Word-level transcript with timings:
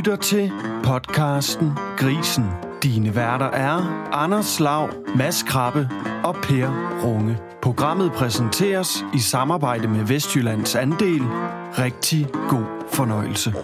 lytter 0.00 0.16
til 0.16 0.52
podcasten 0.84 1.72
Grisen. 1.96 2.44
Dine 2.82 3.16
værter 3.16 3.46
er 3.46 4.08
Anders 4.12 4.60
Lav, 4.60 4.90
Mads 5.16 5.42
Krabbe 5.42 5.88
og 6.24 6.34
Per 6.34 6.68
Runge. 7.04 7.38
Programmet 7.62 8.12
præsenteres 8.12 9.04
i 9.14 9.18
samarbejde 9.18 9.88
med 9.88 10.04
Vestjyllands 10.04 10.74
Andel. 10.74 11.22
Rigtig 11.78 12.26
god 12.48 12.64
fornøjelse. 12.92 13.54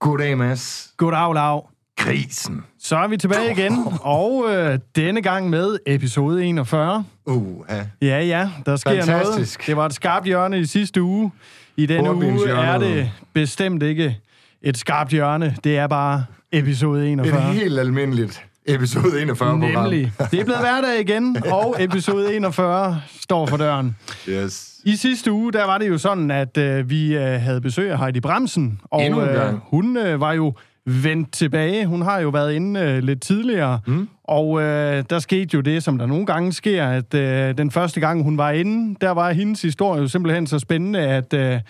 Goddag, 0.00 0.38
Mads. 0.38 0.92
Goddag, 0.96 1.34
Lav. 1.34 1.68
Grisen. 1.96 2.64
Så 2.78 2.96
er 2.96 3.08
vi 3.08 3.16
tilbage 3.16 3.52
igen, 3.52 3.72
og 4.00 4.44
øh, 4.48 4.78
denne 4.96 5.22
gang 5.22 5.50
med 5.50 5.78
episode 5.86 6.44
41. 6.44 7.04
Uh, 7.26 7.64
ja. 7.68 7.86
Ja, 8.02 8.20
ja, 8.20 8.50
der 8.66 8.76
sker 8.76 8.90
Fantastisk. 8.90 9.58
noget. 9.58 9.66
Det 9.66 9.76
var 9.76 9.86
et 9.86 9.94
skarpt 9.94 10.26
hjørne 10.26 10.58
i 10.58 10.66
sidste 10.66 11.02
uge. 11.02 11.32
I 11.76 11.86
denne 11.86 12.14
uge 12.14 12.50
er 12.50 12.78
det 12.78 13.10
bestemt 13.32 13.82
ikke 13.82 14.20
et 14.62 14.76
skarpt 14.76 15.10
hjørne. 15.10 15.56
Det 15.64 15.78
er 15.78 15.86
bare 15.86 16.24
episode 16.52 17.08
41. 17.08 17.50
Et 17.50 17.54
helt 17.54 17.78
almindeligt 17.78 18.44
episode 18.68 19.22
41 19.22 19.60
program. 19.60 19.82
Nemlig. 19.82 20.12
Det 20.30 20.40
er 20.40 20.44
blevet 20.44 20.60
hverdag 20.60 21.00
igen, 21.00 21.36
og 21.62 21.76
episode 21.78 22.36
41 22.36 23.00
står 23.20 23.46
for 23.46 23.56
døren. 23.56 23.96
Yes. 24.28 24.74
I 24.84 24.96
sidste 24.96 25.32
uge, 25.32 25.52
der 25.52 25.64
var 25.64 25.78
det 25.78 25.88
jo 25.88 25.98
sådan, 25.98 26.30
at 26.30 26.58
øh, 26.58 26.90
vi 26.90 27.16
øh, 27.16 27.22
havde 27.22 27.60
besøg 27.60 27.90
af 27.90 27.98
Heidi 27.98 28.20
Bremsen. 28.20 28.80
Og 28.84 29.10
øh, 29.10 29.54
hun 29.62 29.96
øh, 29.96 30.20
var 30.20 30.32
jo 30.32 30.52
vendt 30.84 31.32
tilbage. 31.32 31.86
Hun 31.86 32.02
har 32.02 32.18
jo 32.18 32.28
været 32.28 32.54
inde 32.54 32.80
øh, 32.80 33.02
lidt 33.02 33.22
tidligere. 33.22 33.80
Mm. 33.86 34.08
Og 34.24 34.62
øh, 34.62 35.04
der 35.10 35.18
skete 35.18 35.48
jo 35.54 35.60
det, 35.60 35.82
som 35.82 35.98
der 35.98 36.06
nogle 36.06 36.26
gange 36.26 36.52
sker, 36.52 36.86
at 36.86 37.14
øh, 37.14 37.58
den 37.58 37.70
første 37.70 38.00
gang, 38.00 38.22
hun 38.22 38.38
var 38.38 38.50
inde, 38.50 38.96
der 39.00 39.10
var 39.10 39.32
hendes 39.32 39.62
historie 39.62 40.00
jo 40.00 40.08
simpelthen 40.08 40.46
så 40.46 40.58
spændende, 40.58 41.00
at 41.00 41.34
øh, 41.34 41.60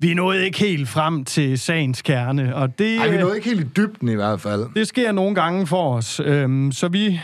vi 0.00 0.14
nåede 0.14 0.44
ikke 0.44 0.58
helt 0.58 0.88
frem 0.88 1.24
til 1.24 1.58
sagens 1.58 2.02
kerne. 2.02 2.54
Og 2.56 2.78
det, 2.78 2.96
Ej, 2.98 3.08
vi 3.08 3.14
øh, 3.14 3.20
nåede 3.20 3.36
ikke 3.36 3.48
helt 3.48 3.60
i 3.60 3.68
dybden 3.76 4.08
i 4.08 4.14
hvert 4.14 4.40
fald. 4.40 4.66
det 4.74 4.88
sker 4.88 5.12
nogle 5.12 5.34
gange 5.34 5.66
for 5.66 5.94
os. 5.96 6.20
Øhm, 6.24 6.72
så 6.72 6.88
vi 6.88 7.20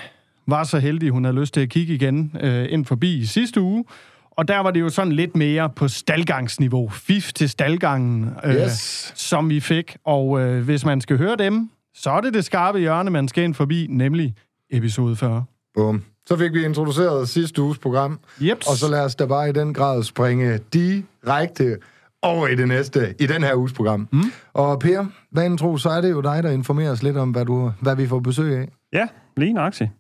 var 0.46 0.64
så 0.64 0.78
heldige, 0.78 1.10
hun 1.10 1.24
havde 1.24 1.40
lyst 1.40 1.54
til 1.54 1.60
at 1.60 1.68
kigge 1.68 1.94
igen 1.94 2.36
øh, 2.40 2.66
ind 2.70 2.84
forbi 2.84 3.16
i 3.18 3.26
sidste 3.26 3.60
uge. 3.60 3.84
Og 4.30 4.48
der 4.48 4.58
var 4.58 4.70
det 4.70 4.80
jo 4.80 4.88
sådan 4.88 5.12
lidt 5.12 5.36
mere 5.36 5.70
på 5.76 5.88
staldgangsniveau. 5.88 6.88
Fif 6.88 7.32
til 7.32 7.48
staldgangen, 7.48 8.30
øh, 8.44 8.54
Yes. 8.54 9.12
som 9.16 9.50
vi 9.50 9.60
fik. 9.60 9.96
Og 10.06 10.40
øh, 10.40 10.64
hvis 10.64 10.84
man 10.84 11.00
skal 11.00 11.16
høre 11.18 11.36
dem, 11.36 11.70
så 11.94 12.10
er 12.10 12.20
det 12.20 12.34
det 12.34 12.44
skarpe 12.44 12.78
hjørne, 12.78 13.10
man 13.10 13.28
skal 13.28 13.44
ind 13.44 13.54
forbi, 13.54 13.86
nemlig 13.90 14.34
episode 14.72 15.16
40. 15.16 15.44
Bum. 15.74 16.02
Så 16.27 16.36
fik 16.36 16.52
vi 16.52 16.64
introduceret 16.64 17.28
sidste 17.28 17.62
uges 17.62 17.78
program. 17.78 18.18
Jeps. 18.40 18.66
Og 18.66 18.77
så 18.77 18.88
lad 18.90 19.00
os 19.04 19.14
da 19.14 19.27
bare 19.27 19.48
i 19.48 19.52
den 19.52 19.74
grad 19.74 20.02
springe 20.02 20.58
direkte 20.72 21.77
over 22.25 22.47
i 22.47 22.55
det 22.55 22.69
næste, 22.69 23.14
i 23.20 23.27
den 23.27 23.42
her 23.42 23.55
uges 23.55 23.72
program. 23.72 24.08
Mm. 24.12 24.22
Og 24.53 24.78
Per, 24.78 25.05
hvad 25.30 25.58
tro, 25.58 25.77
så 25.77 25.91
er 25.91 26.00
det 26.00 26.11
jo 26.11 26.20
dig, 26.20 26.42
der 26.42 26.50
informerer 26.50 26.91
os 26.91 27.03
lidt 27.03 27.17
om, 27.17 27.30
hvad, 27.30 27.44
du, 27.44 27.72
hvad 27.80 27.97
vi 27.97 28.06
får 28.06 28.20
besøg 28.20 28.58
af. 28.58 28.69
Ja, 28.92 29.06
lige 29.36 29.53
nøjagtigt. 29.53 29.91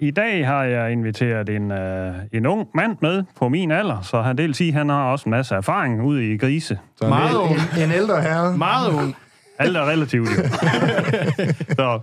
I 0.00 0.10
dag 0.10 0.46
har 0.46 0.64
jeg 0.64 0.92
inviteret 0.92 1.48
en, 1.48 1.72
øh, 1.72 2.14
en 2.32 2.46
ung 2.46 2.68
mand 2.74 2.96
med 3.02 3.24
på 3.38 3.48
min 3.48 3.70
alder, 3.70 4.00
så 4.00 4.22
han 4.22 4.38
det 4.38 4.44
vil 4.44 4.54
sige, 4.54 4.68
at 4.68 4.74
han 4.74 4.88
har 4.88 5.04
også 5.12 5.24
en 5.26 5.30
masse 5.30 5.54
erfaring 5.54 6.02
ude 6.02 6.32
i 6.32 6.38
grise. 6.38 6.78
Så 6.96 7.08
Meget 7.08 7.30
en, 7.30 7.36
ung. 7.36 7.50
en, 7.76 7.82
en 7.82 7.92
ældre 7.92 8.22
herre. 8.22 8.56
Meget 8.56 8.92
ung. 8.92 9.16
Alt 9.58 9.76
er 9.76 9.84
relativt, 9.88 10.28
jo. 10.28 10.34
så, 11.78 12.00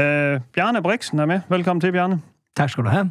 øh, 0.00 0.40
Bjarne 0.54 0.82
Brixen 0.82 1.18
er 1.18 1.26
med. 1.26 1.40
Velkommen 1.48 1.80
til, 1.80 1.92
Bjarne. 1.92 2.20
Tak 2.56 2.70
skal 2.70 2.84
du 2.84 2.88
have. 2.88 3.10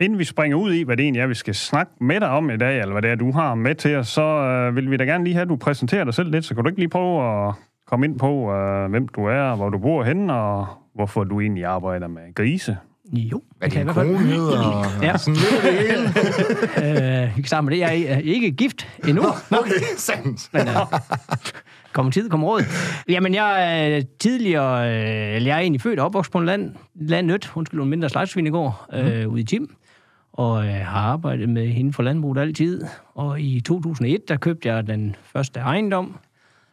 Inden 0.00 0.18
vi 0.18 0.24
springer 0.24 0.56
ud 0.56 0.72
i, 0.74 0.82
hvad 0.82 0.96
det 0.96 1.02
egentlig 1.02 1.20
er, 1.20 1.26
vi 1.26 1.34
skal 1.34 1.54
snakke 1.54 1.92
med 2.00 2.20
dig 2.20 2.28
om 2.28 2.50
i 2.50 2.56
dag, 2.56 2.80
eller 2.80 2.92
hvad 2.92 3.02
det 3.02 3.10
er, 3.10 3.14
du 3.14 3.32
har 3.32 3.54
med 3.54 3.74
til 3.74 3.96
os, 3.96 4.08
så 4.08 4.22
øh, 4.22 4.76
vil 4.76 4.90
vi 4.90 4.96
da 4.96 5.04
gerne 5.04 5.24
lige 5.24 5.34
have, 5.34 5.42
at 5.42 5.48
du 5.48 5.56
præsenterer 5.56 6.04
dig 6.04 6.14
selv 6.14 6.30
lidt. 6.30 6.44
Så 6.44 6.54
kan 6.54 6.64
du 6.64 6.68
ikke 6.68 6.80
lige 6.80 6.88
prøve 6.88 7.48
at 7.48 7.54
komme 7.86 8.06
ind 8.06 8.18
på, 8.18 8.52
øh, 8.52 8.90
hvem 8.90 9.08
du 9.08 9.24
er, 9.26 9.56
hvor 9.56 9.68
du 9.70 9.78
bor 9.78 10.04
henne, 10.04 10.34
og 10.34 10.66
hvorfor 10.94 11.24
du 11.24 11.40
egentlig 11.40 11.64
arbejder 11.64 12.08
med 12.08 12.34
grise. 12.34 12.76
Jo, 13.12 13.42
Hvad 13.58 13.68
det 13.68 13.76
kan 13.76 13.86
din 13.86 13.90
i 13.90 13.94
kone 13.94 14.18
hedder, 14.18 14.58
og 14.62 14.84
Ja. 15.02 15.16
sådan 15.16 15.34
lidt 15.34 15.62
det 15.62 15.72
hele. 15.72 16.08
Øh, 17.26 17.34
kan 17.34 17.44
starte 17.44 17.64
med 17.64 17.72
det. 17.72 17.78
Jeg 17.80 18.04
er 18.08 18.18
ikke 18.18 18.50
gift 18.50 18.88
endnu, 19.08 19.22
Okay, 19.50 19.70
sandt. 19.96 20.48
men 20.52 20.62
øh, 20.68 20.74
kommer 21.92 22.12
tid, 22.12 22.30
kommer 22.30 22.46
råd. 22.46 22.62
Jamen, 23.08 23.34
jeg 23.34 23.78
er 23.96 24.02
tidligere... 24.20 24.88
Øh, 24.88 25.36
eller 25.36 25.48
jeg 25.48 25.56
er 25.56 25.60
egentlig 25.60 25.80
født 25.80 25.98
og 26.00 26.06
opvokset 26.06 26.32
på 26.32 26.38
en 26.38 26.46
land, 26.46 26.70
landnødt, 26.94 27.52
undskyld, 27.54 27.80
en 27.80 27.88
mindre 27.88 28.08
slagtsvinegård, 28.08 28.86
øh, 28.92 29.28
ude 29.28 29.40
i 29.40 29.44
Tim, 29.44 29.74
og 30.38 30.66
øh, 30.66 30.72
har 30.72 31.00
arbejdet 31.00 31.48
med 31.48 31.68
hende 31.68 31.92
for 31.92 32.02
landbruget 32.02 32.38
altid. 32.38 32.84
Og 33.14 33.40
i 33.40 33.60
2001, 33.60 34.28
der 34.28 34.36
købte 34.36 34.68
jeg 34.68 34.86
den 34.86 35.16
første 35.22 35.60
ejendom, 35.60 36.16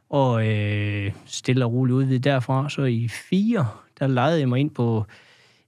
og 0.10 0.48
øh, 0.48 1.12
stille 1.26 1.66
og 1.66 1.74
roligt 1.74 1.96
udvidet 1.96 2.24
derfra. 2.24 2.70
Så 2.70 2.82
i 2.82 3.08
fire, 3.08 3.68
der 4.00 4.08
lejede 4.08 4.40
jeg 4.40 4.50
mig 4.50 4.60
ind 4.60 4.70
på 4.70 5.06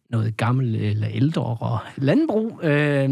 noget 0.10 0.38
gammelt 0.38 0.76
eller 0.76 1.08
ældre 1.10 1.42
og 1.42 1.80
landbrug 1.96 2.60
øh, 2.64 3.10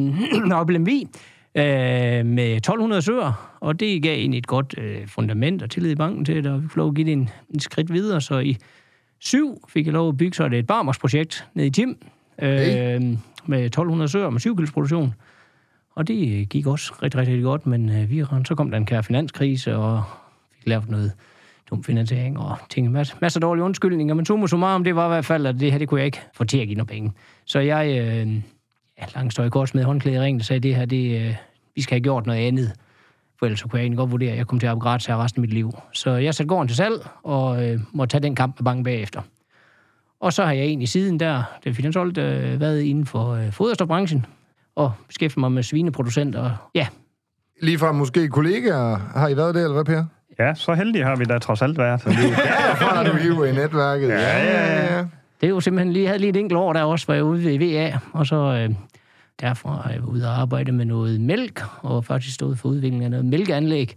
og 0.60 0.70
i 0.70 0.74
Lemvig, 0.74 1.08
øh, 1.56 2.26
med 2.26 2.56
1200 2.56 3.02
søer, 3.02 3.58
og 3.60 3.80
det 3.80 4.04
gav 4.04 4.18
egentlig 4.18 4.38
et 4.38 4.48
godt 4.48 4.76
øh, 4.78 5.08
fundament 5.08 5.64
og 5.64 5.70
tillid 5.70 5.92
i 5.92 5.96
banken 5.96 6.26
til, 6.26 6.34
at 6.34 6.62
vi 6.64 6.68
fik 6.68 6.76
lov 6.76 6.88
at 6.88 6.96
give 6.96 7.06
det 7.06 7.14
en, 7.14 7.30
en 7.54 7.60
skridt 7.60 7.94
videre. 7.94 8.22
Så 8.22 8.40
i 8.40 8.58
syv 9.20 9.68
fik 9.70 9.86
jeg 9.86 9.94
lov 9.94 10.10
at 10.10 10.18
bygge 10.18 10.36
så 10.36 10.50
det 10.50 10.60
et 10.60 10.68
barmersprojekt 10.68 11.48
nede 11.54 11.68
i 11.68 11.72
Tim, 11.72 11.98
øh, 12.42 13.18
med 13.46 13.66
1200 13.66 14.10
søer 14.10 14.30
med 14.30 14.40
syvkildsproduktion. 14.40 15.14
Og 15.96 16.08
det 16.08 16.40
øh, 16.40 16.48
gik 16.48 16.68
også 16.68 16.94
rigtig, 17.04 17.20
rigtig 17.20 17.44
godt, 17.44 17.68
men 17.68 17.90
øh, 17.90 18.10
vi, 18.10 18.26
så 18.46 18.56
kom 18.56 18.72
der 18.72 18.78
en 18.78 18.86
kære 18.86 19.04
finanskrise, 19.04 19.76
og 19.76 20.04
fik 20.56 20.68
lavet 20.68 20.90
noget 20.90 21.12
dum 21.70 21.84
finansiering 21.84 22.40
og 22.40 22.58
ting. 22.70 22.92
Mas, 22.92 23.22
masser 23.22 23.38
af 23.38 23.42
dårlige 23.42 23.64
undskyldninger, 23.64 24.14
men 24.14 24.26
summa 24.26 24.48
summarum, 24.48 24.84
det 24.84 24.96
var 24.96 25.06
i 25.06 25.10
hvert 25.10 25.26
fald, 25.26 25.46
at 25.46 25.60
det 25.60 25.72
her, 25.72 25.80
det 25.80 25.88
kunne 25.88 26.00
jeg 26.00 26.06
ikke 26.06 26.22
få 26.34 26.44
til 26.44 26.58
at 26.58 26.68
give 26.68 26.76
noget 26.76 26.90
penge. 26.90 27.12
Så 27.46 27.60
jeg, 27.60 27.88
øh, 27.88 28.34
ja, 29.00 29.06
langt 29.16 29.34
står 29.34 29.44
i 29.44 29.50
kort 29.50 29.76
med 29.76 29.84
håndklæde 29.84 30.16
i 30.16 30.20
ringen, 30.20 30.42
og 30.42 30.46
sagde, 30.46 30.60
det 30.60 30.76
her, 30.76 30.86
det, 30.86 31.22
øh, 31.22 31.36
vi 31.76 31.82
skal 31.82 31.96
have 31.96 32.04
gjort 32.04 32.26
noget 32.26 32.48
andet. 32.48 32.72
For 33.40 33.46
ellers 33.46 33.60
så 33.60 33.68
kunne 33.68 33.78
jeg 33.78 33.84
egentlig 33.84 33.98
godt 33.98 34.12
vurdere, 34.12 34.32
at 34.32 34.38
jeg 34.38 34.48
kom 34.48 34.60
til 34.60 34.68
at 34.68 34.72
arbejde 34.72 34.84
gratis 34.84 35.08
her 35.08 35.24
resten 35.24 35.40
af 35.40 35.42
mit 35.42 35.54
liv. 35.54 35.72
Så 35.94 36.12
jeg 36.12 36.36
satte 36.36 36.48
gården 36.48 36.68
til 36.68 36.78
salg, 36.78 37.08
og 37.24 37.66
øh, 37.66 37.80
måtte 37.94 38.14
tage 38.14 38.22
den 38.22 38.36
kamp 38.36 38.60
med 38.60 38.66
banken 38.66 38.84
bagefter. 38.84 39.22
Og 40.20 40.34
så 40.34 40.46
har 40.46 40.52
jeg 40.52 40.64
egentlig 40.64 40.90
siden 40.90 41.20
der, 41.20 41.44
da 41.66 41.70
vi 41.70 41.74
fik 41.74 41.84
den 41.84 41.94
solgt, 41.94 42.18
øh, 42.18 42.60
været 42.60 42.82
inden 42.82 43.06
for 43.06 43.32
øh, 43.32 43.52
foderstofbranchen, 43.52 44.26
og 44.76 44.92
beskæftiget 45.08 45.40
mig 45.40 45.52
med 45.52 45.64
svineproducenter. 45.64 46.40
Og, 46.40 46.52
ja, 46.76 46.88
Lige 47.62 47.80
fra 47.80 47.92
måske 47.92 48.28
kollegaer, 48.28 48.98
har 49.20 49.28
I 49.28 49.38
været 49.38 49.56
det, 49.56 49.64
eller 49.64 49.74
hvad, 49.74 49.86
Per? 49.86 50.06
Ja, 50.40 50.54
så 50.54 50.74
heldige 50.74 51.04
har 51.04 51.16
vi 51.16 51.24
da 51.26 51.40
trods 51.40 51.62
alt 51.62 51.78
været. 51.78 52.04
Derfra 52.04 52.96
har 52.96 53.04
du 53.04 53.18
hivet 53.18 53.50
i 53.50 53.52
netværket. 53.52 54.08
Ja, 54.08 54.44
ja, 54.44 54.96
ja. 54.96 55.00
Det 55.42 55.48
er 55.48 55.50
jo 55.50 55.60
simpelthen 55.60 55.94
lige, 55.94 56.04
jeg 56.04 56.10
havde 56.10 56.20
lige 56.20 56.30
et 56.30 56.36
enkelt 56.36 56.58
år, 56.58 56.74
der 56.74 56.84
også 56.84 57.08
var 57.08 57.14
jeg 57.14 57.24
ude 57.24 57.44
ved 57.46 57.60
VA, 57.60 57.98
og 58.14 58.26
så 58.26 58.36
øh, 58.36 58.76
derfra 59.42 59.82
har 59.84 59.90
jeg 59.92 60.00
været 60.02 60.10
ude 60.10 60.28
og 60.28 60.42
arbejde 60.42 60.72
med 60.72 60.86
noget 60.86 61.22
mælk, 61.22 61.64
og 61.82 62.06
faktisk 62.06 62.36
stået 62.36 62.60
for 62.60 62.70
udvikling 62.70 63.04
af 63.04 63.10
noget 63.10 63.26
mælkeanlæg. 63.26 63.96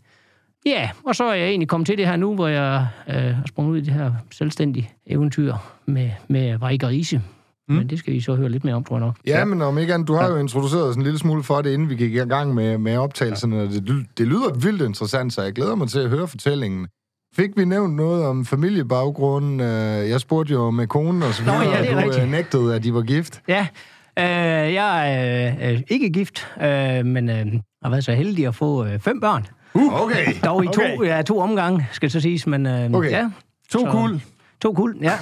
Ja, 0.69 0.91
og 1.07 1.15
så 1.17 1.25
er 1.25 1.35
jeg 1.35 1.49
egentlig 1.49 1.69
kommet 1.69 1.87
til 1.87 1.99
det 1.99 2.07
her 2.07 2.17
nu, 2.17 2.35
hvor 2.35 2.49
jeg 2.49 2.87
øh, 3.09 3.15
har 3.15 3.43
sprunget 3.49 3.73
ud 3.73 3.79
i 3.79 3.81
det 3.81 3.93
her 3.95 4.13
selvstændige 4.31 4.91
eventyr 5.07 5.55
med, 5.87 6.11
med 6.29 6.59
Vejk 6.59 6.83
og 6.83 6.89
Rise. 6.89 7.23
Mm. 7.69 7.75
Men 7.75 7.91
det 7.91 7.99
skal 7.99 8.13
vi 8.15 8.21
så 8.21 8.35
høre 8.35 8.49
lidt 8.49 8.65
mere 8.65 8.75
om, 8.75 8.85
tror 8.85 8.97
jeg 8.97 9.07
nok. 9.07 9.17
Ja, 9.27 9.45
men 9.45 9.63
om 9.63 9.79
ikke 9.79 9.95
andet, 9.95 10.09
du 10.09 10.15
har 10.15 10.29
jo 10.31 10.37
introduceret 10.37 10.85
os 10.85 10.97
en 10.97 11.03
lille 11.03 11.19
smule 11.19 11.43
for 11.43 11.63
det, 11.63 11.73
inden 11.73 11.89
vi 11.91 11.95
gik 11.97 12.15
i 12.15 12.19
gang 12.19 12.55
med, 12.55 12.79
med 12.79 12.97
optagelserne. 12.97 13.63
og 13.63 13.69
Det, 13.69 14.07
det 14.19 14.27
lyder 14.27 14.55
vildt 14.63 14.83
interessant, 14.83 15.33
så 15.33 15.43
jeg 15.43 15.53
glæder 15.53 15.75
mig 15.75 15.89
til 15.89 15.99
at 16.01 16.09
høre 16.11 16.29
fortællingen. 16.29 16.87
Fik 17.37 17.51
vi 17.57 17.65
nævnt 17.65 17.95
noget 17.95 18.25
om 18.27 18.45
familiebaggrund? 18.47 19.63
Øh, 19.63 19.69
Jeg 20.11 20.21
spurgte 20.21 20.53
jo 20.53 20.71
med 20.71 20.87
konen 20.87 21.23
og 21.23 21.35
så 21.35 21.45
Nå, 21.45 21.53
videre, 21.53 21.65
ja, 21.77 21.83
det 21.83 21.91
er 21.91 21.97
og 21.97 22.03
du 22.03 22.07
rigtigt. 22.09 22.25
øh, 22.25 22.31
nægtede, 22.31 22.75
at 22.75 22.85
de 22.85 22.95
var 22.95 23.03
gift. 23.03 23.41
Ja, 23.49 23.67
øh, 24.19 24.75
jeg 24.75 25.15
er 25.15 25.73
øh, 25.73 25.81
ikke 25.89 26.11
gift, 26.11 26.47
øh, 26.63 27.07
men 27.07 27.31
øh, 27.31 27.47
har 27.83 27.91
været 27.91 28.05
så 28.05 28.13
heldig 28.13 28.47
at 28.47 28.55
få 28.55 28.85
øh, 28.87 28.99
fem 28.99 29.21
børn. 29.21 29.47
Okay. 29.75 30.27
Dog 30.45 30.65
i 30.65 30.69
to, 30.69 30.83
Okay. 30.99 31.07
ja, 31.09 31.23
to 31.23 31.39
omgange, 31.41 31.89
skal 31.93 32.11
så 32.11 32.21
siges, 32.21 32.47
men 32.47 32.67
øh, 32.67 32.91
Okay. 32.93 33.11
ja. 33.11 33.31
To 33.71 33.79
Så- 33.79 33.91
kul. 33.91 34.21
To 34.63 34.73
kul, 34.73 34.97
ja. 35.03 35.13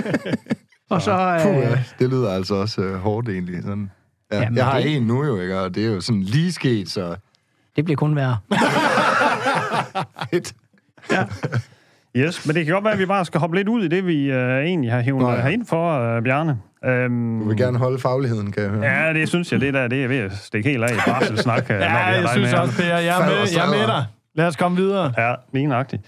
og 0.90 1.02
så... 1.02 1.38
Puh, 1.42 1.56
Øh, 1.56 1.62
ja. 1.62 1.82
Det 1.98 2.08
lyder 2.10 2.32
altså 2.32 2.54
også 2.54 2.80
øh, 2.82 2.94
hårdt 2.98 3.28
egentlig. 3.28 3.62
Sådan. 3.62 3.90
Ja, 4.32 4.40
Jamen, 4.42 4.56
jeg 4.56 4.64
har 4.66 4.80
det- 4.80 4.96
en 4.96 5.02
nu 5.02 5.24
jo, 5.24 5.40
ikke? 5.40 5.60
og 5.60 5.74
det 5.74 5.84
er 5.86 5.88
jo 5.88 6.00
sådan 6.00 6.22
lige 6.22 6.52
sket, 6.52 6.88
så 6.90 7.16
det 7.76 7.84
bliver 7.84 7.96
kun 7.96 8.16
værre. 8.16 8.36
fedt. 10.30 10.54
Yes, 12.16 12.46
men 12.46 12.56
det 12.56 12.64
kan 12.64 12.74
godt 12.74 12.84
være, 12.84 12.92
at 12.92 12.98
vi 12.98 13.06
bare 13.06 13.24
skal 13.24 13.40
hoppe 13.40 13.56
lidt 13.56 13.68
ud 13.68 13.84
i 13.84 13.88
det, 13.88 14.06
vi 14.06 14.30
øh, 14.32 14.64
egentlig 14.64 14.92
har 14.92 15.00
hævet 15.00 15.22
ja. 15.36 15.42
herind 15.42 15.66
for, 15.66 16.00
øh, 16.16 16.22
Bjarne. 16.22 16.58
Øhm, 16.84 17.40
Du 17.40 17.48
vil 17.48 17.56
gerne 17.56 17.78
holde 17.78 17.98
fagligheden, 17.98 18.52
kan 18.52 18.62
jeg 18.62 18.70
høre. 18.70 18.84
Ja, 18.84 19.12
det 19.12 19.28
synes 19.28 19.52
jeg, 19.52 19.60
det 19.60 19.74
der, 19.74 19.88
det 19.88 20.04
er 20.04 20.08
ved 20.08 20.18
at 20.18 20.32
stikke 20.32 20.68
helt 20.70 20.84
af 20.84 20.92
i 20.92 20.98
barselssnak. 21.06 21.70
øh, 21.70 21.76
Ja, 21.80 21.96
jeg 21.96 22.28
synes 22.28 22.52
med. 22.52 22.58
også, 22.60 22.76
Per, 22.82 22.84
jeg 22.84 23.20
er 23.20 23.26
med, 23.26 23.34
jeg 23.56 23.66
er 23.66 23.70
med 23.70 23.86
dig. 23.86 24.04
Lad 24.34 24.46
os 24.46 24.56
komme 24.56 24.76
videre. 24.76 25.12
Ja, 25.18 25.34
lige 25.52 25.66
nøjagtigt. 25.66 26.02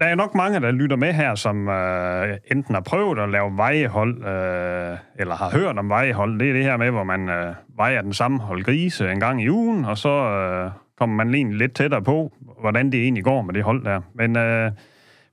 Der 0.00 0.06
er 0.06 0.14
nok 0.14 0.34
mange, 0.34 0.60
der 0.60 0.70
lytter 0.70 0.96
med 0.96 1.12
her, 1.12 1.34
som 1.34 1.68
øh, 1.68 2.36
enten 2.50 2.74
har 2.74 2.82
prøvet 2.82 3.18
at 3.18 3.28
lave 3.28 3.56
vejehold, 3.56 4.16
øh, 4.24 4.96
eller 5.18 5.34
har 5.34 5.50
hørt 5.52 5.78
om 5.78 5.88
vejehold. 5.88 6.38
Det 6.40 6.48
er 6.48 6.52
det 6.52 6.62
her 6.64 6.76
med, 6.76 6.90
hvor 6.90 7.04
man 7.04 7.28
øh, 7.28 7.54
vejer 7.76 8.02
den 8.02 8.12
samme 8.12 8.38
hold 8.40 8.64
grise 8.64 9.10
en 9.12 9.20
gang 9.20 9.42
i 9.42 9.48
ugen, 9.50 9.84
og 9.84 9.98
så 9.98 10.08
øh, 10.08 10.70
kommer 10.98 11.16
man 11.16 11.30
lige 11.30 11.58
lidt 11.58 11.74
tættere 11.74 12.02
på, 12.02 12.32
hvordan 12.60 12.92
det 12.92 13.02
egentlig 13.02 13.24
går 13.24 13.42
med 13.42 13.54
det 13.54 13.62
hold 13.62 13.84
der. 13.84 14.00
Men 14.14 14.36
øh, 14.36 14.70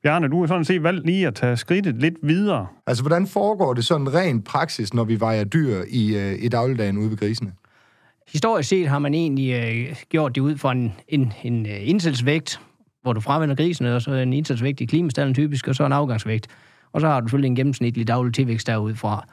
Bjarne, 0.07 0.27
du 0.27 0.39
har 0.39 0.48
sådan 0.48 0.65
set 0.65 0.83
valgt 0.83 1.06
lige 1.06 1.27
at 1.27 1.36
tage 1.36 1.57
skridtet 1.57 1.95
lidt 1.95 2.15
videre. 2.21 2.68
Altså, 2.88 3.04
hvordan 3.04 3.27
foregår 3.27 3.74
det 3.74 3.86
sådan 3.86 4.13
rent 4.13 4.45
praksis, 4.45 4.94
når 4.94 5.04
vi 5.04 5.19
vejer 5.19 5.44
dyr 5.44 5.83
i, 5.89 6.15
øh, 6.15 6.44
i 6.44 6.48
dagligdagen 6.48 6.98
ude 6.98 7.09
ved 7.09 7.18
grisene? 7.18 7.51
Historisk 8.33 8.69
set 8.69 8.88
har 8.88 9.00
man 9.00 9.13
egentlig 9.13 9.54
øh, 9.54 9.95
gjort 10.09 10.36
det 10.36 10.42
ud 10.42 10.57
fra 10.57 10.71
en, 10.71 10.94
en, 11.07 11.33
en 11.44 11.65
øh, 11.65 11.89
indsætsvægt, 11.89 12.59
hvor 13.01 13.13
du 13.13 13.19
fravender 13.19 13.56
grisen, 13.56 13.86
og 13.86 14.01
så 14.01 14.12
en 14.12 14.33
indsætsvægt 14.33 14.81
i 14.81 14.86
klimastallen 14.86 15.33
typisk, 15.33 15.68
og 15.68 15.75
så 15.75 15.86
en 15.86 15.92
afgangsvægt. 15.92 16.48
Og 16.94 17.01
så 17.01 17.07
har 17.07 17.19
du 17.19 17.27
selvfølgelig 17.27 17.50
en 17.50 17.56
gennemsnitlig 17.56 18.07
daglig 18.07 18.33
tilvækst 18.33 18.68
derudfra 18.68 19.27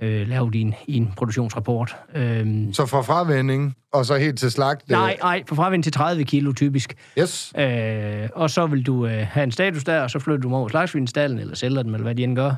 øh, 0.00 0.28
lavet 0.28 0.54
i 0.54 0.60
en, 0.60 0.74
i 0.86 0.96
en 0.96 1.12
produktionsrapport. 1.16 1.96
Øhm, 2.14 2.72
Så 2.72 2.86
fra 2.86 3.00
fravending, 3.02 3.76
og 3.92 4.06
så 4.06 4.16
helt 4.16 4.38
til 4.38 4.50
slagt? 4.50 4.82
øh, 4.82 4.96
nej, 4.96 5.16
nej, 5.22 5.42
for 5.48 5.54
fravind 5.54 5.82
til 5.82 5.92
30 5.92 6.24
kilo 6.24 6.52
typisk. 6.52 6.94
Yes. 7.18 7.52
Øh, 7.58 8.28
og 8.34 8.50
så 8.50 8.66
vil 8.66 8.82
du 8.86 9.06
øh, 9.06 9.26
have 9.30 9.44
en 9.44 9.52
status 9.52 9.84
der, 9.84 10.00
og 10.00 10.10
så 10.10 10.18
flytter 10.18 10.40
du 10.40 10.48
dem 10.48 10.54
over 10.54 10.68
slagsvinstallen, 10.68 11.38
eller 11.38 11.54
sælger 11.56 11.82
dem, 11.82 11.94
eller 11.94 12.02
hvad 12.04 12.14
de 12.14 12.24
end 12.24 12.36
gør. 12.36 12.52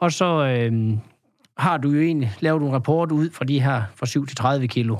Og 0.00 0.12
så 0.12 0.46
øh, 0.46 0.92
har 1.58 1.76
du 1.76 1.90
jo 1.90 2.00
egentlig 2.00 2.32
lavet 2.40 2.62
en 2.62 2.72
rapport 2.72 3.12
ud 3.12 3.30
fra 3.30 3.44
de 3.44 3.60
her 3.60 3.82
fra 3.96 4.06
7 4.06 4.26
til 4.26 4.36
30 4.36 4.68
kilo. 4.68 4.96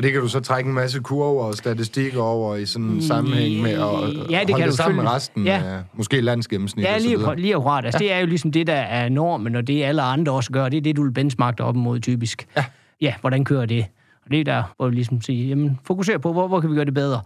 Og 0.00 0.04
det 0.04 0.12
kan 0.12 0.20
du 0.20 0.28
så 0.28 0.40
trække 0.40 0.68
en 0.68 0.74
masse 0.74 1.00
kurver 1.00 1.44
og 1.44 1.54
statistikker 1.54 2.20
over 2.22 2.56
i 2.56 2.66
sådan 2.66 2.86
en 2.88 3.02
sammenhæng 3.02 3.62
med, 3.62 3.78
og 3.78 4.08
Ja, 4.30 4.40
det 4.40 4.46
kan 4.46 4.50
holde 4.50 4.64
du 4.64 4.66
det 4.66 4.74
sammen 4.74 4.96
med 5.04 5.10
resten, 5.12 5.44
Ja. 5.44 5.72
ja. 5.74 5.78
måske 5.94 6.20
landsgennemsnit 6.20 6.84
Ja, 6.84 6.94
og 6.94 7.00
så 7.00 7.06
lige, 7.06 7.16
akkurat- 7.18 7.40
lige 7.40 7.54
akkurat. 7.56 7.84
Altså, 7.84 7.98
ja. 8.04 8.08
Det 8.08 8.14
er 8.14 8.18
jo 8.20 8.26
ligesom 8.26 8.52
det, 8.52 8.66
der 8.66 8.74
er 8.74 9.08
normen, 9.08 9.56
og 9.56 9.66
det 9.66 9.82
alle 9.84 10.02
andre 10.02 10.32
også 10.32 10.52
gør. 10.52 10.68
Det 10.68 10.76
er 10.76 10.80
det, 10.80 10.96
du 10.96 11.02
vil 11.02 11.10
benchmarke 11.12 11.58
dig 11.58 11.66
op 11.66 11.74
imod 11.76 12.00
typisk. 12.00 12.46
Ja. 12.56 12.64
Ja, 13.00 13.14
hvordan 13.20 13.44
kører 13.44 13.66
det? 13.66 13.86
Og 14.24 14.30
det 14.30 14.40
er 14.40 14.44
der, 14.44 14.62
hvor 14.76 14.88
vi 14.88 14.94
ligesom 14.94 15.20
siger, 15.20 15.48
jamen, 15.48 15.78
fokuser 15.84 16.18
på, 16.18 16.32
hvor, 16.32 16.48
hvor 16.48 16.60
kan 16.60 16.70
vi 16.70 16.74
gøre 16.74 16.84
det 16.84 16.94
bedre? 16.94 17.20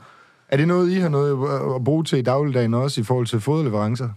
Er 0.48 0.56
det 0.56 0.68
noget, 0.68 0.90
I 0.90 0.94
har 0.94 1.08
noget 1.08 1.32
at 1.76 1.84
bruge 1.84 2.04
til 2.04 2.18
i 2.18 2.22
dagligdagen 2.22 2.74
også 2.74 3.00
i 3.00 3.04
forhold 3.04 3.26
til 3.26 3.40
foderleverancer? 3.40 4.08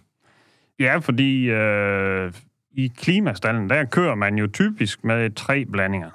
Ja, 0.79 0.97
fordi 0.97 1.49
øh, 1.49 2.31
i 2.77 2.91
klimastallen, 2.97 3.69
der 3.69 3.83
kører 3.85 4.15
man 4.15 4.35
jo 4.37 4.47
typisk 4.53 5.03
med 5.03 5.35
tre 5.35 5.65
blandinger. 5.71 6.09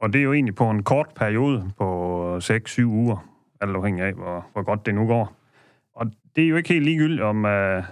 Og 0.00 0.12
det 0.12 0.18
er 0.18 0.22
jo 0.22 0.32
egentlig 0.32 0.54
på 0.54 0.70
en 0.70 0.82
kort 0.82 1.06
periode 1.16 1.70
på 1.78 2.36
6-7 2.38 2.84
uger, 2.84 3.26
alt 3.60 3.76
afhængig 3.76 4.04
af, 4.04 4.12
hvor, 4.12 4.46
hvor 4.52 4.62
godt 4.62 4.86
det 4.86 4.94
nu 4.94 5.06
går. 5.06 5.36
Og 5.94 6.06
det 6.36 6.44
er 6.44 6.48
jo 6.48 6.56
ikke 6.56 6.68
helt 6.68 6.84
ligegyldigt 6.84 7.22
om, 7.22 7.44
øh, 7.44 7.82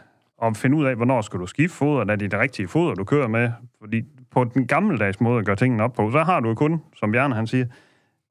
at 0.42 0.56
finde 0.56 0.76
ud 0.76 0.84
af, 0.84 0.96
hvornår 0.96 1.20
skal 1.20 1.40
du 1.40 1.46
skifte 1.46 1.76
foder, 1.76 2.00
er 2.00 2.16
det 2.16 2.30
det 2.30 2.40
rigtige 2.40 2.68
foder, 2.68 2.94
du 2.94 3.04
kører 3.04 3.28
med. 3.28 3.50
Fordi 3.80 4.02
på 4.30 4.44
den 4.44 4.66
gammeldags 4.66 5.20
måde 5.20 5.38
at 5.38 5.46
gøre 5.46 5.56
tingene 5.56 5.82
op 5.84 5.92
på, 5.92 6.10
så 6.10 6.22
har 6.22 6.40
du 6.40 6.48
jo 6.48 6.54
kun, 6.54 6.82
som 6.96 7.12
Bjarne 7.12 7.34
han 7.34 7.46
siger, 7.46 7.66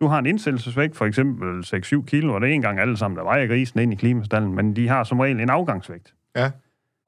du 0.01 0.07
har 0.07 0.19
en 0.19 0.25
indsættelsesvægt, 0.25 0.95
for 0.95 1.05
eksempel 1.05 1.59
6-7 1.59 2.05
kilo, 2.05 2.33
og 2.33 2.41
det 2.41 2.47
er 2.47 2.51
en 2.51 2.55
engang 2.55 2.79
alle 2.79 2.97
sammen, 2.97 3.17
der 3.17 3.23
vejer 3.23 3.47
grisen 3.47 3.79
ind 3.79 3.93
i 3.93 3.95
klimastallen, 3.95 4.55
men 4.55 4.75
de 4.75 4.87
har 4.87 5.03
som 5.03 5.19
regel 5.19 5.39
en 5.39 5.49
afgangsvægt. 5.49 6.13
Ja. 6.35 6.51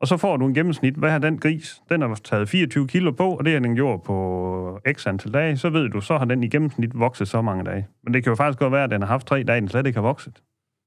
Og 0.01 0.07
så 0.07 0.17
får 0.17 0.37
du 0.37 0.45
en 0.45 0.53
gennemsnit. 0.53 0.93
Hvad 0.93 1.11
har 1.11 1.19
den 1.19 1.37
gris? 1.37 1.81
Den 1.89 2.01
har 2.01 2.19
taget 2.23 2.49
24 2.49 2.87
kilo 2.87 3.11
på, 3.11 3.29
og 3.29 3.45
det 3.45 3.53
har 3.53 3.59
den 3.59 3.75
gjort 3.75 4.03
på 4.03 4.79
x 4.91 5.07
antal 5.07 5.33
dage. 5.33 5.57
Så 5.57 5.69
ved 5.69 5.89
du, 5.89 6.01
så 6.01 6.17
har 6.17 6.25
den 6.25 6.43
i 6.43 6.49
gennemsnit 6.49 6.99
vokset 6.99 7.27
så 7.27 7.41
mange 7.41 7.63
dage. 7.63 7.87
Men 8.03 8.13
det 8.13 8.23
kan 8.23 8.31
jo 8.31 8.35
faktisk 8.35 8.59
godt 8.59 8.73
være, 8.73 8.83
at 8.83 8.89
den 8.89 9.01
har 9.01 9.07
haft 9.07 9.27
tre 9.27 9.43
dage, 9.43 9.61
den 9.61 9.69
slet 9.69 9.87
ikke 9.87 9.97
har 9.97 10.01
vokset. 10.01 10.33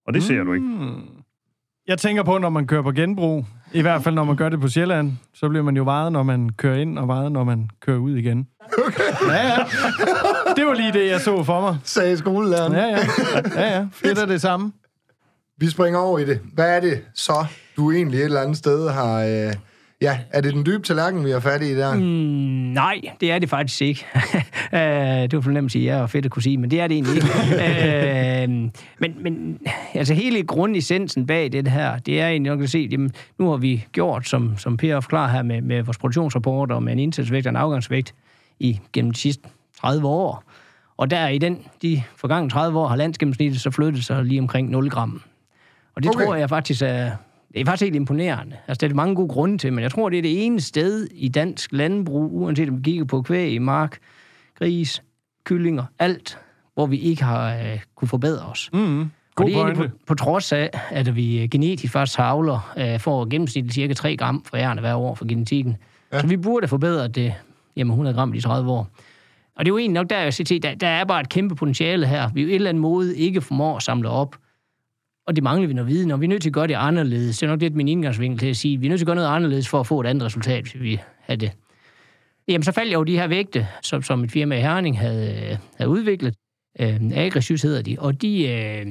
Og 0.06 0.14
det 0.14 0.22
ser 0.22 0.44
du 0.44 0.52
ikke. 0.52 0.66
Jeg 1.88 1.98
tænker 1.98 2.22
på, 2.22 2.38
når 2.38 2.48
man 2.48 2.66
kører 2.66 2.82
på 2.82 2.92
genbrug, 2.92 3.44
i 3.72 3.82
hvert 3.82 4.02
fald 4.02 4.14
når 4.14 4.24
man 4.24 4.36
gør 4.36 4.48
det 4.48 4.60
på 4.60 4.68
Sjælland, 4.68 5.12
så 5.34 5.48
bliver 5.48 5.62
man 5.62 5.76
jo 5.76 5.84
vejet, 5.84 6.12
når 6.12 6.22
man 6.22 6.50
kører 6.50 6.76
ind, 6.76 6.98
og 6.98 7.08
vejet, 7.08 7.32
når 7.32 7.44
man 7.44 7.70
kører 7.80 7.98
ud 7.98 8.16
igen. 8.16 8.46
Okay. 8.86 9.02
Ja, 9.28 9.46
ja. 9.46 9.56
Det 10.56 10.66
var 10.66 10.74
lige 10.74 10.92
det, 10.92 11.10
jeg 11.10 11.20
så 11.20 11.42
for 11.44 11.60
mig. 11.60 11.76
Sagde 11.84 12.16
skolelæreren. 12.16 12.72
Ja, 12.72 12.84
ja. 12.84 12.98
Ja, 13.54 13.76
ja. 13.78 13.86
Det 14.02 14.18
er 14.18 14.26
det 14.26 14.40
samme. 14.40 14.72
Vi 15.58 15.70
springer 15.70 15.98
over 16.00 16.18
i 16.18 16.24
det. 16.24 16.40
Hvad 16.54 16.76
er 16.76 16.80
det 16.80 17.02
så, 17.14 17.46
du 17.76 17.92
egentlig 17.92 18.18
et 18.18 18.24
eller 18.24 18.40
andet 18.40 18.56
sted 18.56 18.90
har... 18.90 19.22
Øh, 19.22 19.54
ja, 20.00 20.18
er 20.30 20.40
det 20.40 20.54
den 20.54 20.66
dybe 20.66 20.82
tallerken, 20.82 21.24
vi 21.24 21.30
har 21.30 21.40
fat 21.40 21.62
i 21.62 21.76
der? 21.76 21.94
Mm. 21.94 22.00
Nej, 22.72 23.00
det 23.20 23.32
er 23.32 23.38
det 23.38 23.48
faktisk 23.48 23.82
ikke. 23.82 24.06
Øh, 24.74 24.78
det 24.80 25.32
var 25.32 25.40
for 25.40 25.50
nemt 25.50 25.64
at 25.64 25.72
sige, 25.72 25.84
ja, 25.84 26.02
og 26.02 26.10
fedt 26.10 26.24
at 26.24 26.30
kunne 26.30 26.42
sige, 26.42 26.58
men 26.58 26.70
det 26.70 26.80
er 26.80 26.86
det 26.86 26.94
egentlig 26.94 27.14
ikke. 27.14 27.28
øh, 28.42 28.48
men, 28.98 29.22
men 29.22 29.58
altså 29.94 30.14
hele 30.14 30.42
grundessensen 30.42 31.26
bag 31.26 31.52
det 31.52 31.68
her, 31.68 31.98
det 31.98 32.20
er 32.20 32.28
egentlig 32.28 32.52
nok 32.52 32.62
at 32.62 32.70
se, 32.70 32.88
jamen, 32.90 33.12
nu 33.38 33.50
har 33.50 33.56
vi 33.56 33.86
gjort, 33.92 34.28
som, 34.28 34.58
som 34.58 34.76
Per 34.76 35.00
forklarer 35.00 35.30
her, 35.30 35.42
med, 35.42 35.60
med 35.60 35.82
vores 35.82 35.98
produktionsrapporter, 35.98 36.78
med 36.80 36.92
en 36.92 36.98
indsætsvægt 36.98 37.46
og 37.46 37.50
en 37.50 37.56
afgangsvægt 37.56 38.14
i 38.60 38.80
gennem 38.92 39.12
de 39.12 39.18
sidste 39.18 39.48
30 39.80 40.08
år. 40.08 40.44
Og 40.96 41.10
der 41.10 41.28
i 41.28 41.38
den, 41.38 41.58
de 41.82 42.02
forgangne 42.16 42.50
30 42.50 42.78
år 42.78 42.88
har 42.88 42.96
landsgennemsnittet 42.96 43.60
så 43.60 43.70
flyttet 43.70 44.04
sig 44.04 44.24
lige 44.24 44.40
omkring 44.40 44.70
0 44.70 44.90
gram. 44.90 45.22
Og 45.94 46.02
det 46.02 46.10
okay. 46.14 46.24
tror 46.24 46.34
jeg 46.34 46.48
faktisk 46.48 46.82
er, 46.82 47.10
det 47.54 47.60
er 47.60 47.64
faktisk 47.64 47.84
helt 47.84 47.96
imponerende. 47.96 48.56
Altså, 48.68 48.86
det 48.86 48.92
er 48.92 48.96
mange 48.96 49.14
gode 49.14 49.28
grunde 49.28 49.58
til, 49.58 49.72
men 49.72 49.82
jeg 49.82 49.90
tror, 49.90 50.08
det 50.08 50.18
er 50.18 50.22
det 50.22 50.46
ene 50.46 50.60
sted 50.60 51.06
i 51.14 51.28
dansk 51.28 51.72
landbrug, 51.72 52.34
uanset 52.34 52.68
om 52.68 52.78
vi 52.78 52.82
kigger 52.82 53.04
på 53.04 53.22
kvæg, 53.22 53.62
mark, 53.62 53.98
gris, 54.58 55.02
kyllinger, 55.44 55.84
alt, 55.98 56.38
hvor 56.74 56.86
vi 56.86 56.98
ikke 56.98 57.24
har 57.24 57.54
øh, 57.56 57.80
kunne 57.96 58.08
forbedre 58.08 58.46
os. 58.46 58.70
Mm. 58.72 59.00
Og 59.00 59.08
God 59.34 59.46
det 59.46 59.56
er 59.56 59.74
på, 59.74 59.84
på 60.06 60.14
trods 60.14 60.52
af, 60.52 60.70
at 60.90 61.16
vi 61.16 61.48
genetisk 61.50 61.92
faktisk 61.92 62.18
havler 62.18 62.72
øh, 62.78 63.00
får 63.00 63.30
gennemsnitligt 63.30 63.74
cirka 63.74 63.94
3 63.94 64.16
gram 64.16 64.44
for 64.44 64.56
ærende 64.56 64.80
hver 64.80 64.94
år 64.94 65.14
for 65.14 65.24
genetikken. 65.28 65.76
Ja. 66.12 66.20
Så 66.20 66.26
vi 66.26 66.36
burde 66.36 66.68
forbedre 66.68 67.08
det 67.08 67.34
jamen 67.76 67.90
100 67.90 68.16
gram 68.16 68.34
i 68.34 68.36
de 68.36 68.42
30 68.42 68.70
år. 68.70 68.88
Og 69.56 69.64
det 69.64 69.70
er 69.70 69.72
jo 69.72 69.78
egentlig 69.78 69.94
nok 69.94 70.10
der, 70.10 70.18
jeg 70.18 70.34
siger 70.34 70.44
til, 70.44 70.62
der, 70.62 70.74
der 70.74 70.86
er 70.86 71.04
bare 71.04 71.20
et 71.20 71.28
kæmpe 71.28 71.54
potentiale 71.54 72.06
her. 72.06 72.30
Vi 72.34 72.40
er 72.40 72.44
jo 72.44 72.50
et 72.50 72.54
eller 72.54 72.68
andet 72.68 72.80
måde 72.80 73.16
ikke 73.16 73.40
formår 73.40 73.76
at 73.76 73.82
samle 73.82 74.08
op. 74.08 74.36
Og 75.26 75.36
det 75.36 75.44
mangler 75.44 75.68
vi 75.68 75.74
noget 75.74 75.88
viden, 75.88 76.10
og 76.10 76.20
vi 76.20 76.26
er 76.26 76.28
nødt 76.28 76.42
til 76.42 76.48
at 76.48 76.54
gøre 76.54 76.66
det 76.66 76.74
anderledes. 76.74 77.38
Det 77.38 77.46
er 77.46 77.50
nok 77.50 77.60
lidt 77.60 77.74
min 77.74 77.88
indgangsvinkel 77.88 78.38
til 78.38 78.46
at 78.46 78.56
sige, 78.56 78.78
vi 78.80 78.86
er 78.86 78.90
nødt 78.90 78.98
til 78.98 79.04
at 79.04 79.06
gøre 79.06 79.16
noget 79.16 79.28
anderledes 79.28 79.68
for 79.68 79.80
at 79.80 79.86
få 79.86 80.00
et 80.00 80.06
andet 80.06 80.24
resultat, 80.24 80.62
hvis 80.62 80.82
vi 80.82 81.00
have 81.20 81.36
det. 81.36 81.52
Jamen, 82.48 82.62
så 82.62 82.72
faldt 82.72 82.90
jeg 82.90 82.98
jo 82.98 83.04
de 83.04 83.18
her 83.18 83.26
vægte, 83.26 83.66
som, 83.82 84.02
som 84.02 84.24
et 84.24 84.30
firma 84.30 84.56
i 84.58 84.60
Herning 84.60 84.98
havde, 84.98 85.58
havde 85.76 85.90
udviklet. 85.90 86.34
Øh, 86.80 87.00
Agrisys 87.14 87.62
hedder 87.62 87.82
de, 87.82 87.96
og 87.98 88.22
de... 88.22 88.48
Øh, 88.48 88.86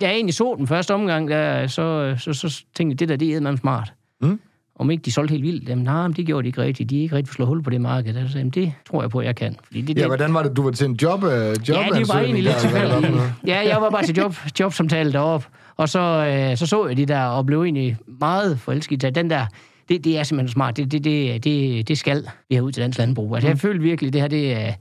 da 0.00 0.06
jeg 0.06 0.14
egentlig 0.14 0.34
så 0.34 0.54
den 0.58 0.66
første 0.66 0.94
omgang, 0.94 1.28
der, 1.28 1.66
så, 1.66 2.14
så, 2.18 2.32
så 2.32 2.64
tænkte 2.74 2.92
jeg, 2.92 3.00
det 3.00 3.08
der, 3.08 3.16
det 3.16 3.28
er 3.28 3.32
eddermame 3.32 3.58
smart. 3.58 3.92
Mm. 4.20 4.40
Om 4.78 4.90
ikke 4.90 5.02
de 5.02 5.12
solgte 5.12 5.32
helt 5.32 5.42
vildt, 5.42 5.68
jamen, 5.68 5.84
nej, 5.84 6.06
men 6.06 6.16
det 6.16 6.26
gjorde 6.26 6.42
de 6.42 6.46
ikke 6.46 6.62
rigtigt. 6.62 6.90
De 6.90 6.98
er 6.98 7.02
ikke 7.02 7.16
rigtig 7.16 7.34
slået 7.34 7.48
hul 7.48 7.62
på 7.62 7.70
det 7.70 7.80
marked. 7.80 8.16
Altså, 8.16 8.38
jamen, 8.38 8.50
det 8.50 8.72
tror 8.90 9.02
jeg 9.02 9.10
på, 9.10 9.20
jeg 9.20 9.36
kan. 9.36 9.56
Fordi 9.64 9.80
det, 9.80 9.96
Ja, 9.96 10.00
det, 10.00 10.08
hvordan 10.08 10.34
var 10.34 10.42
det, 10.42 10.56
du 10.56 10.62
var 10.62 10.70
til 10.70 10.86
en 10.86 10.98
job, 11.02 11.24
øh, 11.24 11.30
job 11.30 11.76
Ja, 11.76 11.98
det 11.98 12.08
var 12.08 12.20
egentlig 12.20 12.44
lidt 12.44 12.56
tilfældigt. 12.56 13.22
Ja, 13.46 13.68
jeg 13.68 13.80
var 13.80 13.90
bare 13.90 14.02
til 14.02 14.16
job, 14.16 14.34
jobsamtale 14.60 15.12
deroppe, 15.12 15.46
og 15.78 15.88
så, 15.88 16.00
øh, 16.00 16.56
så 16.56 16.66
så 16.66 16.86
jeg 16.86 16.96
de 16.96 17.06
der, 17.06 17.22
og 17.24 17.46
blev 17.46 17.62
egentlig 17.62 17.96
meget 18.20 18.58
forelsket 18.60 19.04
af 19.04 19.14
den 19.14 19.30
der. 19.30 19.46
Det, 19.88 20.04
det 20.04 20.18
er 20.18 20.22
simpelthen 20.22 20.52
smart. 20.52 20.76
Det, 20.76 20.92
det, 20.92 21.04
det, 21.04 21.44
det, 21.44 21.88
det 21.88 21.98
skal 21.98 22.26
vi 22.48 22.54
have 22.54 22.64
ud 22.64 22.72
til 22.72 22.82
dansk 22.82 22.98
landbrug. 22.98 23.34
Altså, 23.34 23.48
jeg 23.48 23.58
følte 23.58 23.82
virkelig, 23.82 24.12
det 24.12 24.20
her, 24.20 24.28
det, 24.28 24.52
er- 24.52 24.72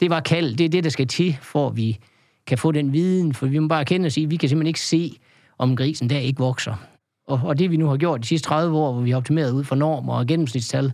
det 0.00 0.10
var 0.10 0.20
kald. 0.20 0.54
Det 0.56 0.64
er 0.64 0.68
det, 0.68 0.84
der 0.84 0.90
skal 0.90 1.06
til, 1.06 1.38
for 1.42 1.66
at 1.68 1.76
vi 1.76 1.98
kan 2.46 2.58
få 2.58 2.72
den 2.72 2.92
viden. 2.92 3.34
For 3.34 3.46
vi 3.46 3.58
må 3.58 3.68
bare 3.68 3.84
kende 3.84 4.06
og 4.06 4.12
sige, 4.12 4.24
at 4.24 4.30
vi 4.30 4.36
kan 4.36 4.48
simpelthen 4.48 4.68
ikke 4.68 4.80
se, 4.80 5.16
om 5.58 5.76
grisen 5.76 6.10
der 6.10 6.18
ikke 6.18 6.38
vokser. 6.38 6.74
Og, 7.28 7.40
og 7.44 7.58
det, 7.58 7.70
vi 7.70 7.76
nu 7.76 7.86
har 7.88 7.96
gjort 7.96 8.22
de 8.22 8.26
sidste 8.26 8.48
30 8.48 8.76
år, 8.78 8.92
hvor 8.92 9.02
vi 9.02 9.10
har 9.10 9.16
optimeret 9.16 9.52
ud 9.52 9.64
for 9.64 9.74
normer 9.76 10.14
og 10.14 10.26
gennemsnitstal, 10.26 10.92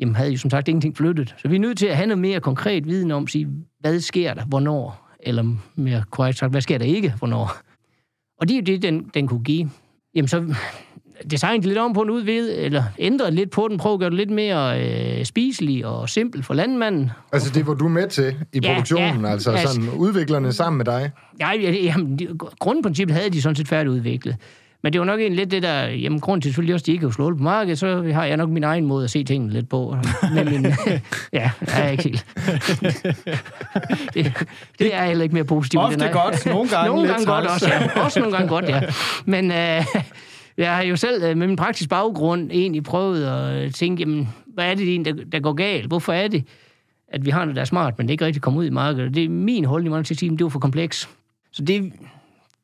jamen 0.00 0.16
havde 0.16 0.30
jo 0.30 0.38
som 0.38 0.50
sagt 0.50 0.68
ingenting 0.68 0.96
flyttet. 0.96 1.34
Så 1.42 1.48
vi 1.48 1.56
er 1.56 1.60
nødt 1.60 1.78
til 1.78 1.86
at 1.86 1.96
have 1.96 2.06
noget 2.06 2.18
mere 2.18 2.40
konkret 2.40 2.86
viden 2.86 3.10
om, 3.10 3.26
sige, 3.26 3.48
hvad 3.80 4.00
sker 4.00 4.34
der, 4.34 4.44
hvornår, 4.44 5.08
eller 5.20 5.56
mere 5.74 6.04
korrekt 6.10 6.38
sagt, 6.38 6.50
hvad 6.52 6.60
sker 6.60 6.78
der 6.78 6.84
ikke, 6.84 7.14
hvornår. 7.18 7.52
Og 8.42 8.48
det 8.48 8.54
er 8.54 8.58
jo 8.58 8.64
det, 8.64 8.82
den, 8.82 9.10
den 9.14 9.28
kunne 9.28 9.44
give. 9.44 9.70
Jamen 10.14 10.28
så 10.28 10.54
designede 11.30 11.66
lidt 11.68 11.78
om 11.78 11.92
på 11.92 12.02
den 12.02 12.10
udvid, 12.10 12.52
eller 12.58 12.84
ændrede 12.98 13.30
lidt 13.30 13.50
på 13.50 13.68
den, 13.68 13.78
prøvede 13.78 13.94
at 13.94 14.00
gøre 14.00 14.10
det 14.10 14.16
lidt 14.18 14.30
mere 14.30 14.80
øh, 15.18 15.24
spiselig 15.24 15.86
og 15.86 16.08
simpel 16.08 16.42
for 16.42 16.54
landmanden. 16.54 17.10
Altså, 17.32 17.50
det 17.54 17.66
var 17.66 17.74
du 17.74 17.88
med 17.88 18.08
til 18.08 18.36
i 18.52 18.60
Ja, 18.62 18.68
produktionen, 18.72 19.20
ja, 19.24 19.30
altså 19.32 19.50
altså- 19.50 19.68
sådan 19.74 19.90
udviklerne 19.90 20.52
sammen 20.52 20.76
med 20.78 20.84
dig. 20.84 21.10
Ja, 21.40 21.50
ja, 21.52 21.70
jamen, 21.70 22.18
de- 22.18 22.28
grundprincippet 22.58 23.16
havde 23.16 23.30
de 23.30 23.42
sådan 23.42 23.56
set 23.56 23.68
færdigudviklet. 23.68 24.36
Men 24.82 24.92
det 24.92 24.98
var 25.00 25.04
nok 25.04 25.20
egentlig 25.20 25.38
lidt 25.38 25.50
det 25.50 25.62
der, 25.62 25.84
jamen 25.84 26.20
grunden 26.20 26.40
til 26.40 26.48
selvfølgelig 26.48 26.74
også, 26.74 26.82
at 26.82 26.86
de 26.86 26.92
ikke 26.92 27.06
har 27.06 27.12
slået 27.12 27.36
på 27.36 27.42
markedet, 27.42 27.78
så 27.78 28.02
har 28.12 28.24
jeg 28.24 28.36
nok 28.36 28.50
min 28.50 28.64
egen 28.64 28.84
måde 28.84 29.04
at 29.04 29.10
se 29.10 29.24
tingene 29.24 29.52
lidt 29.52 29.68
på. 29.68 29.96
Med 30.34 30.44
min, 30.44 30.66
ja, 31.32 31.50
jeg 31.60 31.86
er 31.86 31.88
ikke 31.88 32.02
helt. 32.02 32.26
det, 34.14 34.46
det 34.78 34.94
er 34.94 35.04
heller 35.04 35.22
ikke 35.22 35.34
mere 35.34 35.44
positivt. 35.44 35.82
Ofte 35.82 36.04
end 36.04 36.12
godt, 36.12 36.46
nogle 36.46 36.68
gange 36.70 36.88
nogle 36.88 37.08
gange 37.08 37.26
godt 37.26 37.46
også, 37.46 37.68
ja. 37.68 38.04
Også 38.04 38.20
nogle 38.20 38.36
gange 38.36 38.48
godt, 38.48 38.68
ja. 38.68 38.82
Men 39.24 39.50
øh, 39.50 39.84
jeg 40.56 40.76
har 40.76 40.82
jo 40.82 40.96
selv 40.96 41.22
øh, 41.24 41.36
med 41.36 41.46
min 41.46 41.56
praktiske 41.56 41.88
baggrund 41.88 42.50
egentlig 42.52 42.84
prøvet 42.84 43.26
at 43.26 43.74
tænke, 43.74 44.00
jamen, 44.00 44.28
hvad 44.54 44.70
er 44.70 44.74
det 44.74 45.04
der, 45.04 45.12
der 45.32 45.40
går 45.40 45.52
galt? 45.52 45.86
Hvorfor 45.86 46.12
er 46.12 46.28
det, 46.28 46.44
at 47.08 47.24
vi 47.24 47.30
har 47.30 47.44
noget, 47.44 47.56
der 47.56 47.62
er 47.62 47.66
smart, 47.66 47.98
men 47.98 48.06
det 48.06 48.12
ikke 48.12 48.26
rigtig 48.26 48.42
kommer 48.42 48.60
ud 48.60 48.66
i 48.66 48.70
markedet? 48.70 49.14
Det 49.14 49.24
er 49.24 49.28
min 49.28 49.64
holdning, 49.64 49.94
man 49.94 50.04
til 50.04 50.14
at 50.14 50.18
sige, 50.18 50.32
at 50.32 50.38
det 50.38 50.44
var 50.44 50.50
for 50.50 50.58
kompleks. 50.58 51.08
Så 51.52 51.62
det, 51.62 51.92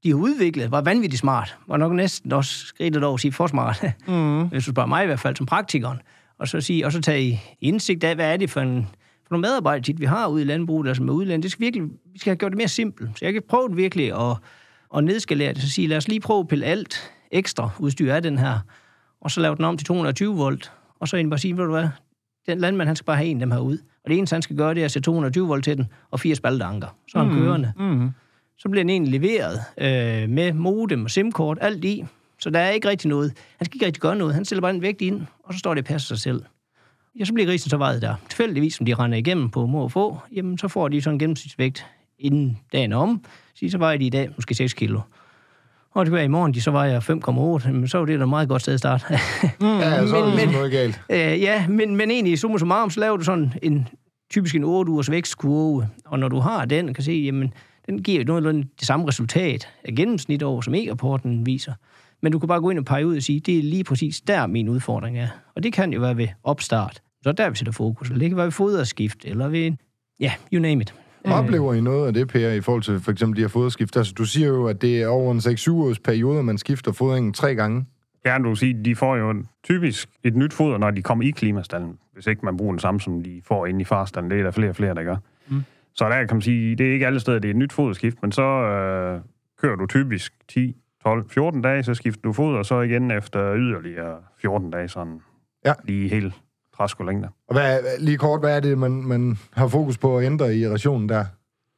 de 0.03 0.09
har 0.09 0.17
udviklet, 0.17 0.71
var 0.71 0.81
vanvittigt 0.81 1.21
smart. 1.21 1.57
Var 1.69 1.77
nok 1.77 1.93
næsten 1.93 2.33
også 2.33 2.67
skridtet 2.67 3.05
over 3.05 3.15
at 3.15 3.21
sige 3.21 3.33
for 3.33 3.47
smart. 3.47 3.85
Mm. 4.09 4.49
Hvis 4.49 4.65
du 4.65 4.71
spørger 4.71 4.87
mig 4.87 5.03
i 5.03 5.07
hvert 5.07 5.21
fald 5.21 5.37
som 5.37 5.47
praktikeren. 5.47 5.99
Og 6.39 6.49
så, 6.49 6.61
sige, 6.61 6.87
og 6.87 6.93
så 6.93 7.01
tage 7.01 7.43
indsigt 7.61 8.05
af, 8.05 8.15
hvad 8.15 8.33
er 8.33 8.37
det 8.37 8.51
for, 8.51 8.61
en, 8.61 8.87
for 9.27 9.35
nogle 9.35 9.41
medarbejdere, 9.41 9.83
tit 9.83 10.01
vi 10.01 10.05
har 10.05 10.27
ude 10.27 10.43
i 10.43 10.45
landbruget, 10.45 10.89
altså 10.89 11.03
med 11.03 11.15
udlandet. 11.15 11.43
Det 11.43 11.53
skal 11.53 11.65
virkelig, 11.65 11.85
vi 12.13 12.19
skal 12.19 12.31
have 12.31 12.37
gjort 12.37 12.53
det 12.53 12.57
mere 12.57 12.69
simpelt. 12.69 13.19
Så 13.19 13.25
jeg 13.25 13.33
kan 13.33 13.43
prøve 13.49 13.69
det 13.69 13.77
virkelig 13.77 14.31
at, 14.31 14.37
at 14.97 15.05
nedskalere 15.05 15.53
det. 15.53 15.63
Så 15.63 15.71
sige, 15.71 15.89
lad 15.89 15.97
os 15.97 16.09
lige 16.09 16.21
prøve 16.21 16.41
at 16.41 16.49
pille 16.49 16.67
alt 16.67 17.13
ekstra 17.33 17.71
udstyr 17.79 18.15
af 18.15 18.23
den 18.23 18.39
her. 18.39 18.59
og 19.21 19.31
så 19.31 19.41
lave 19.41 19.57
den 19.57 19.65
om 19.65 19.77
til 19.77 19.87
220 19.87 20.37
volt, 20.37 20.73
og 21.01 21.09
så 21.09 21.17
egentlig 21.17 21.31
bare 21.31 21.39
sige, 21.39 21.57
ved 21.57 21.65
du 21.65 21.71
hvad, 21.71 21.89
den 22.47 22.59
landmand, 22.59 22.89
han 22.89 22.97
skal 22.97 23.05
bare 23.05 23.17
have 23.17 23.29
en 23.29 23.37
af 23.37 23.41
dem 23.41 23.51
her 23.51 23.59
ud. 23.59 23.79
Og 24.05 24.11
det 24.11 24.19
eneste, 24.19 24.35
han 24.35 24.43
skal 24.43 24.57
gøre, 24.57 24.75
det 24.75 24.81
er 24.81 24.85
at 24.85 24.91
sætte 24.91 25.07
220 25.07 25.49
volt 25.49 25.65
til 25.65 25.77
den, 25.77 25.87
og 26.11 26.21
fire 26.21 26.35
spalteanker. 26.35 26.87
Så 27.09 27.19
er 27.19 27.23
han 27.23 27.33
mm. 27.33 27.39
kørende. 27.39 27.73
Mm. 27.79 28.11
Så 28.59 28.69
bliver 28.69 28.83
den 28.85 28.91
egentlig 28.91 29.21
leveret 29.21 29.61
øh, 29.79 30.29
med 30.29 30.53
modem 30.53 31.05
og 31.05 31.11
simkort, 31.11 31.59
alt 31.61 31.85
i. 31.85 32.05
Så 32.41 32.51
der 32.51 32.59
er 32.59 32.71
ikke 32.71 32.89
rigtig 32.89 33.09
noget. 33.09 33.33
Han 33.57 33.65
skal 33.65 33.77
ikke 33.77 33.87
rigtig 33.87 34.01
gøre 34.01 34.17
noget. 34.17 34.35
Han 34.35 34.45
stiller 34.45 34.61
bare 34.63 34.71
en 34.75 34.83
vægt 34.83 35.01
ind, 35.01 35.23
og 35.45 35.53
så 35.55 35.59
står 35.59 35.75
det 35.75 35.83
og 35.83 35.87
passer 35.87 36.09
sig 36.09 36.19
selv. 36.19 36.43
Ja, 37.19 37.25
så 37.25 37.33
bliver 37.33 37.47
grisen 37.47 37.71
så 37.71 37.77
vejet 37.77 38.03
der. 38.03 38.15
Tilfældigvis, 38.29 38.75
som 38.75 38.87
de 38.87 38.95
render 38.95 39.19
igennem 39.19 39.51
på 39.51 39.67
må 39.67 39.83
og 39.83 39.93
få, 39.93 40.19
jamen 40.33 40.59
så 40.59 40.69
får 40.69 40.89
de 40.89 41.03
sådan 41.03 41.15
en 41.15 41.19
gennemsnitsvægt 41.19 41.87
inden 42.19 42.59
dagen 42.73 42.93
om. 42.93 43.25
Så, 43.55 43.67
så 43.71 43.79
vejer 43.79 43.97
de 43.97 44.07
i 44.07 44.11
dag 44.11 44.31
måske 44.37 44.55
6 44.55 44.73
kilo. 44.75 45.01
Og 45.91 46.05
det 46.07 46.13
var 46.13 46.19
i 46.19 46.29
morgen, 46.29 46.55
de 46.55 46.61
så 46.61 46.71
vejer 46.71 47.01
5,8, 47.67 47.71
men 47.73 47.89
så 47.89 47.99
var 47.99 48.05
det 48.07 48.19
da 48.19 48.23
et 48.25 48.29
meget 48.29 48.49
godt 48.49 48.63
sted 48.63 48.75
at 48.75 48.79
starte. 48.81 49.05
Ja, 49.11 49.19
så 50.07 50.17
er 50.17 50.27
ligesom 50.31 50.47
men- 50.47 50.49
noget 50.55 50.71
galt. 50.73 51.01
Øh, 51.11 51.19
ja, 51.19 51.69
men, 51.69 51.97
men 51.97 52.11
egentlig, 52.11 52.39
summa 52.39 52.59
summarum, 52.59 52.91
så 52.91 53.01
laver 53.01 53.17
du 53.17 53.25
sådan 53.25 53.53
en 53.63 53.89
typisk 54.31 54.55
en 54.55 54.65
8 54.65 54.93
ugers 54.93 55.11
vækstkurve, 55.11 55.89
og 56.07 56.19
når 56.19 56.29
du 56.29 56.39
har 56.39 56.65
den, 56.65 56.95
kan 56.95 57.05
se, 57.05 57.13
jamen, 57.13 57.53
den 57.89 58.03
giver 58.03 58.19
jo 58.19 58.25
nogenlunde 58.25 58.69
det 58.79 58.87
samme 58.87 59.09
resultat 59.09 59.69
af 59.85 59.95
gennemsnit 59.95 60.43
over, 60.43 60.61
som 60.61 60.75
e-rapporten 60.75 61.47
viser. 61.47 61.73
Men 62.23 62.33
du 62.33 62.39
kan 62.39 62.49
bare 62.49 62.61
gå 62.61 62.71
ind 62.71 62.79
og 62.79 62.85
pege 62.85 63.07
ud 63.07 63.17
og 63.17 63.23
sige, 63.23 63.41
det 63.41 63.59
er 63.59 63.63
lige 63.63 63.85
præcis 63.85 64.21
der, 64.21 64.47
min 64.47 64.69
udfordring 64.69 65.19
er. 65.19 65.29
Og 65.57 65.63
det 65.63 65.73
kan 65.73 65.93
jo 65.93 66.01
være 66.01 66.17
ved 66.17 66.29
opstart. 66.45 67.03
Så 67.23 67.29
er 67.29 67.33
der, 67.33 67.51
vi 67.51 67.57
sætter 67.57 67.73
fokus. 67.73 68.09
Eller 68.09 68.19
det 68.19 68.31
kan 68.31 68.37
være 68.37 68.47
ved 68.47 68.53
foderskift, 68.53 69.25
eller 69.25 69.49
ved, 69.49 69.73
ja, 70.21 70.33
you 70.53 70.61
name 70.61 70.83
it. 70.83 70.95
Oplever 71.25 71.75
I 71.75 71.81
noget 71.81 72.07
af 72.07 72.15
det, 72.15 72.29
Per, 72.29 72.49
i 72.49 72.61
forhold 72.61 72.83
til 72.83 73.01
for 73.01 73.13
eksempel 73.13 73.37
de 73.37 73.43
her 73.43 73.49
foderskift? 73.49 73.97
Altså, 73.97 74.13
du 74.19 74.25
siger 74.25 74.49
jo, 74.49 74.67
at 74.67 74.83
det 74.83 75.03
er 75.03 75.09
over 75.09 75.33
en 75.33 75.39
6-7 75.39 75.73
års 75.73 75.99
periode, 75.99 76.43
man 76.43 76.59
skifter 76.59 76.93
fodringen 76.93 77.33
tre 77.33 77.55
gange. 77.55 77.87
Ja, 78.25 78.39
du 78.39 78.55
sige, 78.55 78.85
de 78.85 78.97
får 78.97 79.17
jo 79.17 79.35
typisk 79.65 80.09
et 80.25 80.37
nyt 80.37 80.53
foder, 80.53 80.79
når 80.79 80.91
de 80.91 81.03
kommer 81.03 81.25
i 81.25 81.31
klimastallen. 81.31 81.99
Hvis 82.13 82.27
ikke 82.27 82.45
man 82.45 82.57
bruger 82.57 82.73
den 82.73 82.81
samme, 82.81 83.01
som 83.01 83.23
de 83.23 83.41
får 83.45 83.67
inde 83.67 83.81
i 83.81 83.85
farstallen. 83.85 84.31
Det 84.31 84.39
er 84.39 84.43
der 84.43 84.51
flere 84.51 84.71
og 84.71 84.77
flere, 84.77 84.95
der 84.95 85.03
gør. 85.03 85.17
Mm. 85.49 85.65
Så 85.99 86.05
der 86.09 86.25
kan 86.25 86.35
man 86.37 86.43
sige, 86.43 86.77
det 86.77 86.89
er 86.89 86.93
ikke 86.93 87.07
alle 87.07 87.21
steder, 87.21 87.39
det 87.39 87.49
er 87.49 87.53
et 87.53 87.57
nyt 87.57 87.73
foderskift, 87.73 88.17
men 88.23 88.33
så 88.33 88.43
øh, 88.43 89.21
kører 89.63 89.77
du 89.77 89.87
typisk 89.87 90.33
10, 90.49 90.77
12, 91.03 91.31
14 91.31 91.63
dage, 91.63 91.83
så 91.83 91.95
skifter 91.95 92.23
du 92.23 92.33
foder, 92.33 92.59
og 92.59 92.67
så 92.67 92.81
igen 92.81 93.11
efter 93.11 93.55
yderligere 93.57 94.17
14 94.41 94.71
dage, 94.71 94.89
sådan 94.89 95.21
Ja. 95.65 95.73
lige 95.85 96.09
helt 96.09 96.35
træskolængde. 96.77 97.29
Og 97.49 97.55
hvad, 97.55 97.79
lige 98.01 98.17
kort, 98.19 98.41
hvad 98.41 98.57
er 98.57 98.61
det, 98.61 98.79
man, 98.79 98.91
man 98.91 99.39
har 99.53 99.69
fokus 99.69 99.99
på 99.99 100.19
at 100.19 100.25
ændre 100.27 100.55
i 100.57 100.69
rationen 100.69 101.09
der? 101.09 101.25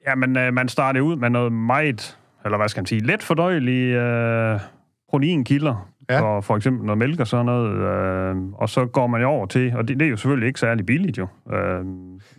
Ja, 0.07 0.15
men 0.15 0.37
øh, 0.37 0.55
man 0.55 0.69
starter 0.69 1.01
ud 1.01 1.17
med 1.17 1.31
noget 1.31 1.53
meget, 1.53 2.19
eller 2.45 2.57
hvad 2.59 2.69
skal 2.69 2.81
man 2.81 2.87
sige, 2.87 3.07
let 3.07 3.23
fordøjelige 3.23 4.03
øh, 4.03 4.61
proteinkilder, 5.09 5.91
ja. 6.11 6.21
for, 6.21 6.41
for 6.41 6.57
eksempel 6.57 6.87
noget 6.87 6.99
mælk 6.99 7.21
og 7.21 7.27
sådan 7.27 7.47
noget, 7.47 7.73
øh, 7.77 8.37
og 8.53 8.69
så 8.69 8.87
går 8.87 9.07
man 9.07 9.21
jo 9.21 9.29
over 9.29 9.47
til, 9.47 9.77
og 9.77 9.89
det, 9.89 10.01
det 10.01 10.07
er 10.07 10.11
jo 10.11 10.17
selvfølgelig 10.17 10.47
ikke 10.47 10.61
særlig 10.61 10.87
billigt 10.87 11.19
jo, 11.19 11.27
øh, 11.53 11.85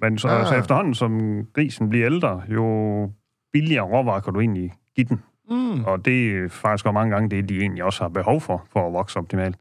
men 0.01 0.17
så, 0.17 0.27
Ah. 0.27 0.41
ah. 0.41 0.47
så 0.47 0.55
efterhånden, 0.55 0.93
som 0.95 1.41
grisen 1.55 1.89
bliver 1.89 2.05
ældre, 2.05 2.41
jo 2.53 3.09
billigere 3.53 3.83
råvarer 3.85 4.19
kan 4.19 4.33
du 4.33 4.39
egentlig 4.39 4.71
give 4.95 5.07
den. 5.09 5.21
Mm. 5.49 5.83
Og 5.85 6.05
det 6.05 6.27
er 6.37 6.49
faktisk 6.49 6.85
også 6.85 6.91
mange 6.91 7.11
gange 7.13 7.29
det, 7.29 7.49
de 7.49 7.59
egentlig 7.59 7.83
også 7.83 8.03
har 8.03 8.09
behov 8.09 8.41
for, 8.41 8.65
for 8.73 8.87
at 8.87 8.93
vokse 8.93 9.19
optimalt. 9.19 9.55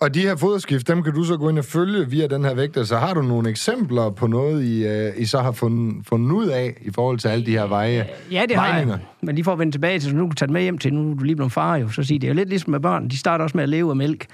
Og 0.00 0.14
de 0.14 0.20
her 0.20 0.36
foderskift, 0.36 0.88
dem 0.88 1.02
kan 1.02 1.12
du 1.14 1.24
så 1.24 1.36
gå 1.36 1.48
ind 1.48 1.58
og 1.58 1.64
følge 1.64 2.10
via 2.10 2.26
den 2.26 2.44
her 2.44 2.54
vægter. 2.54 2.84
Så 2.84 2.96
har 2.96 3.14
du 3.14 3.22
nogle 3.22 3.50
eksempler 3.50 4.10
på 4.10 4.26
noget, 4.26 4.64
I, 4.64 4.86
uh, 5.10 5.22
I 5.22 5.24
så 5.26 5.38
har 5.40 5.52
fundet, 5.52 6.06
fundet 6.06 6.32
ud 6.32 6.46
af 6.46 6.74
i 6.82 6.90
forhold 6.94 7.18
til 7.18 7.28
alle 7.28 7.46
de 7.46 7.50
her 7.50 7.66
veje? 7.66 8.06
Ja, 8.30 8.42
det 8.48 8.56
har 8.56 8.66
Vejninger. 8.68 8.94
jeg. 8.96 9.06
Men 9.22 9.34
lige 9.34 9.44
for 9.44 9.52
at 9.52 9.58
vende 9.58 9.72
tilbage 9.72 9.98
til, 9.98 10.10
så 10.10 10.16
nu 10.16 10.22
kan 10.22 10.28
du 10.30 10.34
tage 10.34 10.46
det 10.46 10.52
med 10.52 10.62
hjem 10.62 10.78
til, 10.78 10.94
nu 10.94 11.10
er 11.10 11.14
du 11.14 11.24
lige 11.24 11.36
blevet 11.36 11.52
far 11.52 11.76
jo, 11.76 11.88
så 11.88 12.02
sige, 12.02 12.18
det 12.18 12.26
er 12.26 12.28
jo 12.28 12.34
lidt 12.34 12.48
ligesom 12.48 12.70
med 12.70 12.80
børn. 12.80 13.08
De 13.08 13.18
starter 13.18 13.42
også 13.42 13.56
med 13.56 13.62
at 13.62 13.68
leve 13.68 13.90
af 13.90 13.96
mælk, 13.96 14.26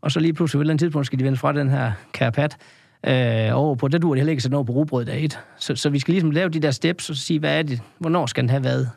og 0.00 0.10
så 0.12 0.20
lige 0.20 0.32
pludselig 0.32 0.58
på 0.58 0.60
et 0.60 0.64
eller 0.64 0.72
andet 0.72 0.80
tidspunkt 0.80 1.06
skal 1.06 1.18
de 1.18 1.24
vende 1.24 1.38
fra 1.38 1.52
den 1.52 1.68
her 1.68 1.92
kærpat 2.12 2.56
øh, 3.06 3.50
over 3.52 3.74
på, 3.74 3.88
der 3.88 3.98
duer 3.98 4.14
det 4.14 4.20
heller 4.20 4.30
ikke 4.30 4.42
sætte 4.42 4.54
over 4.54 4.64
på 4.64 4.72
rugbrød 4.72 5.04
dag 5.04 5.24
et. 5.24 5.38
Så, 5.58 5.76
så 5.76 5.90
vi 5.90 5.98
skal 5.98 6.12
ligesom 6.12 6.30
lave 6.30 6.48
de 6.48 6.60
der 6.60 6.70
steps 6.70 7.10
og 7.10 7.16
sige, 7.16 7.38
hvad 7.38 7.58
er 7.58 7.62
det, 7.62 7.80
hvornår 7.98 8.26
skal 8.26 8.42
den 8.42 8.50
have 8.50 8.64
været? 8.64 8.90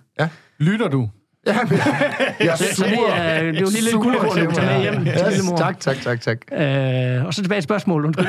Lytter 0.60 0.88
du? 0.88 1.10
Ja, 1.48 1.58
men, 1.70 1.78
jeg 2.48 2.58
Så, 2.58 2.66
så 2.76 2.86
det, 2.86 2.94
er, 3.16 3.44
det 3.44 3.56
er 3.56 3.60
jo 3.60 3.68
en 3.68 3.74
lille 3.74 3.90
Suger 3.90 4.04
guldkorn, 4.04 4.40
du 4.40 4.46
kan 4.46 4.52
tage 4.52 4.68
med 4.68 4.82
hjem 4.82 4.96
til 5.06 5.14
Ja, 5.18 5.30
lillemor. 5.30 5.58
tak, 5.58 5.80
tak, 5.80 5.96
tak, 6.02 6.22
tak. 6.22 6.38
Øh, 6.52 7.26
og 7.26 7.34
så 7.34 7.42
tilbage 7.42 7.58
til 7.62 7.64
spørgsmålet. 7.64 8.06
undskyld. 8.06 8.28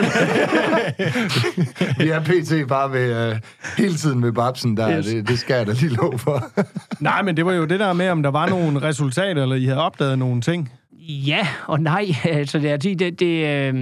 Vi 2.05 2.09
er 2.11 2.21
pt. 2.21 2.69
bare 2.69 2.93
ved, 2.93 3.33
uh, 3.33 3.37
hele 3.79 3.95
tiden 3.95 4.23
ved 4.23 4.33
babsen 4.33 4.77
der. 4.77 4.99
Yes. 4.99 5.07
Det, 5.07 5.29
det 5.29 5.39
skal 5.39 5.57
jeg 5.57 5.67
da 5.67 5.73
lige 5.73 5.89
lov 5.95 6.19
for. 6.19 6.45
Nej, 7.01 7.23
men 7.23 7.37
det 7.37 7.47
var 7.47 7.53
jo 7.53 7.65
det 7.65 7.81
der 7.81 7.93
med, 7.93 8.09
om 8.09 8.23
der 8.23 8.31
var 8.31 8.49
nogle 8.49 8.83
resultater, 8.83 9.43
eller 9.43 9.57
I 9.57 9.65
havde 9.65 9.81
opdaget 9.81 10.19
nogle 10.19 10.41
ting. 10.41 10.73
Ja 11.09 11.47
og 11.67 11.81
nej. 11.81 12.07
Altså, 12.25 12.59
det 12.59 12.71
er, 12.71 12.77
det, 12.77 12.99
det, 12.99 13.21
det, 13.21 13.47
øh, 13.47 13.75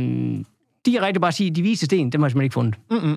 direkte 0.87 1.20
bare 1.20 1.28
at 1.28 1.34
sige, 1.34 1.50
de 1.50 1.62
vise 1.62 1.87
sten, 1.87 2.10
dem 2.10 2.20
har 2.20 2.26
jeg 2.26 2.30
simpelthen 2.30 2.44
ikke 2.44 2.54
fundet. 2.54 2.75
Mm-mm. 2.90 3.16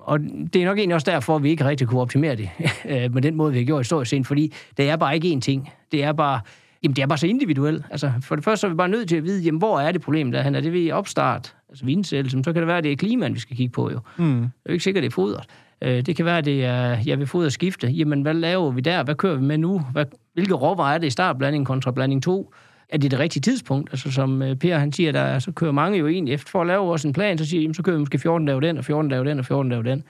Og 0.00 0.20
det 0.52 0.62
er 0.62 0.66
nok 0.66 0.78
egentlig 0.78 0.94
også 0.94 1.10
derfor, 1.10 1.36
at 1.36 1.42
vi 1.42 1.50
ikke 1.50 1.64
rigtig 1.64 1.88
kunne 1.88 2.00
optimere 2.00 2.36
det 2.36 2.50
øh, 2.88 3.14
med 3.14 3.22
den 3.22 3.34
måde, 3.36 3.52
vi 3.52 3.58
har 3.58 3.64
gjort 3.64 3.80
historisk 3.80 4.10
set, 4.10 4.26
fordi 4.26 4.52
det 4.76 4.88
er 4.90 4.96
bare 4.96 5.14
ikke 5.14 5.28
én 5.28 5.40
ting. 5.40 5.70
Det 5.92 6.04
er 6.04 6.12
bare, 6.12 6.40
jamen, 6.82 6.96
det 6.96 7.02
er 7.02 7.06
bare 7.06 7.18
så 7.18 7.26
individuelt. 7.26 7.84
Altså, 7.90 8.12
for 8.22 8.34
det 8.34 8.44
første 8.44 8.60
så 8.60 8.66
er 8.66 8.70
vi 8.70 8.76
bare 8.76 8.88
nødt 8.88 9.08
til 9.08 9.16
at 9.16 9.24
vide, 9.24 9.42
jamen, 9.42 9.58
hvor 9.58 9.80
er 9.80 9.92
det 9.92 10.00
problem, 10.02 10.32
der 10.32 10.38
er? 10.38 10.50
Er 10.50 10.60
det 10.60 10.72
ved 10.72 10.92
opstart, 10.92 11.54
altså 11.68 11.84
vindsættelse, 11.84 12.38
så 12.44 12.52
kan 12.52 12.62
det 12.62 12.66
være, 12.66 12.78
at 12.78 12.84
det 12.84 12.92
er 12.92 12.96
klimaen, 12.96 13.34
vi 13.34 13.40
skal 13.40 13.56
kigge 13.56 13.72
på 13.72 13.90
jo. 13.90 14.00
Mm. 14.16 14.24
Det 14.40 14.44
er 14.44 14.48
jo 14.68 14.72
ikke 14.72 14.84
sikkert, 14.84 15.02
det 15.02 15.08
er 15.08 15.14
fodret. 15.14 15.44
Øh, 15.82 16.06
Det 16.06 16.16
kan 16.16 16.24
være, 16.24 16.38
at 16.38 16.44
det 16.44 16.64
er, 16.64 16.96
jeg 17.06 17.18
vil 17.18 17.26
foder 17.26 17.48
skifte. 17.48 17.86
Jamen, 17.88 18.22
hvad 18.22 18.34
laver 18.34 18.70
vi 18.70 18.80
der? 18.80 19.02
Hvad 19.04 19.14
kører 19.14 19.34
vi 19.36 19.42
med 19.42 19.58
nu? 19.58 19.82
Hvad, 19.92 20.04
hvilke 20.34 20.54
råvarer 20.54 20.94
er 20.94 20.98
det 20.98 21.06
i 21.06 21.10
startblanding 21.10 21.66
kontra 21.66 21.90
blanding 21.90 22.22
2? 22.22 22.52
Er 22.92 22.98
det 22.98 23.10
det 23.10 23.18
rigtige 23.18 23.40
tidspunkt? 23.40 23.90
Altså, 23.92 24.10
som 24.12 24.42
øh, 24.42 24.56
Per 24.56 24.78
han 24.78 24.92
siger, 24.92 25.12
der, 25.12 25.38
så 25.38 25.52
kører 25.52 25.72
mange 25.72 25.98
jo 25.98 26.08
egentlig 26.08 26.34
efter 26.34 26.50
for 26.50 26.60
at 26.60 26.66
lave 26.66 26.92
også 26.92 27.08
en 27.08 27.14
plan, 27.14 27.38
så 27.38 27.44
siger 27.46 27.60
jamen, 27.62 27.74
så 27.74 27.82
kører 27.82 27.96
vi 27.96 28.00
måske 28.00 28.18
14 28.18 28.46
dage 28.46 28.60
den, 28.60 28.78
og 28.78 28.84
14 28.84 29.10
dage 29.10 29.24
den, 29.24 29.38
og 29.38 29.44
14 29.46 29.70
dage 29.70 29.84
den. 29.84 30.04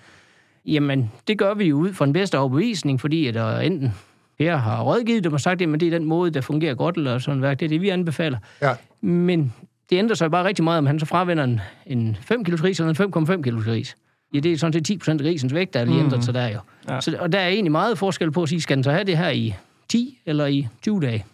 Jamen, 0.67 1.11
det 1.29 1.39
gør 1.39 1.55
vi 1.55 1.65
jo 1.65 1.77
ud 1.77 1.93
fra 1.93 2.05
den 2.05 2.13
bedste 2.13 2.39
overbevisning, 2.39 3.01
fordi 3.01 3.27
at 3.27 3.35
der 3.35 3.59
enten 3.59 3.95
Per 4.39 4.57
har 4.57 4.83
rådgivet 4.83 5.25
dem 5.25 5.33
og 5.33 5.41
sagt, 5.41 5.63
at 5.63 5.81
det 5.81 5.87
er 5.87 5.91
den 5.91 6.05
måde, 6.05 6.31
der 6.31 6.41
fungerer 6.41 6.75
godt, 6.75 6.97
eller 6.97 7.19
sådan 7.19 7.43
værk. 7.43 7.61
Det 7.61 7.65
er 7.65 7.69
det, 7.69 7.81
vi 7.81 7.89
anbefaler. 7.89 8.39
Ja. 8.63 8.73
Men 9.01 9.53
det 9.91 9.97
ændrer 9.99 10.15
sig 10.17 10.31
bare 10.31 10.45
rigtig 10.45 10.65
meget, 10.65 10.79
om 10.79 10.87
han 10.87 11.01
så 11.01 11.07
fravender 11.07 11.45
en, 11.45 11.61
en 11.87 12.17
5 12.21 12.45
kg 12.45 12.57
gris 12.57 12.81
eller 12.81 13.07
en 13.07 13.29
5,5 13.37 13.43
kg 13.43 13.65
gris. 13.65 13.97
Ja, 14.35 14.39
det 14.41 14.53
er 14.53 14.57
sådan 14.57 14.73
set 14.73 14.85
10 14.87 14.97
procent 14.99 15.21
af 15.21 15.25
grisens 15.27 15.55
vægt, 15.55 15.75
der 15.75 15.81
er 15.81 15.85
lige 15.85 15.97
Mhm. 15.97 16.05
ændret 16.05 16.25
sig 16.25 16.35
der 16.35 16.49
jo. 16.49 16.59
Ja. 16.89 16.95
Ja. 16.95 17.01
Så, 17.01 17.17
og 17.21 17.33
der 17.33 17.39
er 17.39 17.49
egentlig 17.49 17.73
meget 17.73 17.99
forskel 17.99 18.31
på 18.33 18.43
at 18.43 18.49
sige, 18.49 18.61
skal 18.61 18.77
den 18.77 18.85
så 18.85 18.91
have 18.91 19.05
det 19.05 19.19
her 19.19 19.31
i 19.31 19.55
10 19.89 20.19
eller 20.27 20.47
i 20.47 20.69
20 20.83 21.01
dage? 21.01 21.25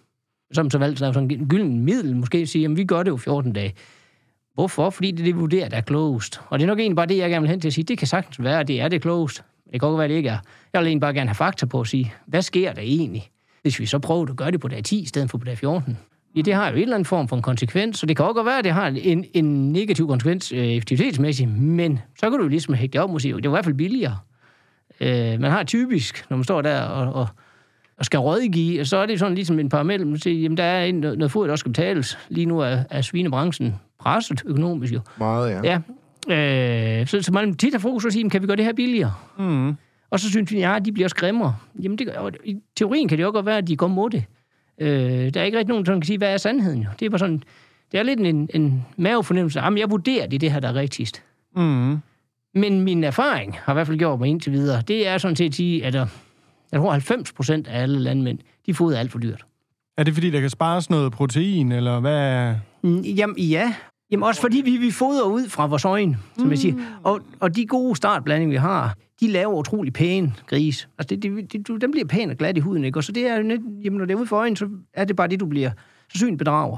Som 0.53 0.71
så 0.71 0.79
valgt 0.79 0.99
sådan 0.99 1.31
en 1.31 1.49
gylden 1.49 1.85
middel, 1.85 2.17
måske 2.17 2.47
sige, 2.47 2.65
at 2.65 2.77
vi 2.77 2.85
gør 2.85 3.03
det 3.03 3.11
jo 3.11 3.17
14 3.17 3.53
dage. 3.53 3.75
Hvorfor? 4.55 4.91
Fordi 4.91 5.11
det 5.11 5.21
er 5.21 5.25
det, 5.25 5.35
vi 5.35 5.41
vurderer, 5.41 5.69
der 5.69 5.77
er 5.77 5.81
klogest. 5.81 6.41
Og 6.49 6.59
det 6.59 6.63
er 6.65 6.67
nok 6.67 6.79
egentlig 6.79 6.97
bare 6.97 7.07
det, 7.07 7.17
jeg 7.17 7.31
gerne 7.31 7.43
vil 7.43 7.51
hen 7.51 7.61
til 7.61 7.69
at 7.69 7.75
sige. 7.75 7.85
Det 7.85 7.99
kan 7.99 8.07
sagtens 8.07 8.43
være, 8.43 8.61
at 8.61 8.69
det 8.69 8.81
er 8.81 8.89
det 8.89 9.03
klogest. 9.03 9.43
Det 9.73 9.81
kan 9.81 9.89
også 9.89 9.97
være, 9.97 10.09
det 10.09 10.15
ikke 10.15 10.29
er. 10.29 10.39
Jeg 10.73 10.81
vil 10.81 10.87
egentlig 10.87 11.01
bare 11.01 11.15
gerne 11.15 11.29
have 11.29 11.35
fakta 11.35 11.67
på 11.67 11.81
at 11.81 11.87
sige, 11.87 12.13
hvad 12.27 12.43
sker 12.43 12.73
der 12.73 12.83
egentlig, 12.83 13.31
hvis 13.63 13.81
vi 13.81 13.87
så 13.87 13.99
prøver 13.99 14.27
at 14.27 14.37
gøre 14.37 14.51
det 14.51 14.61
på 14.61 14.69
dag 14.69 14.85
10 14.85 15.03
i 15.03 15.07
stedet 15.07 15.31
for 15.31 15.39
på 15.39 15.45
dag 15.45 15.59
14? 15.59 15.99
Ja, 16.37 16.41
det 16.41 16.55
har 16.55 16.69
jo 16.69 16.77
en 16.77 16.83
eller 16.83 16.95
anden 16.95 17.05
form 17.05 17.29
for 17.29 17.37
en 17.37 17.43
konsekvens, 17.43 17.99
så 17.99 18.07
det 18.07 18.17
kan 18.17 18.25
også 18.25 18.35
godt 18.35 18.47
være, 18.47 18.59
at 18.59 18.65
det 18.65 18.73
har 18.73 18.87
en, 18.87 19.25
en 19.35 19.73
negativ 19.73 20.07
konsekvens 20.07 20.53
øh, 20.53 20.59
effektivitetsmæssigt, 20.59 21.51
men 21.51 21.99
så 22.19 22.31
kan 22.31 22.39
du 22.39 22.45
jo 22.45 22.49
ligesom 22.49 22.75
hægte 22.75 23.03
op 23.03 23.11
og 23.11 23.21
sige, 23.21 23.37
det 23.37 23.45
er 23.45 23.49
i 23.49 23.51
hvert 23.51 23.65
fald 23.65 23.75
billigere. 23.75 24.19
Øh, 25.01 25.41
man 25.41 25.51
har 25.51 25.65
typisk, 25.65 26.27
når 26.31 26.37
man 26.37 26.45
står 26.45 26.63
der 26.63 26.81
og, 26.81 27.13
og, 27.13 27.29
og 27.99 28.05
skal 28.05 28.19
rådgive, 28.19 28.85
så 28.85 28.97
er 28.97 29.07
det 29.07 29.19
sådan 29.19 29.35
ligesom 29.35 29.59
en 29.59 29.69
parameter, 29.69 30.05
man 30.05 30.19
siger, 30.19 30.41
jamen 30.43 30.57
der 30.57 30.65
er 30.65 30.85
en, 30.85 30.95
noget 30.95 31.31
foder, 31.31 31.47
der 31.47 31.53
også 31.53 31.63
skal 31.63 31.73
betales. 31.73 32.19
Lige 32.29 32.47
nu 32.47 32.59
er, 32.61 32.79
er 32.91 33.01
svinebranchen 33.01 33.75
presset 33.99 34.43
økonomisk 34.47 34.95
jo. 34.95 35.01
Meget, 35.19 35.51
ja. 35.51 35.81
Ja. 36.29 37.01
Øh, 37.01 37.07
så, 37.07 37.23
så 37.23 37.33
man 37.33 37.55
tit 37.55 37.75
har 37.75 37.79
fokus 37.79 38.03
på 38.03 38.07
at 38.07 38.13
sige, 38.13 38.21
jamen, 38.21 38.31
kan 38.31 38.43
vi 38.43 38.47
gøre 38.47 38.57
det 38.57 38.65
her 38.65 38.73
billigere? 38.73 39.15
Mm. 39.39 39.77
Og 40.11 40.21
så 40.21 40.31
synes 40.31 40.53
vi, 40.53 40.59
ja, 40.59 40.79
de 40.85 40.93
bliver 40.93 41.07
også 41.07 41.17
grimmere. 41.17 41.57
Jamen, 41.83 41.99
det, 41.99 42.09
og 42.09 42.33
i 42.45 42.57
teorien 42.77 43.09
kan 43.09 43.19
det 43.19 43.25
jo 43.25 43.31
godt 43.31 43.47
være, 43.47 43.59
at 43.59 43.69
de 43.69 43.77
går 43.77 43.87
mod 43.87 44.11
det. 44.11 44.25
Øh, 44.81 45.35
der 45.35 45.41
er 45.41 45.45
ikke 45.45 45.59
rigtig 45.59 45.69
nogen, 45.69 45.87
der 45.87 45.93
kan 45.93 46.03
sige, 46.03 46.19
hvad 46.19 46.33
er 46.33 46.37
sandheden 46.37 46.83
jo. 46.83 46.89
Det 47.01 47.07
er 47.07 47.11
bare 47.11 47.19
sådan, 47.19 47.43
det 47.93 47.99
er 48.01 48.03
lidt 48.03 48.21
en, 48.21 48.49
en 48.55 48.87
mavefornemmelse. 48.97 49.61
Jamen, 49.61 49.79
jeg 49.79 49.91
vurderer, 49.91 50.27
det 50.27 50.35
er 50.35 50.39
det 50.39 50.53
her, 50.53 50.61
der 50.61 50.69
er 50.69 50.75
rigtigst. 50.75 51.23
Mm. 51.57 51.99
Men 52.55 52.81
min 52.81 53.05
erfaring 53.05 53.57
har 53.63 53.73
i 53.73 53.75
hvert 53.75 53.87
fald 53.87 53.99
gjort 53.99 54.19
mig 54.19 54.29
indtil 54.29 54.53
videre, 54.53 54.83
det 54.83 55.09
er 55.09 55.19
sådan 55.19 55.37
set 55.37 55.47
at 55.47 55.55
sige, 55.55 55.85
at 55.85 55.97
jeg 56.73 56.81
tror 56.81 56.91
90 56.93 57.33
procent 57.33 57.67
af 57.69 57.83
alle 57.83 57.99
landmænd, 57.99 58.39
de 58.67 58.75
fodrer 58.75 58.99
alt 58.99 59.13
for 59.13 59.19
dyrt. 59.19 59.45
Er 59.99 60.03
det 60.03 60.15
fordi, 60.15 60.31
der 60.31 60.41
kan 60.41 60.51
spares 60.51 60.91
noget 60.91 61.13
protein, 61.13 61.73
eller 61.73 62.01
hvad? 62.01 62.55
Mm, 62.83 63.01
Jamen, 63.01 63.39
ja. 63.39 63.75
Jamen, 64.11 64.25
også 64.25 64.41
fordi 64.41 64.61
vi, 64.65 64.77
vi 64.77 64.91
fodrer 64.91 65.25
ud 65.27 65.49
fra 65.49 65.67
vores 65.67 65.85
øjne, 65.85 66.19
som 66.37 66.45
mm. 66.45 66.51
jeg 66.51 66.59
siger. 66.59 66.75
Og, 67.03 67.21
og 67.41 67.57
de 67.57 67.67
gode 67.67 67.97
startblandinger, 67.97 68.53
vi 68.53 68.57
har, 68.57 68.97
de 69.21 69.29
laver 69.29 69.53
utrolig 69.55 69.93
pæne 69.93 70.35
gris. 70.47 70.89
Altså, 70.99 71.17
det, 71.17 71.23
det, 71.23 71.53
det, 71.53 71.69
du- 71.69 71.77
den 71.77 71.91
bliver 71.91 72.07
pæn 72.07 72.31
og 72.31 72.37
glat 72.37 72.57
i 72.57 72.61
huden, 72.61 72.85
ikke? 72.85 72.99
Og 72.99 73.05
så 73.05 73.13
det 73.13 73.27
er 73.27 73.37
jo 73.37 73.43
net, 73.43 73.61
jamen, 73.85 73.99
når 73.99 74.05
det 74.05 74.15
er 74.15 74.19
ude 74.19 74.27
for 74.27 74.37
øjnene, 74.37 74.57
så 74.57 74.69
er 74.95 75.05
det 75.05 75.17
bare 75.17 75.29
det, 75.29 75.41
du 75.41 75.47
bliver 75.47 75.71
så 76.13 76.19
sygt 76.19 76.39
bedrager. 76.39 76.77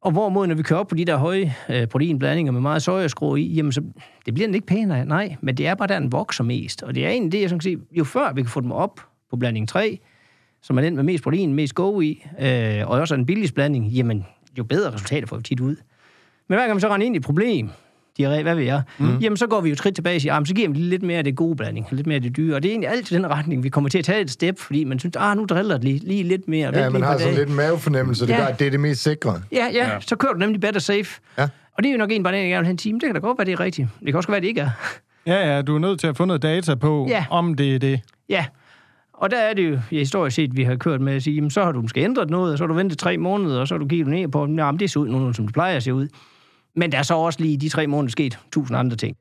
Og 0.00 0.12
hvorimod, 0.12 0.46
når 0.46 0.54
vi 0.54 0.62
kører 0.62 0.80
op 0.80 0.88
på 0.88 0.94
de 0.94 1.04
der 1.04 1.16
høje 1.16 1.54
øh, 1.68 1.86
proteinblandinger 1.86 2.52
med 2.52 2.60
meget 2.60 2.82
sojaskrå 2.82 3.36
i, 3.36 3.42
jamen, 3.42 3.72
så 3.72 3.82
det 4.26 4.34
bliver 4.34 4.46
den 4.46 4.54
ikke 4.54 4.66
pænere, 4.66 5.04
nej. 5.04 5.36
Men 5.40 5.56
det 5.56 5.66
er 5.66 5.74
bare 5.74 5.88
der, 5.88 5.98
den 5.98 6.12
vokser 6.12 6.44
mest. 6.44 6.82
Og 6.82 6.94
det 6.94 7.06
er 7.06 7.10
egentlig 7.10 7.32
det, 7.32 7.40
jeg 7.40 7.48
sådan 7.48 7.58
kan 7.58 7.62
sige, 7.62 7.78
jo 7.92 8.04
før 8.04 8.32
vi 8.32 8.42
kan 8.42 8.50
få 8.50 8.60
dem 8.60 8.72
op 8.72 9.00
på 9.30 9.36
blanding 9.36 9.68
3, 9.68 9.98
som 10.62 10.78
er 10.78 10.82
den 10.82 10.96
med 10.96 11.02
mest 11.02 11.22
protein, 11.24 11.54
mest 11.54 11.74
go 11.74 12.00
i, 12.00 12.26
øh, 12.40 12.88
og 12.90 12.98
også 13.00 13.14
er 13.14 13.18
en 13.18 13.26
billig 13.26 13.54
blanding, 13.54 13.86
jamen, 13.86 14.26
jo 14.58 14.64
bedre 14.64 14.92
resultater 14.92 15.26
får 15.26 15.36
vi 15.36 15.42
tit 15.42 15.60
ud. 15.60 15.76
Men 16.48 16.58
hver 16.58 16.66
gang 16.66 16.76
vi 16.76 16.80
så 16.80 16.88
render 16.88 17.06
ind 17.06 17.16
i 17.16 17.18
et 17.18 17.24
problem, 17.24 17.70
diarré, 18.26 18.42
hvad 18.42 18.54
ved 18.54 18.64
jeg, 18.64 18.82
mm. 18.98 19.18
jamen 19.18 19.36
så 19.36 19.46
går 19.46 19.60
vi 19.60 19.68
jo 19.70 19.76
skridt 19.76 19.94
tilbage 19.94 20.16
og 20.16 20.20
siger, 20.20 20.34
ah, 20.34 20.46
så 20.46 20.54
giver 20.54 20.68
vi 20.68 20.78
lidt 20.78 21.02
mere 21.02 21.18
af 21.18 21.24
det 21.24 21.36
gode 21.36 21.56
blanding, 21.56 21.86
lidt 21.90 22.06
mere 22.06 22.16
af 22.16 22.22
det 22.22 22.36
dyre. 22.36 22.56
Og 22.56 22.62
det 22.62 22.68
er 22.68 22.72
egentlig 22.72 22.90
altid 22.90 23.16
den 23.16 23.30
retning, 23.30 23.62
vi 23.62 23.68
kommer 23.68 23.90
til 23.90 23.98
at 23.98 24.04
tage 24.04 24.20
et 24.20 24.30
step, 24.30 24.58
fordi 24.58 24.84
man 24.84 24.98
synes, 24.98 25.16
ah, 25.16 25.36
nu 25.36 25.44
driller 25.44 25.74
det 25.76 25.84
lige, 25.84 25.98
lige 25.98 26.22
lidt 26.22 26.48
mere. 26.48 26.78
Ja, 26.78 26.90
man 26.90 27.02
har 27.02 27.18
sådan 27.18 27.34
lidt 27.34 27.48
en 27.48 27.56
mavefornemmelse, 27.56 28.26
det 28.26 28.32
Ja. 28.32 28.36
gør, 28.38 28.44
at 28.46 28.58
det 28.58 28.66
er 28.66 28.70
det 28.70 28.80
mest 28.80 29.02
sikre. 29.02 29.42
Ja, 29.52 29.66
ja, 29.72 29.88
ja, 29.92 30.00
så 30.00 30.16
kører 30.16 30.32
du 30.32 30.38
nemlig 30.38 30.60
better 30.60 30.80
safe. 30.80 31.20
Ja. 31.38 31.42
Og 31.76 31.82
det 31.82 31.86
er 31.88 31.92
jo 31.92 31.98
nok 31.98 32.10
en 32.12 32.22
bare 32.22 32.34
den, 32.34 32.40
jeg 32.42 32.48
gerne 32.50 32.58
vil 32.60 32.66
have 32.66 32.70
en 32.70 32.76
time. 32.76 32.98
Det 33.00 33.06
kan 33.06 33.14
da 33.14 33.20
godt 33.20 33.38
være, 33.38 33.44
det 33.44 33.52
er 33.52 33.60
rigtigt. 33.60 33.88
Det 34.00 34.06
kan 34.06 34.16
også 34.16 34.30
være, 34.30 34.40
det 34.40 34.46
ikke 34.46 34.60
er. 34.60 34.70
Ja, 35.26 35.54
ja, 35.54 35.62
du 35.62 35.74
er 35.74 35.78
nødt 35.78 36.00
til 36.00 36.06
at 36.06 36.16
få 36.16 36.24
noget 36.24 36.42
data 36.42 36.74
på, 36.74 37.06
Ja. 37.08 37.24
om 37.30 37.54
det 37.54 37.74
er 37.74 37.78
det. 37.78 38.00
Ja, 38.28 38.44
og 39.14 39.30
der 39.30 39.36
er 39.38 39.54
det 39.54 39.70
jo 39.70 39.78
ja, 39.92 39.98
historisk 39.98 40.36
set, 40.36 40.56
vi 40.56 40.62
har 40.64 40.76
kørt 40.76 41.00
med 41.00 41.12
at 41.12 41.22
sige, 41.22 41.34
jamen, 41.34 41.50
så 41.50 41.64
har 41.64 41.72
du 41.72 41.80
måske 41.82 42.00
ændret 42.00 42.30
noget, 42.30 42.52
og 42.52 42.58
så 42.58 42.64
har 42.64 42.68
du 42.68 42.74
ventet 42.74 42.98
tre 42.98 43.16
måneder, 43.16 43.60
og 43.60 43.68
så 43.68 43.74
har 43.74 43.78
du 43.78 43.86
kigget 43.86 44.08
ned 44.08 44.28
på, 44.28 44.40
jamen, 44.40 44.80
det 44.80 44.90
ser 44.90 45.00
ud 45.00 45.08
nu, 45.08 45.32
som 45.32 45.46
det 45.46 45.54
plejer 45.54 45.76
at 45.76 45.82
se 45.82 45.94
ud. 45.94 46.08
Men 46.76 46.92
der 46.92 46.98
er 46.98 47.02
så 47.02 47.14
også 47.14 47.40
lige 47.40 47.52
i 47.52 47.56
de 47.56 47.68
tre 47.68 47.86
måneder 47.86 48.10
sket 48.10 48.38
tusind 48.52 48.78
andre 48.78 48.96
ting. 48.96 49.16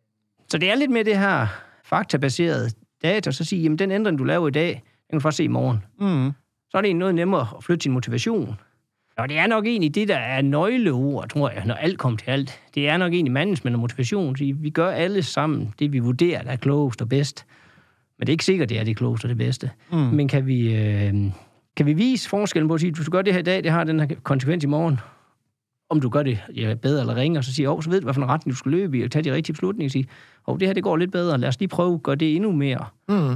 Så 0.47 0.57
det 0.57 0.71
er 0.71 0.75
lidt 0.75 0.91
med 0.91 1.05
det 1.05 1.17
her 1.17 1.47
faktabaseret 1.85 2.73
data, 3.03 3.31
så 3.31 3.43
sige, 3.43 3.61
jamen 3.61 3.79
den 3.79 3.91
ændring, 3.91 4.19
du 4.19 4.23
laver 4.23 4.47
i 4.47 4.51
dag, 4.51 4.67
den 4.67 4.81
kan 5.09 5.19
du 5.19 5.19
først 5.19 5.37
se 5.37 5.43
i 5.43 5.47
morgen. 5.47 5.83
Mm. 5.99 6.31
Så 6.69 6.77
er 6.77 6.81
det 6.81 6.95
noget 6.95 7.15
nemmere 7.15 7.47
at 7.57 7.63
flytte 7.63 7.83
sin 7.83 7.91
motivation. 7.91 8.59
Og 9.17 9.29
det 9.29 9.37
er 9.37 9.47
nok 9.47 9.65
egentlig 9.65 9.95
det, 9.95 10.07
der 10.07 10.15
er 10.15 10.41
nøgleord, 10.41 11.29
tror 11.29 11.49
jeg, 11.49 11.65
når 11.65 11.73
alt 11.73 11.97
kommer 11.97 12.17
til 12.17 12.29
alt. 12.31 12.59
Det 12.75 12.89
er 12.89 12.97
nok 12.97 13.13
egentlig 13.13 13.31
management 13.31 13.75
og 13.75 13.79
motivation. 13.79 14.37
Så 14.37 14.53
vi 14.55 14.69
gør 14.69 14.89
alle 14.89 15.23
sammen 15.23 15.73
det, 15.79 15.93
vi 15.93 15.99
vurderer, 15.99 16.43
der 16.43 16.51
er 16.51 16.55
klogest 16.55 17.01
og 17.01 17.09
bedst. 17.09 17.45
Men 18.17 18.27
det 18.27 18.31
er 18.31 18.33
ikke 18.33 18.45
sikkert, 18.45 18.69
det 18.69 18.79
er 18.79 18.83
det 18.83 18.97
klogeste 18.97 19.25
og 19.25 19.29
det 19.29 19.37
bedste. 19.37 19.71
Mm. 19.91 19.97
Men 19.97 20.27
kan 20.27 20.47
vi, 20.47 20.75
øh, 20.75 21.13
kan 21.77 21.85
vi 21.85 21.93
vise 21.93 22.29
forskellen 22.29 22.67
på 22.67 22.73
at 22.73 22.79
sige, 22.79 22.91
hvis 22.91 23.05
du 23.05 23.11
gør 23.11 23.21
det 23.21 23.33
her 23.33 23.39
i 23.39 23.43
dag, 23.43 23.63
det 23.63 23.71
har 23.71 23.83
den 23.83 23.99
her 23.99 24.07
konsekvens 24.23 24.63
i 24.63 24.67
morgen. 24.67 24.99
Om 25.89 26.01
du 26.01 26.09
gør 26.09 26.23
det 26.23 26.39
ja, 26.55 26.73
bedre 26.73 27.01
eller 27.01 27.15
ringere, 27.15 27.43
så 27.43 27.53
siger 27.53 27.69
oh, 27.69 27.81
så 27.83 27.89
ved 27.89 28.01
du, 28.01 28.05
hvilken 28.05 28.25
retning 28.25 28.53
du 28.53 28.57
skal 28.57 28.71
løbe 28.71 28.97
i, 28.97 29.03
og 29.03 29.11
tage 29.11 29.23
de 29.23 29.33
rigtige 29.33 29.53
beslutninger 29.53 29.87
og 29.87 29.91
sige, 29.91 30.07
oh, 30.47 30.59
det 30.59 30.67
her 30.67 30.73
det 30.73 30.83
går 30.83 30.97
lidt 30.97 31.11
bedre, 31.11 31.37
lad 31.37 31.49
os 31.49 31.59
lige 31.59 31.69
prøve 31.69 31.93
at 31.93 32.03
gøre 32.03 32.15
det 32.15 32.35
endnu 32.35 32.51
mere. 32.51 32.85
Mm. 33.09 33.35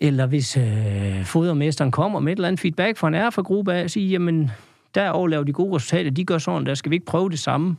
Eller 0.00 0.26
hvis 0.26 0.56
øh, 0.56 1.24
fodermesteren 1.24 1.90
kommer 1.90 2.20
med 2.20 2.32
et 2.32 2.36
eller 2.36 2.48
andet 2.48 2.60
feedback 2.60 2.98
fra 2.98 3.08
en 3.08 3.14
erfagruppe 3.14 3.74
af, 3.74 3.84
og 3.84 3.90
siger, 3.90 4.08
jamen, 4.08 4.50
der 4.94 5.10
overlaver 5.10 5.44
de 5.44 5.52
gode 5.52 5.76
resultater, 5.76 6.10
de 6.10 6.24
gør 6.24 6.38
sådan, 6.38 6.66
der 6.66 6.74
skal 6.74 6.90
vi 6.90 6.96
ikke 6.96 7.06
prøve 7.06 7.30
det 7.30 7.38
samme. 7.38 7.76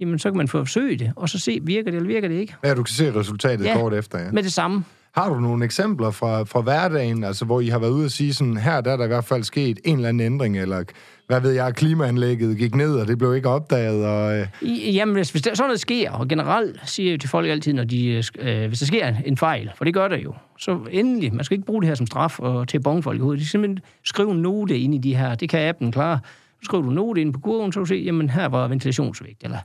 Jamen, 0.00 0.18
så 0.18 0.30
kan 0.30 0.36
man 0.36 0.48
forsøge 0.48 0.96
det, 0.96 1.12
og 1.16 1.28
så 1.28 1.38
se, 1.38 1.58
virker 1.62 1.90
det 1.90 1.96
eller 1.96 2.06
virker 2.08 2.28
det 2.28 2.34
ikke. 2.34 2.54
Ja, 2.64 2.74
du 2.74 2.82
kan 2.82 2.92
se 2.94 3.14
resultatet 3.14 3.64
Ja. 3.64 3.74
kort 3.74 3.94
efter, 3.94 4.18
ja. 4.18 4.30
Med 4.32 4.42
det 4.42 4.52
samme. 4.52 4.84
Har 5.14 5.28
du 5.28 5.40
nogle 5.40 5.64
eksempler 5.64 6.10
fra, 6.10 6.42
fra 6.42 6.60
hverdagen, 6.60 7.24
altså 7.24 7.44
hvor 7.44 7.60
I 7.60 7.68
har 7.68 7.78
været 7.78 7.90
ude 7.90 8.04
og 8.04 8.10
sige 8.10 8.34
sådan, 8.34 8.56
her 8.56 8.80
der 8.80 8.92
er 8.92 8.96
der 8.96 9.04
i 9.04 9.08
hvert 9.08 9.24
fald 9.24 9.42
sket 9.42 9.78
en 9.84 9.96
eller 9.96 10.08
anden 10.08 10.32
ændring, 10.32 10.58
eller 10.58 10.84
hvad 11.26 11.40
ved 11.40 11.50
jeg, 11.50 11.74
klimaanlægget 11.74 12.58
gik 12.58 12.74
ned, 12.74 12.94
og 12.94 13.08
det 13.08 13.18
blev 13.18 13.34
ikke 13.34 13.48
opdaget, 13.48 14.06
og... 14.06 14.38
Øh, 14.38 14.46
I, 14.62 14.92
jamen, 14.92 15.14
hvis, 15.14 15.30
hvis 15.30 15.42
der, 15.42 15.54
sådan 15.54 15.68
noget 15.68 15.80
sker, 15.80 16.10
og 16.10 16.28
generelt 16.28 16.80
siger 16.84 17.10
jeg 17.10 17.12
jo 17.12 17.18
til 17.18 17.30
folk 17.30 17.48
altid, 17.48 17.72
når 17.72 17.84
de, 17.84 18.24
øh, 18.38 18.66
hvis 18.68 18.78
der 18.78 18.86
sker 18.86 19.14
en 19.24 19.36
fejl, 19.36 19.70
for 19.76 19.84
det 19.84 19.94
gør 19.94 20.08
der 20.08 20.16
jo, 20.16 20.34
så 20.58 20.78
endelig, 20.90 21.34
man 21.34 21.44
skal 21.44 21.54
ikke 21.54 21.66
bruge 21.66 21.82
det 21.82 21.88
her 21.88 21.94
som 21.94 22.06
straf 22.06 22.40
og 22.40 22.68
til 22.68 22.76
at 22.76 22.82
bonge 22.82 23.02
folk 23.02 23.18
i 23.18 23.20
hovedet. 23.20 23.40
De 23.40 23.44
skal 23.44 23.50
simpelthen 23.50 23.80
skrive 24.04 24.30
en 24.30 24.42
note 24.42 24.78
ind 24.78 24.94
i 24.94 24.98
de 24.98 25.16
her, 25.16 25.34
det 25.34 25.48
kan 25.48 25.60
appen 25.60 25.92
klare. 25.92 26.18
Så 26.24 26.64
skriver 26.64 26.82
du 26.82 26.88
en 26.88 26.94
note 26.94 27.20
ind 27.20 27.32
på 27.32 27.40
kurven, 27.40 27.72
så 27.72 27.80
du 27.80 27.86
se, 27.86 27.94
jamen 27.94 28.30
her 28.30 28.48
var 28.48 28.68
ventilationsvægt, 28.68 29.44
eller 29.44 29.58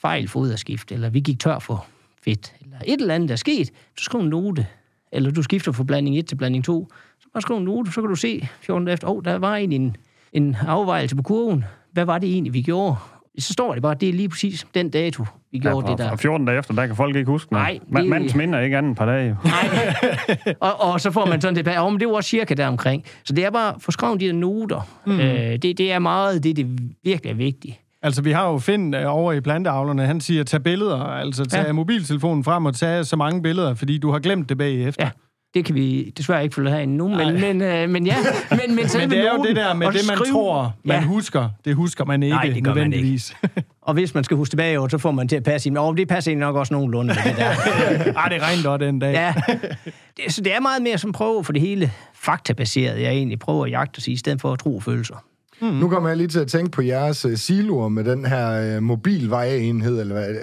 fejl 0.00 0.28
foderskift, 0.28 0.92
eller 0.92 1.10
vi 1.10 1.20
gik 1.20 1.40
tør 1.40 1.58
for 1.58 1.86
fedt, 2.26 2.54
eller 2.62 2.76
et 2.86 3.00
eller 3.00 3.14
andet, 3.14 3.28
der 3.28 3.32
er 3.32 3.36
sket. 3.36 3.66
Så 3.98 4.04
skriv 4.04 4.20
en 4.20 4.28
note, 4.28 4.66
eller 5.12 5.30
du 5.30 5.42
skifter 5.42 5.72
fra 5.72 5.84
blanding 5.84 6.18
1 6.18 6.26
til 6.26 6.36
blanding 6.36 6.64
2. 6.64 6.88
Så 7.20 7.26
bare 7.32 7.40
skriv 7.42 7.56
en 7.56 7.64
note, 7.64 7.92
så 7.92 8.00
kan 8.00 8.10
du 8.10 8.16
se 8.16 8.48
14 8.60 8.84
dage 8.86 8.92
efter, 8.92 9.08
åh, 9.08 9.16
oh, 9.16 9.22
der 9.24 9.38
var 9.38 9.56
egentlig 9.56 9.76
en, 9.76 9.96
en 10.32 10.56
afvejelse 10.66 11.16
på 11.16 11.22
kurven. 11.22 11.64
Hvad 11.92 12.04
var 12.04 12.18
det 12.18 12.32
egentlig, 12.32 12.54
vi 12.54 12.62
gjorde? 12.62 12.96
Så 13.38 13.52
står 13.52 13.72
det 13.74 13.82
bare, 13.82 13.94
det 13.94 14.08
er 14.08 14.12
lige 14.12 14.28
præcis 14.28 14.66
den 14.74 14.90
dato, 14.90 15.24
vi 15.52 15.58
gjorde 15.58 15.86
ja, 15.86 15.90
det 15.90 15.98
der. 15.98 16.10
Og 16.10 16.18
14 16.18 16.46
dage 16.46 16.58
efter, 16.58 16.74
der 16.74 16.86
kan 16.86 16.96
folk 16.96 17.16
ikke 17.16 17.30
huske 17.30 17.52
noget. 17.52 17.80
Nej, 17.88 18.00
det- 18.02 18.08
Mandens 18.10 18.34
minder 18.34 18.58
er 18.58 18.62
ikke 18.62 18.78
andet 18.78 18.90
et 18.90 18.96
par 18.98 19.06
dage. 19.06 19.36
Nej. 19.44 20.54
og, 20.60 20.80
og 20.80 21.00
så 21.00 21.10
får 21.10 21.26
man 21.26 21.40
sådan 21.40 21.54
tilbage, 21.54 21.82
oh, 21.82 21.92
men 21.92 22.00
det 22.00 22.08
var 22.08 22.14
også 22.14 22.30
cirka 22.30 22.54
der 22.54 22.66
omkring. 22.66 23.04
Så 23.24 23.32
det 23.32 23.44
er 23.44 23.50
bare 23.50 23.74
at 23.74 23.82
få 23.82 23.90
skrevet 23.90 24.20
de 24.20 24.26
der 24.26 24.32
noter. 24.32 24.88
Mm. 25.06 25.20
Øh, 25.20 25.52
det, 25.52 25.62
det 25.78 25.92
er 25.92 25.98
meget 25.98 26.44
det, 26.44 26.56
det 26.56 26.78
virkelig 27.04 27.30
er 27.30 27.34
vigtigt. 27.36 27.80
Altså, 28.06 28.22
vi 28.22 28.32
har 28.32 28.46
jo 28.48 28.58
Finn 28.58 28.94
øh, 28.94 29.14
over 29.16 29.32
i 29.32 29.40
planteavlerne. 29.40 30.06
Han 30.06 30.20
siger, 30.20 30.44
tag 30.44 30.62
billeder. 30.62 31.02
Altså, 31.04 31.44
tag 31.44 31.66
ja. 31.66 31.72
Mobiltelefonen 31.72 32.44
frem 32.44 32.66
og 32.66 32.74
tag 32.74 33.06
så 33.06 33.16
mange 33.16 33.42
billeder, 33.42 33.74
fordi 33.74 33.98
du 33.98 34.10
har 34.12 34.18
glemt 34.18 34.48
det 34.48 34.58
bagefter. 34.58 35.04
Ja. 35.04 35.10
Det 35.54 35.64
kan 35.64 35.74
vi 35.74 36.12
desværre 36.18 36.42
ikke 36.42 36.54
følge 36.54 36.70
herinde 36.70 36.96
nu, 36.96 37.08
men, 37.08 37.40
men, 37.40 37.62
øh, 37.62 37.90
men 37.90 38.06
ja. 38.06 38.14
Men, 38.50 38.58
men, 38.68 38.68
Men 38.98 39.10
det 39.10 39.18
er 39.18 39.32
jo 39.36 39.42
det 39.44 39.56
der 39.56 39.74
med 39.74 39.86
det, 39.86 39.94
man 40.08 40.16
skrive- 40.16 40.32
tror, 40.32 40.74
man 40.84 40.96
ja. 41.00 41.02
husker. 41.06 41.48
Det 41.64 41.74
husker 41.74 42.04
man 42.04 42.22
ikke 42.22 42.36
Nej, 42.36 42.44
det 42.54 42.64
gør 42.64 42.74
man 42.74 42.82
ikke. 42.82 42.90
nødvendigvis. 42.96 43.36
Og 43.82 43.94
hvis 43.94 44.14
man 44.14 44.24
skal 44.24 44.36
huske 44.36 44.52
tilbage, 44.52 44.90
så 44.90 44.98
får 44.98 45.10
man 45.10 45.28
til 45.28 45.36
at 45.36 45.42
passe 45.42 45.68
ind. 45.68 45.78
Og 45.78 45.96
det 45.96 46.08
passer 46.08 46.30
egentlig 46.30 46.46
nok 46.46 46.56
også 46.56 46.74
nogenlunde 46.74 47.14
med 47.14 47.32
det 47.32 47.36
der. 47.38 47.50
Ej, 48.22 48.28
det 48.28 48.42
regnede 48.42 48.62
godt 48.68 48.80
den 48.80 48.98
dag. 48.98 49.12
Ja. 49.12 49.34
Det, 50.16 50.32
så 50.32 50.40
det 50.40 50.54
er 50.56 50.60
meget 50.60 50.82
mere 50.82 50.98
som 50.98 51.12
prøve 51.12 51.44
for 51.44 51.52
det 51.52 51.62
hele 51.62 51.92
faktabaseret, 52.14 53.02
jeg 53.02 53.12
egentlig 53.12 53.38
prøver 53.38 53.64
at 53.64 53.70
jagte 53.70 54.00
sig, 54.00 54.12
i 54.12 54.16
stedet 54.16 54.40
for 54.40 54.52
at 54.52 54.58
tro 54.58 54.80
følelser. 54.80 55.24
Mm. 55.60 55.66
Nu 55.66 55.88
kommer 55.88 56.08
jeg 56.08 56.16
lige 56.16 56.28
til 56.28 56.40
at 56.40 56.48
tænke 56.48 56.70
på 56.70 56.82
jeres 56.82 57.24
uh, 57.24 57.32
siloer 57.34 57.88
med 57.88 58.04
den 58.04 58.24
her 58.26 58.76
uh, 58.76 58.82
mobilvejeenhed, 58.82 60.00
eller 60.00 60.14
hvad, 60.14 60.30
uh, 60.30 60.36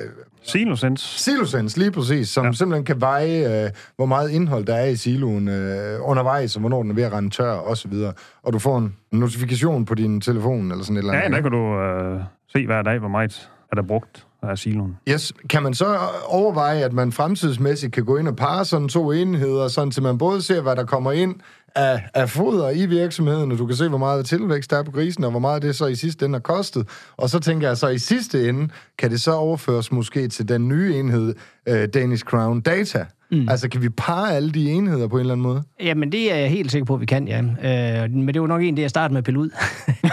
Silosens. 0.45 1.01
Silosens, 1.01 1.77
lige 1.77 1.91
præcis, 1.91 2.29
som 2.29 2.43
ja. 2.43 2.47
Ja. 2.47 2.53
simpelthen 2.53 2.85
kan 2.85 3.01
veje, 3.01 3.63
uh, 3.65 3.69
hvor 3.95 4.05
meget 4.05 4.29
indhold 4.31 4.65
der 4.65 4.75
er 4.75 4.85
i 4.85 4.95
siloen 4.95 5.47
uh, 5.47 6.09
undervejs, 6.09 6.55
og 6.55 6.59
hvornår 6.59 6.81
den 6.81 6.91
er 6.91 6.95
ved 6.95 7.03
at 7.03 7.13
rende 7.13 7.29
tør, 7.29 7.51
og 7.51 7.77
så 7.77 7.87
videre. 7.87 8.13
Og 8.43 8.53
du 8.53 8.59
får 8.59 8.77
en 8.77 8.95
notifikation 9.11 9.85
på 9.85 9.95
din 9.95 10.21
telefon, 10.21 10.71
eller 10.71 10.83
sådan 10.83 10.97
et 10.97 11.01
eller 11.01 11.13
Ja, 11.13 11.19
andet. 11.21 11.35
der 11.43 11.49
kan 11.49 11.51
du 11.51 11.79
øh, 11.79 12.19
se 12.53 12.65
hver 12.65 12.81
dag, 12.81 12.99
hvor 12.99 13.07
meget 13.07 13.49
er 13.71 13.75
der 13.75 13.81
brugt 13.83 14.25
af 14.49 14.57
siloen. 14.57 14.97
Yes. 15.09 15.33
Kan 15.49 15.63
man 15.63 15.73
så 15.73 15.93
øh, 15.93 15.99
overveje, 16.25 16.83
at 16.83 16.93
man 16.93 17.11
fremtidsmæssigt 17.11 17.93
kan 17.93 18.05
gå 18.05 18.17
ind 18.17 18.27
og 18.27 18.35
parre 18.35 18.65
sådan 18.65 18.87
to 18.89 19.11
enheder, 19.11 19.67
sådan 19.67 19.91
til 19.91 20.03
man 20.03 20.17
både 20.17 20.41
ser, 20.41 20.61
hvad 20.61 20.75
der 20.75 20.85
kommer 20.85 21.11
ind 21.11 21.35
af, 21.75 22.03
af 22.13 22.29
foder 22.29 22.69
i 22.69 22.85
virksomheden, 22.85 23.51
og 23.51 23.57
du 23.57 23.65
kan 23.65 23.75
se, 23.75 23.89
hvor 23.89 23.97
meget 23.97 24.25
tilvækst 24.25 24.71
der 24.71 24.77
er 24.77 24.83
på 24.83 24.91
grisen, 24.91 25.23
og 25.23 25.31
hvor 25.31 25.39
meget 25.39 25.61
det 25.61 25.75
så 25.75 25.85
i 25.85 25.95
sidste 25.95 26.25
ende 26.25 26.35
har 26.35 26.41
kostet. 26.41 26.87
Og 27.17 27.29
så 27.29 27.39
tænker 27.39 27.67
jeg 27.67 27.77
så 27.77 27.87
i 27.87 27.97
sidste 27.97 28.49
ende, 28.49 28.69
kan 28.97 29.11
det 29.11 29.21
så 29.21 29.31
overføres 29.31 29.91
måske 29.91 30.27
til 30.27 30.49
den 30.49 30.67
nye 30.67 30.95
enhed, 30.95 31.35
øh, 31.67 31.87
Danish 31.93 32.23
Crown 32.23 32.61
Data. 32.61 33.05
Mm. 33.33 33.49
Altså, 33.49 33.69
kan 33.69 33.81
vi 33.81 33.89
parre 33.89 34.35
alle 34.35 34.51
de 34.51 34.71
enheder 34.71 35.07
på 35.07 35.15
en 35.15 35.19
eller 35.19 35.33
anden 35.33 35.43
måde? 35.43 35.63
Jamen, 35.79 36.11
det 36.11 36.31
er 36.31 36.35
jeg 36.35 36.49
helt 36.49 36.71
sikker 36.71 36.85
på, 36.85 36.93
at 36.93 37.01
vi 37.01 37.05
kan, 37.05 37.27
ja. 37.27 38.03
Øh, 38.03 38.11
men 38.11 38.33
det 38.33 38.41
var 38.41 38.47
nok 38.47 38.61
en, 38.61 38.75
det 38.75 38.81
jeg 38.81 38.89
startede 38.89 39.13
med 39.13 39.17
at 39.17 39.23
pille 39.23 39.39
ud. 39.39 39.49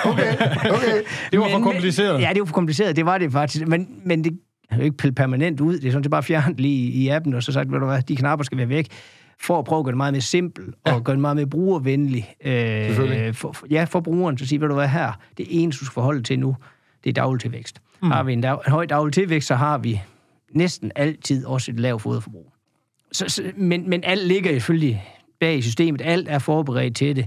Okay, 0.05 0.33
okay. 0.71 1.03
Det 1.33 1.41
var 1.41 1.49
for 1.51 1.61
kompliceret. 1.61 2.21
Ja, 2.21 2.29
det 2.33 2.41
var 2.41 2.47
for 2.47 2.55
kompliceret. 2.55 2.97
Det 2.97 3.07
var 3.07 3.19
det 3.19 3.33
faktisk. 3.33 3.67
Men, 3.67 3.89
men 4.05 4.25
det 4.25 4.39
er 4.71 4.77
jo 4.77 4.83
ikke 4.83 4.97
pillet 4.97 5.15
permanent 5.15 5.61
ud. 5.61 5.79
Det 5.79 5.87
er 5.87 5.91
sådan, 5.91 6.03
det 6.03 6.11
bare 6.11 6.23
fjernet 6.23 6.61
lige 6.61 6.91
i 6.91 7.09
appen, 7.09 7.35
og 7.35 7.43
så 7.43 7.53
sagt, 7.53 7.73
ved 7.73 7.79
du 7.79 7.87
hvad, 7.87 8.03
de 8.03 8.17
knapper 8.17 8.45
skal 8.45 8.59
være 8.59 8.69
væk 8.69 8.87
for 9.41 9.59
at 9.59 9.65
prøve 9.65 9.79
at 9.79 9.85
gøre 9.85 9.93
det 9.93 9.97
meget 9.97 10.15
mere 10.15 10.21
simpelt, 10.21 10.75
og 10.85 11.05
gøre 11.05 11.15
det 11.15 11.21
meget 11.21 11.37
mere 11.37 11.47
brugervenligt. 11.47 12.27
Selvfølgelig. 12.43 13.27
Øh, 13.27 13.35
for, 13.35 13.53
for, 13.53 13.67
ja, 13.71 13.85
for 13.85 14.01
brugeren, 14.01 14.39
så 14.39 14.47
sige, 14.47 14.61
ved 14.61 14.69
du 14.69 14.75
hvad, 14.75 14.89
her, 14.89 15.13
det 15.39 15.47
eneste, 15.49 15.81
du 15.81 15.85
skal 15.85 15.95
forholde 15.95 16.23
til 16.23 16.39
nu, 16.39 16.57
det 17.05 17.11
er 17.11 17.15
daglig 17.15 17.41
tilvækst. 17.41 17.81
Mm. 18.03 18.11
Har 18.11 18.23
vi 18.23 18.33
en, 18.33 18.41
dag, 18.41 18.59
en 18.67 18.73
høj 18.73 18.87
daglig 18.87 19.13
tilvækst, 19.15 19.49
så 19.49 19.55
har 19.55 19.79
vi 19.79 20.01
næsten 20.55 20.93
altid 20.97 21.47
også 21.47 21.71
et 21.71 21.81
lavt 21.81 22.03
foderforbrug. 22.03 22.53
Så, 23.13 23.25
så, 23.29 23.43
men, 23.57 23.91
men 23.91 24.05
alt 24.05 24.27
ligger 24.27 24.51
selvfølgelig 24.51 25.05
bag 25.41 25.59
i 25.59 25.63
systemet. 25.63 26.03
Alt 26.05 26.29
er 26.29 26.39
forberedt 26.39 26.97
til 26.97 27.17
det. 27.17 27.27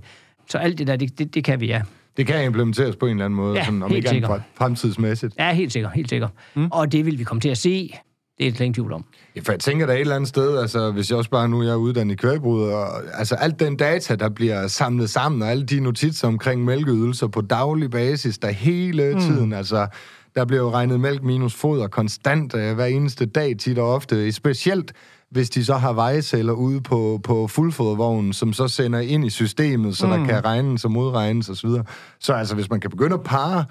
Så 0.50 0.58
alt 0.58 0.78
det 0.78 0.88
der, 0.88 0.96
det, 0.96 1.20
det, 1.20 1.36
det 1.36 1.44
kan 1.44 1.60
vi, 1.60 1.68
ja. 1.68 1.82
Det 2.18 2.28
kan 2.28 2.46
implementeres 2.46 2.96
på 2.96 3.06
en 3.06 3.12
eller 3.12 3.26
anden 3.26 3.38
måde, 3.38 3.58
Ja, 3.58 3.66
sådan, 3.66 3.84
om 3.84 3.92
helt 3.92 4.14
ikke 4.14 4.26
andet 4.26 4.44
fremtidsmæssigt. 4.56 5.36
Ja, 5.40 5.54
helt 5.54 5.74
sikkert, 5.74 5.92
helt 5.96 6.10
sikkert. 6.10 6.32
Mm. 6.56 6.68
Og 6.72 6.92
det 6.92 7.06
vil 7.06 7.20
vi 7.20 7.24
komme 7.24 7.42
til 7.42 7.50
at 7.50 7.58
se. 7.58 7.94
Det 8.38 8.48
er 8.48 8.52
slet 8.52 8.62
ingen 8.62 8.74
tvivl 8.74 8.94
om. 8.94 9.06
Ja, 9.36 9.42
for 9.42 9.52
jeg 9.52 9.60
tænker 9.60 9.86
da 9.86 9.94
et 9.94 10.00
eller 10.00 10.16
andet 10.16 10.30
sted, 10.30 10.58
altså 10.58 10.92
hvis 10.92 11.10
jeg 11.10 11.18
også 11.18 11.30
bare 11.30 11.50
nu 11.50 11.64
jeg 11.64 11.72
er 11.72 11.76
uddannet 11.76 12.14
i 12.14 12.16
kvægbrud, 12.16 12.64
og 12.64 12.88
altså 13.20 13.36
alt 13.36 13.60
den 13.60 13.78
data, 13.78 14.16
der 14.16 14.30
bliver 14.30 14.68
samlet 14.68 15.10
sammen, 15.10 15.42
og 15.42 15.52
alle 15.52 15.66
de 15.66 15.80
notitser 15.80 16.28
omkring 16.28 16.66
mælkeydelser 16.66 17.28
på 17.28 17.42
daglig 17.42 17.92
basis, 17.92 18.38
der 18.38 18.50
hele 18.50 19.20
tiden, 19.22 19.46
mm. 19.46 19.54
altså 19.54 19.88
der 20.36 20.46
bliver 20.46 20.62
jo 20.62 20.72
regnet 20.72 21.00
mælk 21.00 21.24
minus 21.24 21.54
foder 21.56 21.88
konstant 21.88 22.56
øh, 22.56 22.76
hver 22.76 22.86
eneste 22.86 23.26
dag, 23.26 23.58
tit 23.58 23.80
og 23.80 23.94
ofte, 23.94 24.32
specielt 24.32 24.94
hvis 25.30 25.50
de 25.50 25.66
så 25.66 25.74
har 25.76 25.94
vejeceller 25.94 26.54
ude 26.54 26.82
på, 26.82 27.20
på 27.24 27.48
fuldfodervognen, 27.48 28.34
som 28.34 28.54
så 28.54 28.68
sender 28.68 29.00
ind 29.00 29.26
i 29.26 29.30
systemet, 29.30 29.98
så 29.98 30.08
mm. 30.08 30.12
der 30.12 30.26
kan 30.26 30.46
regnes 30.46 30.86
og 30.86 30.92
modregnes 30.92 31.50
osv. 31.50 31.70
Så, 31.70 31.84
så 32.20 32.34
altså, 32.34 32.56
hvis 32.56 32.70
man 32.70 32.80
kan 32.80 32.90
begynde 32.90 33.14
at 33.14 33.24
parre 33.24 33.66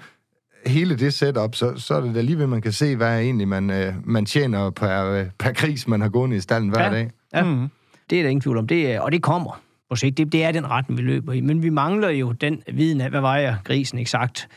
hele 0.65 0.95
det 0.97 1.13
setup, 1.13 1.55
så, 1.55 1.73
så 1.75 1.93
er 1.93 2.01
det 2.01 2.15
da 2.15 2.21
lige 2.21 2.37
ved, 2.37 2.47
man 2.47 2.61
kan 2.61 2.71
se, 2.71 2.95
hvad 2.95 3.19
egentlig 3.19 3.47
man, 3.47 3.69
øh, 3.69 3.93
man 4.03 4.25
tjener 4.25 4.69
per, 4.69 5.05
øh, 5.05 5.25
per 5.39 5.51
gris, 5.51 5.87
man 5.87 6.01
har 6.01 6.09
gående 6.09 6.35
i 6.35 6.39
stallen 6.39 6.69
hver 6.69 6.83
Ja. 6.83 6.91
dag. 6.91 7.09
Ja. 7.33 7.43
Mm. 7.43 7.67
Det 8.09 8.19
er 8.19 8.23
der 8.23 8.29
ingen 8.29 8.41
tvivl 8.41 8.57
om. 8.57 8.67
Det 8.67 8.91
er, 8.91 8.99
og 8.99 9.11
det 9.11 9.21
kommer 9.21 9.61
på 9.89 9.95
sigt. 9.95 10.17
Det, 10.17 10.31
det 10.31 10.43
er 10.43 10.51
den 10.51 10.69
retning, 10.69 10.97
vi 10.97 11.03
løber 11.03 11.33
i. 11.33 11.41
Men 11.41 11.63
vi 11.63 11.69
mangler 11.69 12.09
jo 12.09 12.31
den 12.31 12.61
viden 12.73 13.01
af, 13.01 13.09
hvad 13.09 13.21
vejer 13.21 13.55
grisen 13.63 13.99
eksakt. 13.99 14.47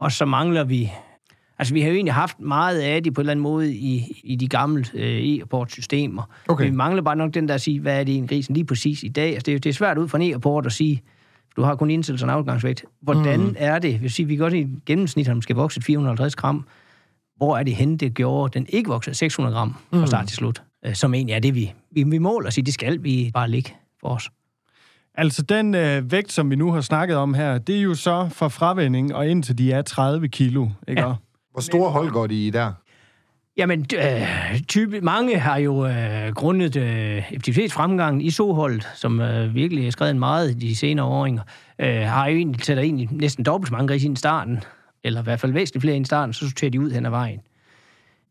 Og 0.00 0.12
så 0.12 0.24
mangler 0.24 0.64
vi... 0.64 0.92
Altså, 1.60 1.74
vi 1.74 1.80
har 1.80 1.88
jo 1.88 1.94
egentlig 1.94 2.14
haft 2.14 2.40
meget 2.40 2.80
af 2.80 3.02
det 3.02 3.14
på 3.14 3.20
en 3.20 3.22
eller 3.22 3.30
anden 3.30 3.42
måde 3.42 3.74
i, 3.74 4.20
i 4.24 4.36
de 4.36 4.48
gamle 4.48 4.84
øh, 4.94 5.22
e-rapport-systemer. 5.22 6.22
Okay. 6.48 6.64
Vi 6.64 6.70
mangler 6.70 7.02
bare 7.02 7.16
nok 7.16 7.34
den 7.34 7.48
der 7.48 7.54
at 7.54 7.60
sige, 7.60 7.80
hvad 7.80 8.00
er 8.00 8.04
det 8.04 8.16
en 8.16 8.26
grisen 8.26 8.54
lige 8.54 8.64
præcis 8.64 9.02
i 9.02 9.08
dag. 9.08 9.28
Altså, 9.28 9.42
det, 9.46 9.54
er, 9.54 9.58
det 9.58 9.70
er 9.70 9.74
svært 9.74 9.98
ud 9.98 10.08
fra 10.08 10.18
en 10.18 10.30
e-rapport 10.30 10.66
at 10.66 10.72
sige, 10.72 11.02
du 11.56 11.62
har 11.62 11.74
kun 11.74 11.90
indsættelse 11.90 12.26
og 12.26 12.32
afgangsvægt. 12.32 12.84
Hvordan 13.00 13.40
mm. 13.40 13.54
er 13.58 13.78
det? 13.78 13.92
Jeg 13.92 14.00
vil 14.00 14.10
sige, 14.10 14.26
vi 14.26 14.36
kan 14.36 14.42
godt 14.42 14.54
i 14.54 14.60
et 14.60 14.84
gennemsnit, 14.86 15.28
at 15.28 15.36
man 15.36 15.42
skal 15.42 15.56
vokse 15.56 15.82
450 15.82 16.36
gram. 16.36 16.66
hvor 17.36 17.56
er 17.56 17.62
det 17.62 17.74
henne, 17.74 17.96
det 17.96 18.14
gjorde, 18.14 18.58
den 18.58 18.66
ikke 18.68 18.90
voksede 18.90 19.16
600 19.16 19.56
gram 19.56 19.76
fra 19.92 20.06
start 20.06 20.26
til 20.26 20.36
slut. 20.36 20.62
Øh, 20.84 20.94
som 20.94 21.14
egentlig 21.14 21.34
er 21.34 21.40
det, 21.40 21.54
vi, 21.54 21.72
vi, 21.90 22.02
vi 22.02 22.18
måler 22.18 22.46
og 22.46 22.52
siger, 22.52 22.64
det 22.64 22.74
skal 22.74 23.02
vi 23.02 23.30
bare 23.34 23.50
ligge 23.50 23.74
for 24.00 24.08
os. 24.08 24.30
Altså 25.14 25.42
den 25.42 25.74
øh, 25.74 26.12
vægt, 26.12 26.32
som 26.32 26.50
vi 26.50 26.56
nu 26.56 26.72
har 26.72 26.80
snakket 26.80 27.16
om 27.16 27.34
her, 27.34 27.58
det 27.58 27.76
er 27.76 27.80
jo 27.80 27.94
så 27.94 28.28
fra 28.32 28.48
fravænding 28.48 29.14
og 29.14 29.28
indtil 29.28 29.58
de 29.58 29.72
er 29.72 29.82
30 29.82 30.28
kilo, 30.28 30.68
ikke? 30.88 31.02
Ja. 31.02 31.14
Hvor 31.52 31.60
store 31.60 31.90
hold 31.90 32.10
går 32.10 32.26
de 32.26 32.46
i 32.46 32.50
der? 32.50 32.72
Jamen, 33.56 33.86
øh, 33.96 34.60
type, 34.68 35.00
mange 35.00 35.38
har 35.38 35.56
jo 35.56 35.86
øh, 35.86 36.34
grundet 36.34 36.76
øh, 36.76 37.16
effektivitetsfremgangen 37.32 38.20
i 38.20 38.30
soholdet, 38.30 38.88
som 38.94 39.20
øh, 39.20 39.54
virkelig 39.54 39.86
er 39.86 39.90
skrevet 39.90 40.16
meget 40.16 40.60
de 40.60 40.76
senere 40.76 41.06
åringer, 41.06 41.42
øh, 41.78 42.00
har 42.00 42.26
jo 42.26 42.36
egentlig, 42.36 42.64
sætter 42.64 42.82
egentlig 42.82 43.08
næsten 43.12 43.44
dobbelt 43.44 43.68
så 43.68 43.74
mange 43.74 43.88
grise 43.88 44.06
ind 44.06 44.16
i 44.16 44.18
starten, 44.18 44.60
eller 45.04 45.20
i 45.20 45.24
hvert 45.24 45.40
fald 45.40 45.52
væsentligt 45.52 45.82
flere 45.82 45.96
ind 45.96 46.04
i 46.04 46.06
starten, 46.06 46.32
så 46.32 46.48
sorterer 46.48 46.70
de 46.70 46.80
ud 46.80 46.90
hen 46.90 47.06
ad 47.06 47.10
vejen. 47.10 47.40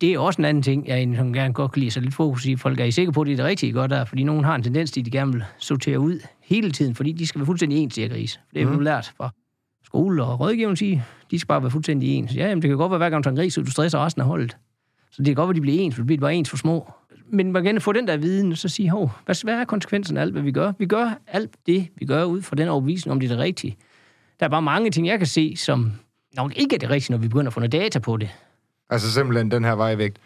Det 0.02 0.14
er 0.14 0.20
også 0.20 0.42
en 0.42 0.46
anden 0.46 0.64
ting, 0.64 0.88
jeg 0.88 0.98
egentlig 0.98 1.18
sådan 1.18 1.34
gerne 1.34 1.54
godt 1.54 1.72
kan 1.72 1.80
lide 1.80 1.92
så 1.92 2.00
lidt 2.00 2.14
fokus 2.14 2.46
i. 2.46 2.56
Folk 2.56 2.80
er 2.80 2.86
I 2.86 2.92
sikre 2.92 3.12
på, 3.12 3.22
at 3.22 3.28
det 3.28 3.34
er 3.34 3.38
det 3.38 3.46
rigtige 3.46 3.72
godt 3.72 3.92
der, 3.92 4.06
fordi 4.06 4.24
nogen 4.24 4.44
har 4.44 4.56
en 4.56 4.64
tendens 4.64 4.92
til, 4.92 5.02
at 5.02 5.06
de 5.06 5.12
gerne 5.12 5.32
vil 5.32 5.44
sortere 5.58 6.00
ud 6.00 6.20
hele 6.44 6.72
tiden, 6.72 6.96
fordi 6.96 7.12
de 7.12 7.28
skal 7.28 7.40
være 7.40 7.46
fuldstændig 7.46 7.78
ens, 7.78 7.94
siger 7.94 8.08
gris. 8.08 8.40
Det 8.54 8.62
er 8.62 8.66
mm. 8.66 8.80
lært 8.80 9.14
fra 9.18 9.32
skole 9.90 10.24
og 10.24 10.40
rådgivning 10.40 10.78
sige, 10.78 11.04
de 11.32 11.40
skal 11.40 11.48
bare 11.48 11.62
være 11.62 11.72
fuldstændig 11.72 12.10
ens. 12.10 12.36
Ja, 12.36 12.48
jamen, 12.48 12.62
det 12.62 12.70
kan 12.70 12.78
godt 12.78 12.92
være, 12.92 12.98
hver 12.98 13.10
gang 13.10 13.24
du 13.24 13.28
tager 13.28 13.32
en 13.32 13.38
gris, 13.38 13.54
så 13.54 13.62
du 13.62 13.72
stresser 13.72 14.06
resten 14.06 14.22
af 14.22 14.28
holdet. 14.28 14.58
Så 15.12 15.18
det 15.18 15.26
kan 15.26 15.36
godt 15.36 15.48
være, 15.48 15.56
de 15.56 15.62
bliver 15.62 15.82
ens, 15.82 15.96
for 15.96 16.02
det 16.02 16.08
bliver 16.08 16.20
bare 16.20 16.36
ens 16.36 16.50
for 16.50 16.58
små. 16.58 16.92
Men 17.32 17.52
man 17.52 17.64
kan 17.64 17.66
gerne 17.66 17.80
få 17.80 17.92
den 17.92 18.08
der 18.08 18.18
viden, 18.18 18.52
og 18.52 18.58
så 18.58 18.70
sige, 18.70 18.90
hov, 18.90 19.12
hvad, 19.26 19.44
hvad 19.44 19.54
er 19.54 19.66
konsekvensen 19.66 20.18
af 20.18 20.22
alt, 20.22 20.32
hvad 20.32 20.42
vi 20.42 20.52
gør? 20.52 20.74
Vi 20.80 20.86
gør 20.86 21.20
alt 21.28 21.56
det, 21.68 21.88
vi 21.96 22.06
gør 22.06 22.24
ud 22.24 22.42
fra 22.42 22.56
den 22.56 22.68
overbevisning, 22.68 23.12
om 23.12 23.20
det 23.20 23.32
er 23.32 23.36
det 23.36 23.44
rigtige. 23.44 23.78
Der 24.40 24.46
er 24.46 24.50
bare 24.50 24.62
mange 24.62 24.92
ting, 24.92 25.08
jeg 25.08 25.18
kan 25.18 25.28
se, 25.28 25.56
som 25.56 25.92
nok 26.36 26.54
ikke 26.56 26.76
er 26.76 26.80
det 26.80 26.90
rigtige, 26.90 27.12
når 27.12 27.22
vi 27.22 27.28
begynder 27.28 27.48
at 27.48 27.54
få 27.54 27.60
noget 27.60 27.72
data 27.72 28.00
på 28.00 28.18
det. 28.18 28.30
Altså 28.90 29.12
simpelthen 29.12 29.52
den 29.52 29.64
her 29.64 29.76
vejvægt. 29.76 30.20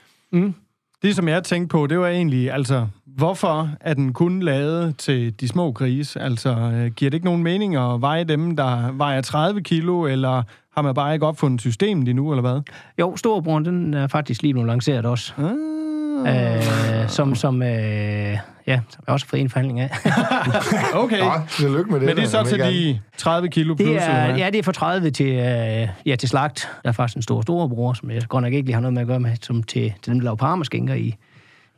Det, 1.04 1.16
som 1.16 1.28
jeg 1.28 1.44
tænkte 1.44 1.68
på, 1.68 1.88
det 1.88 2.00
var 2.00 2.08
egentlig, 2.08 2.52
altså, 2.52 2.88
hvorfor 3.06 3.70
er 3.82 3.94
den 3.94 4.14
kun 4.14 4.40
lavet 4.40 4.98
til 4.98 5.40
de 5.40 5.48
små 5.48 5.72
grise? 5.72 6.20
Altså, 6.20 6.50
øh, 6.50 6.92
giver 6.92 7.10
det 7.10 7.14
ikke 7.14 7.26
nogen 7.26 7.44
mening 7.44 7.76
at 7.76 8.02
veje 8.02 8.24
dem, 8.24 8.56
der 8.56 8.92
vejer 8.92 9.22
30 9.22 9.62
kilo, 9.62 10.06
eller 10.06 10.44
har 10.76 10.82
man 10.82 10.94
bare 10.96 11.14
ikke 11.14 11.26
opfundet 11.26 11.62
systemet 11.62 12.08
endnu, 12.08 12.32
eller 12.32 12.42
hvad? 12.42 12.62
Jo, 13.00 13.16
Storebroren, 13.16 13.66
den 13.66 13.94
er 13.94 14.08
faktisk 14.08 14.42
lige 14.42 14.54
blevet 14.54 14.68
lanceret 14.68 15.06
også. 15.06 15.34
Ah. 15.38 15.83
Øh, 16.28 17.10
som, 17.10 17.36
som, 17.36 17.62
øh, 17.62 18.38
ja, 18.68 18.80
som 18.90 19.04
jeg 19.08 19.14
også 19.14 19.26
har 19.26 19.30
fået 19.30 19.42
en 19.42 19.50
forhandling 19.50 19.80
af. 19.80 19.90
Okay. 21.04 21.20
Nå, 21.20 21.32
tillykke 21.50 21.92
med 21.92 22.00
det. 22.00 22.08
Men 22.08 22.16
det 22.16 22.24
er 22.24 22.28
så 22.28 22.44
til 22.44 22.60
de 22.60 23.00
30 23.18 23.50
kilo 23.50 23.76
plus, 23.76 23.88
Det 23.88 23.96
eller 23.96 24.08
er, 24.08 24.38
ja, 24.38 24.50
det 24.50 24.60
er 24.60 24.64
fra 24.64 24.72
30 24.72 25.12
til, 25.12 25.28
øh, 25.28 25.88
ja, 26.06 26.16
til 26.16 26.30
slagt. 26.30 26.70
Der 26.84 26.90
er 26.90 26.94
faktisk 26.94 27.16
en 27.16 27.22
stor 27.22 27.42
storebror, 27.42 27.94
som 27.94 28.12
jeg 28.12 28.22
godt 28.30 28.44
nok 28.44 28.54
ikke 28.54 28.66
lige 28.66 28.74
har 28.74 28.82
noget 28.82 28.94
med 28.94 29.02
at 29.02 29.08
gøre 29.08 29.20
med, 29.20 29.36
som 29.42 29.64
til, 29.64 29.94
til 30.02 30.12
dem, 30.14 30.20
der 30.20 30.24
laver 30.24 30.36
parmaskænker 30.36 30.94
i, 30.94 31.16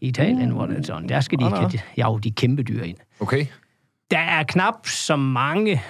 i 0.02 0.08
Italien, 0.08 0.50
hvor 0.50 0.66
det 0.66 0.78
er 0.78 0.84
sådan, 0.84 1.10
der 1.10 1.22
skal 1.22 1.40
de, 1.40 1.80
ja, 1.98 2.08
de 2.24 2.32
kæmpe 2.32 2.64
dyr 2.64 2.84
ind. 2.84 2.98
Okay. 3.20 3.46
Der 4.12 4.20
er 4.20 4.44
knap 4.44 4.88
så 4.88 5.16
mange 5.16 5.82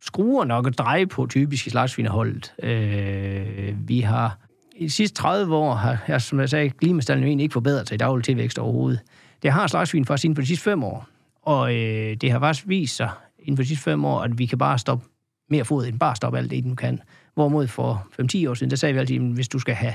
skruer 0.00 0.44
nok 0.44 0.66
at 0.66 0.78
dreje 0.78 1.06
på 1.06 1.26
typisk 1.26 1.66
i 1.66 1.70
slagsvineholdet. 1.70 2.52
Øh, 2.62 3.74
vi 3.88 4.00
har 4.00 4.38
i 4.76 4.84
de 4.84 4.90
sidste 4.90 5.16
30 5.16 5.54
år, 5.54 5.74
har, 5.74 6.04
ja, 6.08 6.18
som 6.18 6.40
jeg 6.40 6.48
sagde, 6.48 6.70
klimastallen 6.70 7.24
jo 7.24 7.28
egentlig 7.28 7.42
ikke 7.42 7.52
forbedret 7.52 7.88
sig 7.88 7.94
i 7.94 7.98
daglig 7.98 8.24
tilvækst 8.24 8.58
overhovedet. 8.58 9.00
Det 9.42 9.52
har 9.52 9.66
slagsvin 9.66 10.04
faktisk 10.04 10.24
inden 10.24 10.36
for 10.36 10.42
de 10.42 10.46
sidste 10.46 10.64
fem 10.64 10.84
år. 10.84 11.08
Og 11.42 11.74
øh, 11.74 12.16
det 12.16 12.32
har 12.32 12.38
faktisk 12.38 12.68
vist 12.68 12.96
sig 12.96 13.10
inden 13.38 13.56
for 13.56 13.62
de 13.62 13.68
sidste 13.68 13.84
fem 13.84 14.04
år, 14.04 14.20
at 14.20 14.38
vi 14.38 14.46
kan 14.46 14.58
bare 14.58 14.78
stoppe 14.78 15.06
mere 15.50 15.64
fod, 15.64 15.86
end 15.86 15.98
bare 15.98 16.16
stoppe 16.16 16.38
alt 16.38 16.50
det, 16.50 16.64
den 16.64 16.76
kan. 16.76 17.00
Hvorimod 17.34 17.66
for 17.66 18.06
5-10 18.20 18.50
år 18.50 18.54
siden, 18.54 18.70
der 18.70 18.76
sagde 18.76 18.92
vi 18.92 18.98
altid, 19.00 19.16
at 19.16 19.22
hvis 19.22 19.48
du 19.48 19.58
skal 19.58 19.74
have 19.74 19.94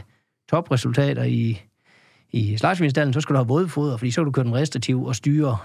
topresultater 0.49 1.23
i, 1.23 1.61
i 2.31 2.57
slagsvinstallen, 2.57 3.13
så 3.13 3.21
skal 3.21 3.33
du 3.33 3.37
have 3.37 3.47
vådfoder, 3.47 3.97
fordi 3.97 4.11
så 4.11 4.21
kan 4.21 4.25
du 4.25 4.31
køre 4.31 4.45
dem 4.45 4.51
restriktiv 4.51 5.03
og 5.03 5.15
styre, 5.15 5.57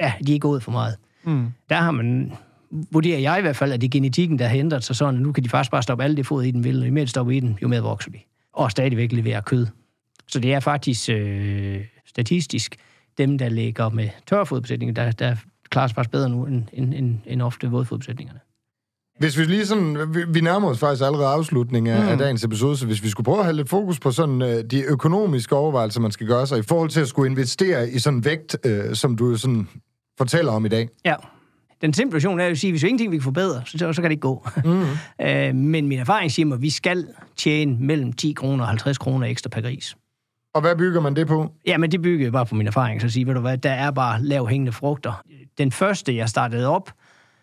ja, 0.00 0.12
de 0.26 0.32
er 0.32 0.34
ikke 0.34 0.38
gået 0.38 0.62
for 0.62 0.70
meget. 0.70 0.96
Mm. 1.24 1.46
Der 1.68 1.76
har 1.76 1.90
man, 1.90 2.32
vurderer 2.70 3.18
jeg 3.18 3.38
i 3.38 3.42
hvert 3.42 3.56
fald, 3.56 3.72
at 3.72 3.80
det 3.80 3.86
er 3.86 3.90
genetikken, 3.90 4.38
der 4.38 4.46
har 4.46 4.56
ændret 4.56 4.84
sig 4.84 4.96
sådan, 4.96 5.14
at 5.14 5.22
nu 5.22 5.32
kan 5.32 5.44
de 5.44 5.48
faktisk 5.48 5.70
bare 5.70 5.82
stoppe 5.82 6.04
alt 6.04 6.16
det 6.16 6.26
fod 6.26 6.42
i 6.42 6.50
den 6.50 6.64
vil, 6.64 6.80
og 6.80 6.86
jo 6.86 6.92
mere 6.92 7.04
de 7.04 7.10
stopper 7.10 7.32
i 7.32 7.40
den, 7.40 7.58
jo 7.62 7.68
mere 7.68 7.80
vokser 7.80 8.10
de. 8.10 8.18
Og 8.58 8.70
stadigvæk 8.70 9.12
levere 9.12 9.42
kød. 9.42 9.66
Så 10.26 10.40
det 10.40 10.54
er 10.54 10.60
faktisk 10.60 11.08
øh, 11.08 11.84
statistisk 12.06 12.76
dem, 13.18 13.38
der 13.38 13.48
ligger 13.48 13.88
med 13.88 14.08
tørfodbesætninger, 14.26 14.94
der, 14.94 15.10
der 15.10 15.36
klarer 15.70 15.86
sig 15.86 15.94
faktisk 15.94 16.10
bedre 16.10 16.28
nu, 16.28 16.46
end, 16.46 16.62
end, 16.72 16.94
end, 16.94 17.18
end 17.26 17.42
ofte 17.42 17.70
vådfodbesætningerne. 17.70 18.40
Hvis 19.18 19.38
vi 19.38 19.44
lige 19.44 19.66
sådan, 19.66 20.14
vi, 20.14 20.24
vi 20.28 20.40
nærmer 20.40 20.68
os 20.68 20.78
faktisk 20.78 21.04
allerede 21.04 21.26
afslutningen 21.26 21.94
af, 21.94 22.02
mm. 22.02 22.08
af 22.08 22.18
dagens 22.18 22.44
episode, 22.44 22.76
så 22.76 22.86
hvis 22.86 23.02
vi 23.02 23.08
skulle 23.08 23.24
prøve 23.24 23.38
at 23.38 23.44
have 23.44 23.56
lidt 23.56 23.68
fokus 23.68 24.00
på 24.00 24.10
sådan 24.10 24.42
øh, 24.42 24.64
de 24.70 24.82
økonomiske 24.82 25.56
overvejelser, 25.56 26.00
man 26.00 26.10
skal 26.10 26.26
gøre 26.26 26.46
sig 26.46 26.58
i 26.58 26.62
forhold 26.62 26.90
til 26.90 27.00
at 27.00 27.08
skulle 27.08 27.30
investere 27.30 27.90
i 27.90 27.98
sådan 27.98 28.24
vægt, 28.24 28.56
øh, 28.64 28.94
som 28.94 29.16
du 29.16 29.36
sådan 29.36 29.68
fortæller 30.18 30.52
om 30.52 30.66
i 30.66 30.68
dag. 30.68 30.88
Ja. 31.04 31.14
Den 31.80 31.92
simple 31.92 32.14
version 32.14 32.40
er 32.40 32.46
at 32.46 32.58
sige, 32.58 32.68
at 32.68 32.72
hvis 32.72 32.82
vi 32.82 32.88
ingenting 32.88 33.12
vi 33.12 33.16
kan 33.16 33.22
forbedre, 33.22 33.62
så, 33.64 33.92
så 33.92 34.02
kan 34.02 34.04
det 34.04 34.10
ikke 34.10 34.20
gå. 34.20 34.48
Mm. 34.64 34.84
øh, 35.26 35.54
men 35.54 35.86
min 35.86 35.98
erfaring 35.98 36.32
siger 36.32 36.46
mig, 36.46 36.54
at 36.54 36.62
vi 36.62 36.70
skal 36.70 37.06
tjene 37.36 37.76
mellem 37.80 38.12
10 38.12 38.32
kroner 38.32 38.64
og 38.64 38.68
50 38.68 38.98
kroner 38.98 39.26
ekstra 39.26 39.50
per 39.50 39.60
gris. 39.60 39.96
Og 40.54 40.60
hvad 40.60 40.76
bygger 40.76 41.00
man 41.00 41.16
det 41.16 41.26
på? 41.26 41.52
Ja, 41.66 41.78
men 41.78 41.92
det 41.92 42.02
bygger 42.02 42.26
jeg 42.26 42.32
bare 42.32 42.46
på 42.46 42.54
min 42.54 42.66
erfaring, 42.66 43.00
så 43.00 43.08
sige, 43.08 43.26
ved 43.26 43.34
du 43.34 43.40
hvad, 43.40 43.58
der 43.58 43.70
er 43.70 43.90
bare 43.90 44.22
lav 44.22 44.48
hængende 44.48 44.72
frugter. 44.72 45.22
Den 45.58 45.72
første, 45.72 46.16
jeg 46.16 46.28
startede 46.28 46.68
op, 46.68 46.92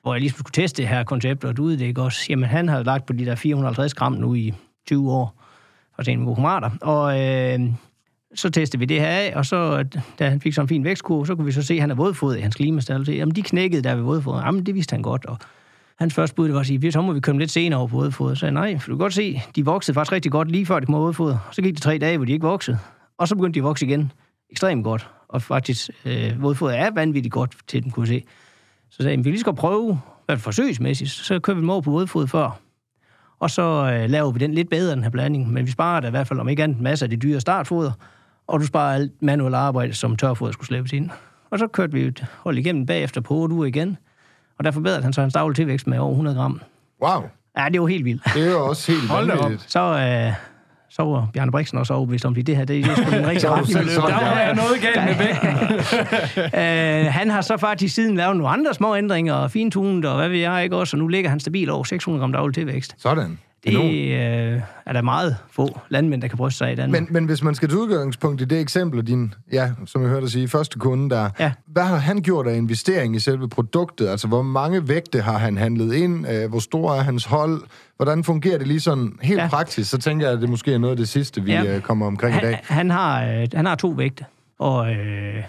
hvor 0.02 0.14
jeg 0.14 0.22
ligesom 0.22 0.40
skulle 0.40 0.64
teste 0.64 0.82
det 0.82 0.90
her 0.90 1.04
koncept, 1.04 1.44
og 1.44 1.56
ude 1.60 1.80
det 1.80 1.86
ikke 1.86 2.02
også, 2.02 2.26
jamen 2.30 2.50
han 2.50 2.70
har 2.70 2.84
lagt 2.84 3.06
på 3.06 3.14
de 3.14 3.26
der 3.26 3.36
450 3.36 3.94
gram 3.94 4.14
nu 4.14 4.34
i 4.34 4.54
20 4.88 5.12
år, 5.12 5.44
for 5.96 6.00
at 6.00 6.06
se 6.06 6.12
en 6.12 6.28
og 6.82 7.22
øh, 7.22 7.60
så 8.36 8.50
testede 8.50 8.80
vi 8.80 8.86
det 8.86 9.00
her 9.00 9.08
af, 9.08 9.34
og 9.36 9.46
så, 9.46 9.86
da 10.20 10.30
han 10.30 10.42
fik 10.42 10.54
sådan 10.54 10.64
en 10.64 10.70
fin 10.70 10.84
vækstkurve, 10.84 11.28
så 11.28 11.36
kunne 11.36 11.46
vi 11.46 11.52
så 11.52 11.64
se, 11.64 11.74
at 11.74 11.82
han 11.82 11.92
er 11.92 11.96
vådfod 11.96 12.36
i 12.36 12.42
hans 12.42 12.56
klimastal. 12.56 13.10
Jamen, 13.10 13.36
de 13.36 13.42
knækkede 13.42 13.82
der 13.82 13.96
ved 13.96 14.04
vådfodet. 14.04 14.44
Jamen, 14.44 14.66
det 14.66 14.76
vidste 14.76 14.94
han 14.94 15.02
godt, 15.02 15.26
og 15.26 15.38
hans 16.00 16.14
første 16.14 16.36
bud 16.36 16.46
det 16.46 16.54
var 16.54 16.60
at 16.60 16.66
sige, 16.66 16.92
så 16.92 17.02
må 17.02 17.14
vi 17.14 17.20
komme 17.20 17.42
lidt 17.42 17.52
senere 17.52 17.80
over 17.80 17.88
på 17.88 17.98
vådfodet. 17.98 18.38
Så 18.38 18.40
sagde 18.40 18.54
nej, 18.54 18.80
for 18.80 18.90
du 18.90 18.96
kan 18.96 19.04
godt 19.04 19.14
se, 19.14 19.42
de 19.56 19.66
voksede 19.66 19.96
faktisk 19.96 20.12
rigtig 20.12 20.32
godt 20.32 20.52
lige 20.52 20.66
før 20.66 20.80
de 20.80 20.86
kom 20.86 20.96
over. 20.96 21.50
Så 21.52 21.62
gik 21.62 21.74
det 21.74 21.82
tre 21.82 21.98
dage, 21.98 22.18
hvor 22.18 22.26
de 22.26 22.32
ikke 22.32 22.48
voksede. 22.48 22.78
Og 23.18 23.28
så 23.28 23.36
begyndte 23.36 23.54
de 23.54 23.60
at 23.60 23.68
vokse 23.68 23.86
igen 23.86 24.12
ekstremt 24.50 24.84
godt. 24.84 25.10
Og 25.28 25.42
faktisk, 25.42 25.90
øh, 26.06 26.42
vådfodet 26.42 26.80
er 26.80 26.92
vanvittigt 26.96 27.34
godt 27.34 27.58
til 27.68 27.84
dem, 27.84 27.92
kunne 27.92 28.08
se. 28.08 28.24
Så 28.90 28.98
sagde 28.98 29.12
jeg, 29.12 29.18
vi 29.18 29.24
kan 29.24 29.32
lige 29.32 29.40
skal 29.40 29.56
prøve, 29.56 30.00
hvad 30.26 30.38
forsøgsmæssigt, 30.38 31.10
så 31.10 31.40
kører 31.40 31.56
vi 31.56 31.62
dem 31.62 31.70
over 31.70 31.82
på 31.82 31.92
vådfod 31.92 32.28
før. 32.28 32.60
Og 33.40 33.50
så 33.50 33.92
øh, 33.94 34.10
laver 34.10 34.32
vi 34.32 34.40
den 34.40 34.54
lidt 34.54 34.70
bedre, 34.70 34.96
den 34.96 35.04
her 35.04 35.10
blanding. 35.10 35.54
Men 35.54 35.66
vi 35.66 35.72
sparer 35.72 36.00
da 36.00 36.08
i 36.08 36.12
hvert 36.12 36.28
fald 36.28 36.40
om 36.40 36.50
ikke 36.50 36.64
andet 36.64 36.82
masser 36.82 37.06
af 37.06 37.10
de 37.10 37.18
dyre 37.18 37.40
startfoder, 37.40 37.92
og 38.48 38.60
du 38.60 38.66
sparer 38.66 38.94
alt 38.94 39.12
manuelt 39.22 39.56
arbejde, 39.56 39.94
som 39.94 40.16
tørfoder 40.16 40.52
skulle 40.52 40.68
slæbes 40.68 40.92
ind. 40.94 41.10
Og 41.50 41.60
så 41.60 41.68
kørte 41.68 41.94
vi 41.94 42.02
et 42.02 42.26
hold 42.44 42.58
igennem 42.58 42.86
bagefter 42.86 43.22
på 43.22 43.34
8 43.34 43.56
uger 43.56 43.66
igen, 43.66 43.98
og 44.58 44.66
der 44.66 44.72
forbedrede 44.72 45.04
han 45.04 45.14
så 45.14 45.22
hans 45.22 45.34
daglige 45.34 45.56
tilvækst 45.56 45.88
med 45.88 45.98
over 45.98 46.12
100 46.12 46.38
gram. 46.38 46.62
Wow, 47.04 47.24
Ja, 47.58 47.66
det 47.70 47.82
var 47.82 47.88
helt 47.88 48.06
vildt. 48.06 48.24
det 48.34 48.48
er 48.48 48.52
jo 48.52 48.66
også 48.66 48.92
helt 48.92 49.10
vanvittigt. 49.10 49.72
Så, 49.72 49.80
øh, 49.80 50.34
så 50.90 51.04
var 51.04 51.30
Bjarne 51.34 51.52
Brixen 51.52 51.78
også 51.78 51.94
overbevist 51.94 52.26
om, 52.26 52.36
at 52.38 52.48
det 52.48 52.58
her, 52.58 52.66
det, 52.66 52.84
det 52.86 52.92
er 52.92 52.96
sgu 52.96 53.04
var 53.12 53.18
du 53.18 53.56
retning. 53.56 53.88
Der 53.88 54.26
ja. 54.26 54.42
er 54.42 54.56
noget 54.56 54.82
galt 54.82 55.06
med 55.06 55.16
vægten. 55.26 57.08
Øh, 57.08 57.14
han 57.14 57.30
har 57.30 57.42
så 57.42 57.58
faktisk 57.58 57.96
siden 57.96 58.16
lavet 58.16 58.38
nogle 58.38 58.50
andre 58.54 58.74
små 58.74 58.96
ændringer, 58.96 59.34
og 59.34 59.52
fintunet, 59.52 60.06
og 60.06 60.16
hvad 60.18 60.30
ved 60.30 60.38
jeg 60.38 60.64
ikke 60.64 60.76
også, 60.76 60.98
og 60.98 61.00
nu 61.00 61.08
ligger 61.08 61.30
han 61.30 61.40
stabil 61.40 61.70
over 61.70 61.84
600 61.84 62.22
gram 62.22 62.32
daglig 62.32 62.56
tilvækst. 62.56 62.96
Sådan. 62.98 63.40
Det 63.66 64.12
øh, 64.12 64.62
er 64.86 64.94
der 64.94 65.02
meget 65.02 65.38
få 65.52 65.80
landmænd, 65.90 66.22
der 66.22 66.28
kan 66.28 66.38
bryste 66.38 66.58
sig 66.58 66.72
i 66.72 66.76
Danmark. 66.76 67.02
Men, 67.02 67.14
men 67.14 67.26
hvis 67.26 67.44
man 67.44 67.56
skal 67.56 67.70
til 67.70 67.78
udgangspunkt 67.78 68.42
i 68.42 68.46
det 68.46 68.60
eksempel, 68.60 69.00
af 69.00 69.06
din, 69.06 69.34
ja, 69.54 69.72
som 69.86 70.02
jeg 70.02 70.10
hørte 70.10 70.22
dig 70.22 70.32
sige, 70.32 70.48
første 70.48 70.80
kunde 70.80 71.10
der, 71.10 71.30
Ja. 71.40 71.52
hvad 71.68 71.84
har 71.84 71.96
han 71.98 72.22
gjort 72.22 72.48
af 72.48 72.56
investering 72.56 73.16
i 73.16 73.20
selve 73.20 73.50
produktet? 73.50 74.08
Altså, 74.08 74.28
hvor 74.28 74.42
mange 74.42 74.88
vægte 74.88 75.22
har 75.22 75.38
han 75.38 75.58
handlet 75.58 75.94
ind? 75.94 76.28
Øh, 76.32 76.50
hvor 76.50 76.60
stor 76.60 76.94
er 76.94 77.02
hans 77.02 77.26
hold? 77.26 77.62
Hvordan 77.96 78.24
fungerer 78.24 78.58
det 78.58 78.68
lige 78.68 78.80
sådan 78.80 79.20
helt 79.22 79.40
ja. 79.42 79.48
Praktisk? 79.48 79.90
Så 79.90 79.98
tænker 79.98 80.26
jeg, 80.26 80.36
at 80.36 80.42
det 80.42 80.50
måske 80.50 80.74
er 80.74 80.78
noget 80.78 80.92
af 80.92 80.98
det 80.98 81.10
sidste, 81.10 81.44
vi 81.44 81.52
ja. 81.52 81.76
Øh, 81.76 81.82
kommer 81.82 82.06
omkring 82.08 82.36
i 82.36 82.40
han, 82.40 82.44
dag. 82.44 82.60
han, 82.64 82.90
har, 82.92 83.24
øh, 83.26 83.48
han 83.54 83.66
har 83.66 83.76
to 83.76 83.88
vægte, 83.90 84.26
og 84.60 84.92
øh, 84.92 85.44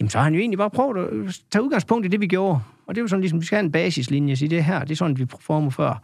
jamen, 0.00 0.10
så 0.10 0.18
har 0.18 0.24
han 0.24 0.34
jo 0.34 0.40
egentlig 0.40 0.58
bare 0.58 0.70
prøvet 0.70 0.98
at 0.98 1.40
tage 1.52 1.62
udgangspunkt 1.62 2.06
i 2.06 2.08
det, 2.08 2.20
vi 2.20 2.26
gjorde. 2.26 2.60
Og 2.86 2.94
det 2.94 3.00
er 3.00 3.02
jo 3.02 3.08
sådan, 3.08 3.20
ligesom, 3.20 3.40
vi 3.40 3.46
skal 3.46 3.56
have 3.56 3.64
en 3.64 3.72
basislinje, 3.72 4.36
sige, 4.36 4.48
det 4.48 4.64
her, 4.64 4.80
det 4.80 4.90
er 4.90 4.96
sådan, 4.96 5.18
vi 5.18 5.24
performer 5.24 5.70
før. 5.70 6.02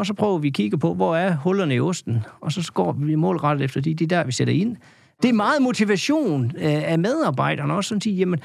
Og 0.00 0.06
så 0.06 0.14
prøver 0.14 0.38
vi 0.38 0.48
at 0.48 0.54
kigge 0.54 0.78
på, 0.78 0.94
hvor 0.94 1.16
er 1.16 1.36
hullerne 1.36 1.74
i 1.74 1.80
osten, 1.80 2.18
og 2.40 2.52
så 2.52 2.72
går 2.74 2.92
vi 2.92 3.14
målrettet 3.14 3.64
efter 3.64 3.80
de, 3.80 3.94
de 3.94 4.06
der, 4.06 4.24
vi 4.24 4.32
sætter 4.32 4.54
ind. 4.54 4.76
Det 5.22 5.28
er 5.28 5.32
meget 5.32 5.62
motivation 5.62 6.44
øh, 6.56 6.90
af 6.92 6.98
medarbejderne 6.98 7.74
også, 7.74 7.88
sådan 7.88 7.96
at 7.96 8.02
sige, 8.02 8.16
jamen, 8.16 8.40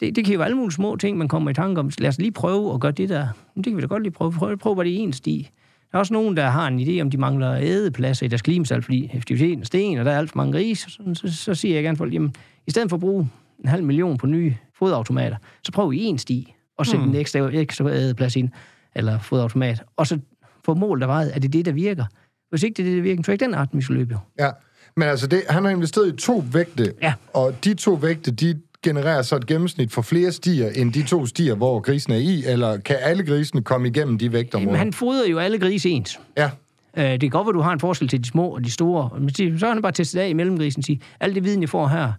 det, 0.00 0.16
det 0.16 0.24
kan 0.24 0.34
jo 0.34 0.38
være 0.38 0.46
alle 0.46 0.56
mulige 0.56 0.72
små 0.72 0.96
ting, 0.96 1.18
man 1.18 1.28
kommer 1.28 1.50
i 1.50 1.54
tanke 1.54 1.80
om. 1.80 1.90
Lad 1.98 2.08
os 2.08 2.18
lige 2.18 2.32
prøve 2.32 2.74
at 2.74 2.80
gøre 2.80 2.92
det 2.92 3.08
der. 3.08 3.26
Men 3.54 3.64
det 3.64 3.70
kan 3.70 3.76
vi 3.76 3.80
da 3.80 3.86
godt 3.86 4.02
lige 4.02 4.12
prøve. 4.12 4.32
Prøv, 4.32 4.56
prøv 4.56 4.76
bare 4.76 4.84
det 4.84 4.90
i 4.90 4.96
en 4.96 5.12
sti. 5.12 5.50
Der 5.92 5.96
er 5.96 5.98
også 5.98 6.12
nogen, 6.12 6.36
der 6.36 6.48
har 6.48 6.68
en 6.68 6.80
idé 6.80 7.00
om, 7.00 7.10
de 7.10 7.16
mangler 7.16 7.56
ædepladser 7.60 8.26
i 8.26 8.28
deres 8.28 8.42
klimasal, 8.42 8.82
fordi 8.82 9.04
effektiviteten 9.04 9.60
er 9.60 9.64
sten, 9.64 9.98
og 9.98 10.04
der 10.04 10.10
er 10.10 10.18
alt 10.18 10.30
for 10.30 10.36
mange 10.36 10.52
grise. 10.52 10.90
Så, 10.90 10.98
så, 11.14 11.36
så 11.36 11.54
siger 11.54 11.74
jeg 11.74 11.84
gerne 11.84 11.96
folk, 11.96 12.14
jamen, 12.14 12.34
i 12.66 12.70
stedet 12.70 12.90
for 12.90 12.96
at 12.96 13.00
bruge 13.00 13.28
en 13.62 13.68
halv 13.68 13.84
million 13.84 14.18
på 14.18 14.26
nye 14.26 14.54
fodautomater, 14.78 15.36
så 15.64 15.72
prøv 15.72 15.92
i 15.92 16.04
en 16.04 16.18
sti, 16.18 16.54
og 16.78 16.86
sætte 16.86 17.04
Hmm. 17.04 17.14
en 17.14 17.20
ekstra, 17.20 17.38
ekstra 17.52 17.90
ædeplads 17.90 18.36
ind, 18.36 18.48
eller 18.94 19.18
fodautomat, 19.18 19.82
og 19.96 20.06
så 20.06 20.18
få 20.64 20.74
mål 20.74 21.00
der 21.00 21.06
vejet, 21.06 21.30
er 21.36 21.38
det 21.40 21.52
det, 21.52 21.64
der 21.64 21.72
virker? 21.72 22.04
Hvis 22.50 22.62
ikke 22.62 22.76
det 22.76 22.82
er 22.82 22.90
det, 22.90 22.96
der 22.96 23.02
virker, 23.02 23.22
så 23.22 23.30
er 23.30 23.32
ikke 23.32 23.44
den 23.44 23.54
art, 23.54 23.68
vi 23.72 23.82
skal 23.82 23.96
løbe. 23.96 24.18
Ja. 24.38 24.50
Men 24.96 25.08
altså, 25.08 25.26
det, 25.26 25.42
han 25.48 25.64
har 25.64 25.70
investeret 25.70 26.08
i 26.14 26.16
to 26.16 26.44
vægte, 26.52 26.92
Ja. 27.02 27.12
og 27.34 27.64
de 27.64 27.74
to 27.74 27.92
vægte, 27.94 28.30
de 28.30 28.60
genererer 28.82 29.22
så 29.22 29.36
et 29.36 29.46
gennemsnit 29.46 29.92
for 29.92 30.02
flere 30.02 30.32
stier, 30.32 30.68
end 30.68 30.92
de 30.92 31.02
to 31.02 31.26
stier, 31.26 31.54
hvor 31.54 31.80
grisen 31.80 32.12
er 32.12 32.16
i, 32.16 32.44
eller 32.46 32.76
kan 32.76 32.96
alle 33.00 33.22
grisene 33.26 33.62
komme 33.62 33.88
igennem 33.88 34.18
de 34.18 34.32
vægtområder? 34.32 34.66
Jamen, 34.68 34.78
han 34.78 34.92
fodrer 34.92 35.28
jo 35.30 35.38
alle 35.38 35.58
grise 35.58 35.88
ens. 35.90 36.20
Ja, 36.36 36.50
Øh, 36.96 37.04
det 37.04 37.20
kan 37.20 37.30
godt 37.30 37.46
være, 37.46 37.52
du 37.52 37.60
har 37.60 37.72
en 37.72 37.80
forskel 37.80 38.08
til 38.08 38.24
de 38.24 38.28
små 38.28 38.48
og 38.48 38.64
de 38.64 38.70
store. 38.70 39.10
Siger, 39.36 39.58
så 39.58 39.66
har 39.66 39.72
han 39.72 39.82
bare 39.82 39.92
testet 39.92 40.20
af 40.20 40.28
i 40.28 40.32
mellemgrisen 40.32 40.80
og 40.80 40.84
sige, 40.84 41.00
alt 41.20 41.34
det 41.34 41.44
viden, 41.44 41.60
jeg 41.60 41.68
får 41.68 41.88
her, 41.88 42.12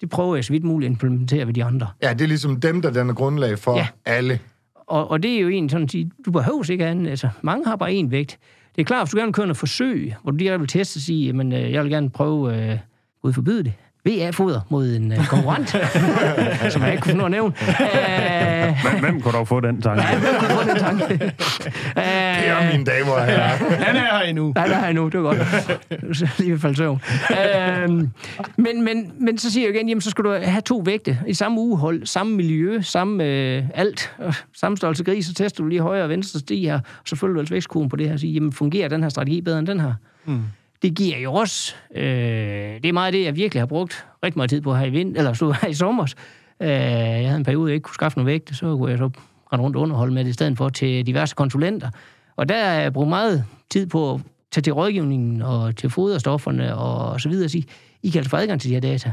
det 0.00 0.10
prøver 0.10 0.34
jeg 0.34 0.44
så 0.44 0.52
vidt 0.52 0.64
muligt 0.64 0.88
at 0.88 0.92
implementere 0.92 1.46
ved 1.46 1.54
de 1.54 1.64
andre. 1.64 1.88
ja, 2.02 2.12
det 2.12 2.20
er 2.20 2.26
ligesom 2.26 2.60
dem, 2.60 2.82
der 2.82 2.90
danner 2.90 3.14
grundlag 3.14 3.58
for 3.58 3.76
Ja. 3.76 3.86
alle. 4.06 4.38
Og, 4.86 5.10
og 5.10 5.22
det 5.22 5.34
er 5.36 5.40
jo 5.40 5.48
en 5.48 5.68
sådan 5.68 5.84
at 5.84 5.90
sige, 5.90 6.10
du 6.26 6.30
behøver 6.30 6.70
ikke 6.70 6.86
andet. 6.86 7.10
Altså, 7.10 7.28
mange 7.42 7.66
har 7.66 7.76
bare 7.76 7.90
én 7.90 8.08
vægt. 8.08 8.38
Det 8.76 8.80
er 8.80 8.84
klart, 8.84 9.06
hvis 9.06 9.10
du 9.10 9.16
gerne 9.16 9.26
vil 9.26 9.34
køre 9.34 9.46
noget 9.46 9.56
forsøg, 9.56 10.14
hvor 10.22 10.30
du 10.30 10.36
lige 10.36 10.58
vil 10.58 10.68
teste 10.68 10.96
og 10.98 11.00
sige, 11.00 11.26
jamen, 11.26 11.52
øh, 11.52 11.72
jeg 11.72 11.82
vil 11.82 11.90
gerne 11.90 12.10
prøve, 12.10 12.70
øh, 12.72 12.78
Gud 13.22 13.32
forbyde 13.32 13.64
det, 13.64 13.72
VA-foder 14.08 14.60
mod 14.70 14.94
en 14.96 15.12
øh, 15.12 15.26
konkurrent, 15.26 15.68
som 16.72 16.82
jeg 16.82 16.92
ikke 16.92 17.02
kunne 17.02 17.14
nå 17.18 17.24
at 17.24 17.30
nævne. 17.30 17.54
Øh, 17.68 18.74
Hvem, 18.90 19.00
hvem 19.04 19.20
kunne 19.20 19.32
dog 19.32 19.48
få 19.48 19.60
den 19.60 19.82
tanke? 19.82 20.02
ja, 20.02 20.18
hvem 20.18 20.34
kunne 20.38 20.48
få 20.50 20.68
den 20.68 20.76
tanke? 20.76 21.04
Det 21.14 22.50
er 22.50 22.72
mine 22.72 22.84
damer 22.84 23.12
og 23.12 23.26
herrer. 23.26 23.48
Han 23.86 23.96
er 23.96 24.00
her 24.18 24.20
endnu. 24.20 24.52
Nej, 24.54 24.66
der 24.66 24.76
er 24.76 24.84
jeg 24.84 24.94
nu, 24.94 25.08
det 25.08 25.22
var 25.22 25.34
godt. 25.34 26.16
Så 26.16 26.28
lige 26.38 26.52
ved 26.52 26.58
falde 26.58 26.76
søvn. 26.76 27.00
øhm, 27.30 28.10
men, 28.56 28.82
men, 28.84 29.12
men 29.20 29.38
så 29.38 29.52
siger 29.52 29.66
jeg 29.68 29.74
igen, 29.74 29.88
jamen, 29.88 30.00
så 30.02 30.10
skal 30.10 30.24
du 30.24 30.30
have 30.42 30.60
to 30.60 30.82
vægte 30.84 31.18
i 31.26 31.34
samme 31.34 31.60
ugehold, 31.60 32.06
samme 32.06 32.36
miljø, 32.36 32.80
samme 32.82 33.24
øh, 33.24 33.62
alt, 33.74 34.12
øh, 34.26 34.34
samme 34.56 34.76
størrelse 34.76 35.04
gris, 35.04 35.26
så 35.26 35.34
tester 35.34 35.62
du 35.62 35.68
lige 35.68 35.80
højre 35.80 36.02
og 36.04 36.08
venstre 36.08 36.40
sti 36.40 36.64
her, 36.66 36.74
og 36.74 36.80
så 37.06 37.16
følger 37.16 37.34
du 37.34 37.40
altså 37.40 37.54
vækstkurven 37.54 37.88
på 37.88 37.96
det 37.96 38.06
her, 38.06 38.12
og 38.14 38.20
siger, 38.20 38.34
jamen, 38.34 38.52
fungerer 38.52 38.88
den 38.88 39.02
her 39.02 39.08
strategi 39.08 39.40
bedre 39.40 39.58
end 39.58 39.66
den 39.66 39.80
her? 39.80 39.92
Mm. 40.26 40.40
Det 40.84 40.94
giver 40.94 41.18
jo 41.18 41.32
også, 41.32 41.74
øh, 41.94 42.04
det 42.82 42.86
er 42.86 42.92
meget 42.92 43.06
af 43.06 43.12
det, 43.12 43.24
jeg 43.24 43.36
virkelig 43.36 43.60
har 43.60 43.66
brugt 43.66 44.06
rigtig 44.24 44.38
meget 44.38 44.50
tid 44.50 44.60
på 44.60 44.74
her 44.74 44.86
i 44.86 44.90
vind, 44.90 45.16
eller 45.16 45.32
stod 45.32 45.54
her 45.62 45.68
i 45.68 45.74
sommer. 45.74 46.14
Øh, 46.60 46.68
jeg 46.68 47.26
havde 47.26 47.36
en 47.36 47.44
periode, 47.44 47.70
jeg 47.70 47.74
ikke 47.74 47.84
kunne 47.84 47.94
skaffe 47.94 48.18
noget 48.18 48.26
vægt, 48.26 48.56
så 48.56 48.76
kunne 48.76 48.90
jeg 48.90 48.98
så 48.98 49.10
rende 49.52 49.64
rundt 49.64 49.76
og 49.76 49.82
underholde 49.82 50.14
med 50.14 50.24
det, 50.24 50.30
i 50.30 50.32
stedet 50.32 50.56
for 50.56 50.68
til 50.68 51.06
diverse 51.06 51.34
konsulenter. 51.34 51.90
Og 52.36 52.48
der 52.48 52.64
har 52.64 52.80
jeg 52.80 52.92
brugt 52.92 53.08
meget 53.08 53.44
tid 53.70 53.86
på 53.86 54.14
at 54.14 54.20
tage 54.52 54.62
til 54.62 54.72
rådgivningen 54.72 55.42
og 55.42 55.76
til 55.76 55.90
foderstofferne 55.90 56.76
og 56.76 57.20
så 57.20 57.28
videre 57.28 57.46
og 57.46 57.50
sige, 57.50 57.64
I 58.02 58.10
kan 58.10 58.18
altså 58.18 58.30
få 58.30 58.36
adgang 58.36 58.60
til 58.60 58.70
de 58.70 58.74
her 58.74 58.80
data. 58.80 59.12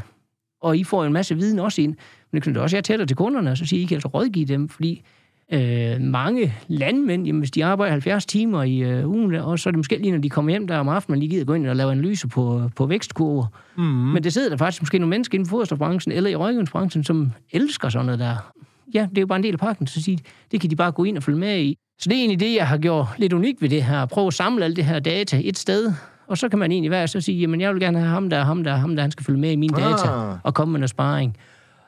Og 0.62 0.78
I 0.78 0.84
får 0.84 1.06
en 1.06 1.14
masse 1.14 1.36
viden 1.36 1.60
også 1.60 1.82
ind. 1.82 1.96
Men 2.32 2.38
det 2.38 2.44
knytter 2.44 2.62
også 2.62 2.78
jeg 2.78 2.84
tættere 2.84 3.08
til 3.08 3.18
kunderne, 3.18 3.52
og 3.52 3.58
så 3.58 3.66
siger 3.66 3.80
I, 3.80 3.84
I 3.84 3.86
kan 3.86 3.96
altså 3.96 4.08
rådgive 4.08 4.46
dem, 4.46 4.70
fordi 4.70 5.04
øh, 5.52 6.02
mange 6.02 6.54
landmænd, 6.68 7.26
jamen, 7.26 7.40
hvis 7.40 7.52
de 7.52 7.66
arbejder 7.66 7.92
70 7.92 8.26
timer 8.26 8.64
i 8.64 8.78
øh, 8.80 9.10
ugen, 9.10 9.36
og 9.36 9.60
så 9.60 9.70
er 9.70 9.72
det 9.72 9.78
måske 9.80 9.98
lige, 9.98 10.12
når 10.12 10.18
de 10.20 10.30
kommer 10.30 10.52
hjem 10.52 10.68
der 10.68 10.78
om 10.78 10.90
aftenen, 10.90 11.14
man 11.14 11.20
lige 11.20 11.30
gider 11.30 11.46
gå 11.46 11.54
ind 11.54 11.68
og 11.68 11.76
lave 11.76 11.92
analyse 11.92 12.28
på, 12.28 12.70
på 12.76 12.86
vækstkurver. 12.86 13.46
Mm. 13.78 13.84
Men 13.84 14.24
der 14.24 14.30
sidder 14.30 14.50
der 14.50 14.58
faktisk 14.58 14.82
måske 14.82 15.00
nogle 15.00 15.10
mennesker 15.10 15.36
inden 15.36 15.50
for 15.50 15.56
foderstofbranchen 15.56 16.12
eller 16.12 16.30
i 16.30 16.36
rådgivningsbranchen, 16.36 17.04
som 17.04 17.32
elsker 17.52 17.90
sådan 17.90 18.06
noget 18.06 18.20
der. 18.20 18.52
Ja, 18.94 19.08
det 19.10 19.18
er 19.18 19.22
jo 19.22 19.28
bare 19.28 19.38
en 19.38 19.44
del 19.44 19.54
af 19.54 19.60
pakken, 19.60 19.88
så 19.88 20.02
sige, 20.02 20.20
det 20.52 20.62
kan 20.62 20.70
de 20.70 20.76
bare 20.76 20.92
gå 20.92 21.04
ind 21.04 21.18
og 21.18 21.24
følge 21.24 21.40
med 21.40 21.60
i. 21.60 21.78
Så 22.00 22.10
det 22.10 22.16
er 22.16 22.20
egentlig 22.20 22.40
det, 22.40 22.56
jeg 22.56 22.68
har 22.68 22.78
gjort 22.78 23.08
lidt 23.18 23.34
unikt 23.34 23.62
ved 23.62 23.70
det 23.70 23.84
her. 23.84 24.06
Prøve 24.06 24.28
at 24.28 24.34
samle 24.34 24.66
alt 24.66 24.76
det 24.76 24.86
her 24.86 25.00
data 25.00 25.42
et 25.44 25.58
sted, 25.58 25.94
og 26.28 26.38
så 26.38 26.50
kan 26.50 26.60
man 26.60 26.72
egentlig 26.72 26.92
være 26.92 27.08
så 27.08 27.22
sige, 27.22 27.40
jamen 27.40 27.62
jeg 27.62 27.74
vil 27.74 27.82
gerne 27.82 28.00
have 28.00 28.10
ham 28.10 28.30
der, 28.30 28.44
ham 28.44 28.64
der, 28.64 28.76
ham 28.76 28.96
der, 28.96 29.02
han 29.02 29.12
skal 29.12 29.26
følge 29.26 29.40
med 29.40 29.52
i 29.52 29.56
mine 29.56 29.74
data 29.78 30.08
Ah. 30.10 30.38
og 30.44 30.54
komme 30.54 30.72
med 30.72 30.80
noget 30.80 30.90
sparring. 30.90 31.38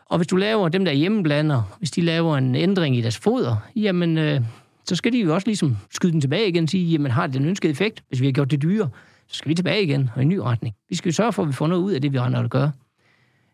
Og 0.05 0.17
hvis 0.17 0.27
du 0.27 0.35
laver 0.35 0.69
dem 0.69 0.85
der 0.85 0.91
hjemmeblander, 0.91 1.75
hvis 1.77 1.91
de 1.91 2.01
laver 2.01 2.37
en 2.37 2.55
ændring 2.55 2.97
i 2.97 3.01
deres 3.01 3.17
foder, 3.17 3.55
jamen 3.75 4.17
øh, 4.17 4.41
så 4.85 4.95
skal 4.95 5.13
de 5.13 5.19
jo 5.19 5.33
også 5.33 5.47
ligesom 5.47 5.77
skyde 5.91 6.11
den 6.11 6.21
tilbage 6.21 6.47
igen 6.47 6.63
og 6.63 6.69
sige, 6.69 6.91
jamen 6.91 7.11
har 7.11 7.27
det 7.27 7.35
den 7.35 7.45
ønskede 7.45 7.71
effekt? 7.71 8.03
Hvis 8.07 8.21
vi 8.21 8.25
har 8.25 8.31
gjort 8.31 8.51
det 8.51 8.61
dyre, 8.61 8.89
så 9.27 9.37
skal 9.37 9.49
vi 9.49 9.55
tilbage 9.55 9.83
igen 9.83 10.09
og 10.15 10.21
i 10.21 10.23
en 10.23 10.29
ny 10.29 10.37
retning. 10.37 10.75
Vi 10.89 10.95
skal 10.95 11.09
jo 11.09 11.13
sørge 11.13 11.33
for, 11.33 11.43
at 11.43 11.47
vi 11.47 11.53
får 11.53 11.67
noget 11.67 11.81
ud 11.81 11.91
af 11.91 12.01
det, 12.01 12.13
vi 12.13 12.19
render 12.19 12.39
at 12.39 12.49
gør. 12.49 12.69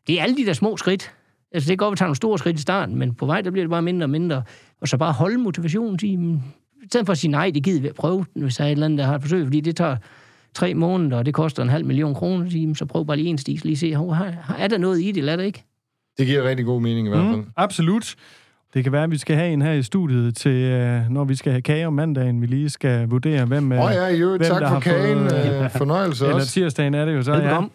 Det 0.08 0.20
er 0.20 0.24
alle 0.24 0.38
de 0.38 0.46
der 0.46 0.54
små 0.54 0.78
skridt. 0.78 1.12
Altså 1.52 1.68
det 1.68 1.72
kan 1.72 1.78
godt, 1.78 1.88
at 1.88 1.92
vi 1.92 1.98
tager 1.98 2.08
nogle 2.08 2.16
store 2.16 2.38
skridt 2.40 2.58
i 2.58 2.62
starten, 2.62 2.96
men 2.96 3.16
på 3.16 3.26
vej, 3.26 3.42
der 3.42 3.52
bliver 3.52 3.64
det 3.64 3.70
bare 3.70 3.82
mindre 3.82 4.06
og 4.06 4.10
mindre. 4.10 4.44
Og 4.82 4.88
så 4.88 4.98
bare 4.98 5.14
holde 5.14 5.38
motivationen. 5.38 6.00
Sige, 6.00 6.18
"Men 6.18 6.44
I 6.84 6.86
stedet 6.88 7.06
for 7.06 7.12
at 7.12 7.18
sige 7.18 7.32
nej, 7.32 7.52
det 7.54 7.64
gider 7.64 7.82
vi 7.82 7.88
at 7.88 7.96
prøve, 7.96 8.26
hvis 8.36 8.56
der 8.56 8.64
er 8.64 8.68
et 8.68 8.72
eller 8.72 8.86
andet, 8.86 9.00
der 9.00 9.06
har 9.06 9.16
et 9.16 9.22
forsøg, 9.22 9.46
fordi 9.46 9.62
det 9.62 9.76
tager 9.76 9.98
tre 10.54 10.74
måneder, 10.74 11.18
og 11.18 11.26
det 11.26 11.34
koster 11.34 11.64
en 11.64 11.70
halv 11.70 11.86
million 11.86 12.16
kroner, 12.16 12.74
så, 12.76 12.86
prøv 12.86 13.06
bare 13.06 13.18
lige 13.18 13.30
en 13.30 13.38
stis, 13.38 13.64
lige 13.64 13.78
se, 13.78 13.92
er 13.92 14.68
der 14.68 14.78
noget 14.78 15.02
i 15.02 15.08
det, 15.08 15.18
eller 15.18 15.32
er 15.34 15.38
der 15.38 15.44
ikke? 15.44 15.64
Det 16.20 16.28
giver 16.28 16.44
rigtig 16.50 16.66
god 16.66 16.82
mening 16.82 17.08
i 17.08 17.10
hvert 17.10 17.24
fald. 17.24 17.36
Mm, 17.36 17.46
absolut. 17.58 18.16
Det 18.74 18.84
kan 18.84 18.94
være, 18.94 19.04
at 19.04 19.12
vi 19.12 19.18
skal 19.18 19.36
have 19.36 19.50
en 19.54 19.62
her 19.62 19.72
i 19.72 19.84
studiet 19.84 20.36
til, 20.36 20.52
øh, 20.52 21.02
når 21.10 21.24
vi 21.24 21.36
skal 21.36 21.52
have 21.52 21.62
kage 21.62 21.88
om 21.88 21.94
mandagen, 21.94 22.42
vi 22.42 22.46
lige 22.48 22.70
skal 22.70 23.08
vurdere, 23.10 23.46
hvem... 23.46 23.72
Åh 23.72 23.80
oh, 23.80 23.92
ja, 23.94 24.08
jo, 24.08 24.30
hvem, 24.30 24.40
tak 24.42 24.62
der 24.62 24.68
for 24.68 24.74
har 24.74 24.80
kagen. 24.80 25.18
fået, 25.30 25.64
Øh, 25.64 25.70
fornøjelse 25.72 26.26
Eller 26.26 26.36
også. 26.36 26.48
tirsdagen 26.52 26.94
er 26.94 27.06
det 27.06 27.14
jo 27.16 27.24
så, 27.24 27.32
ja. 27.32 27.38
Velbekomme. 27.38 27.70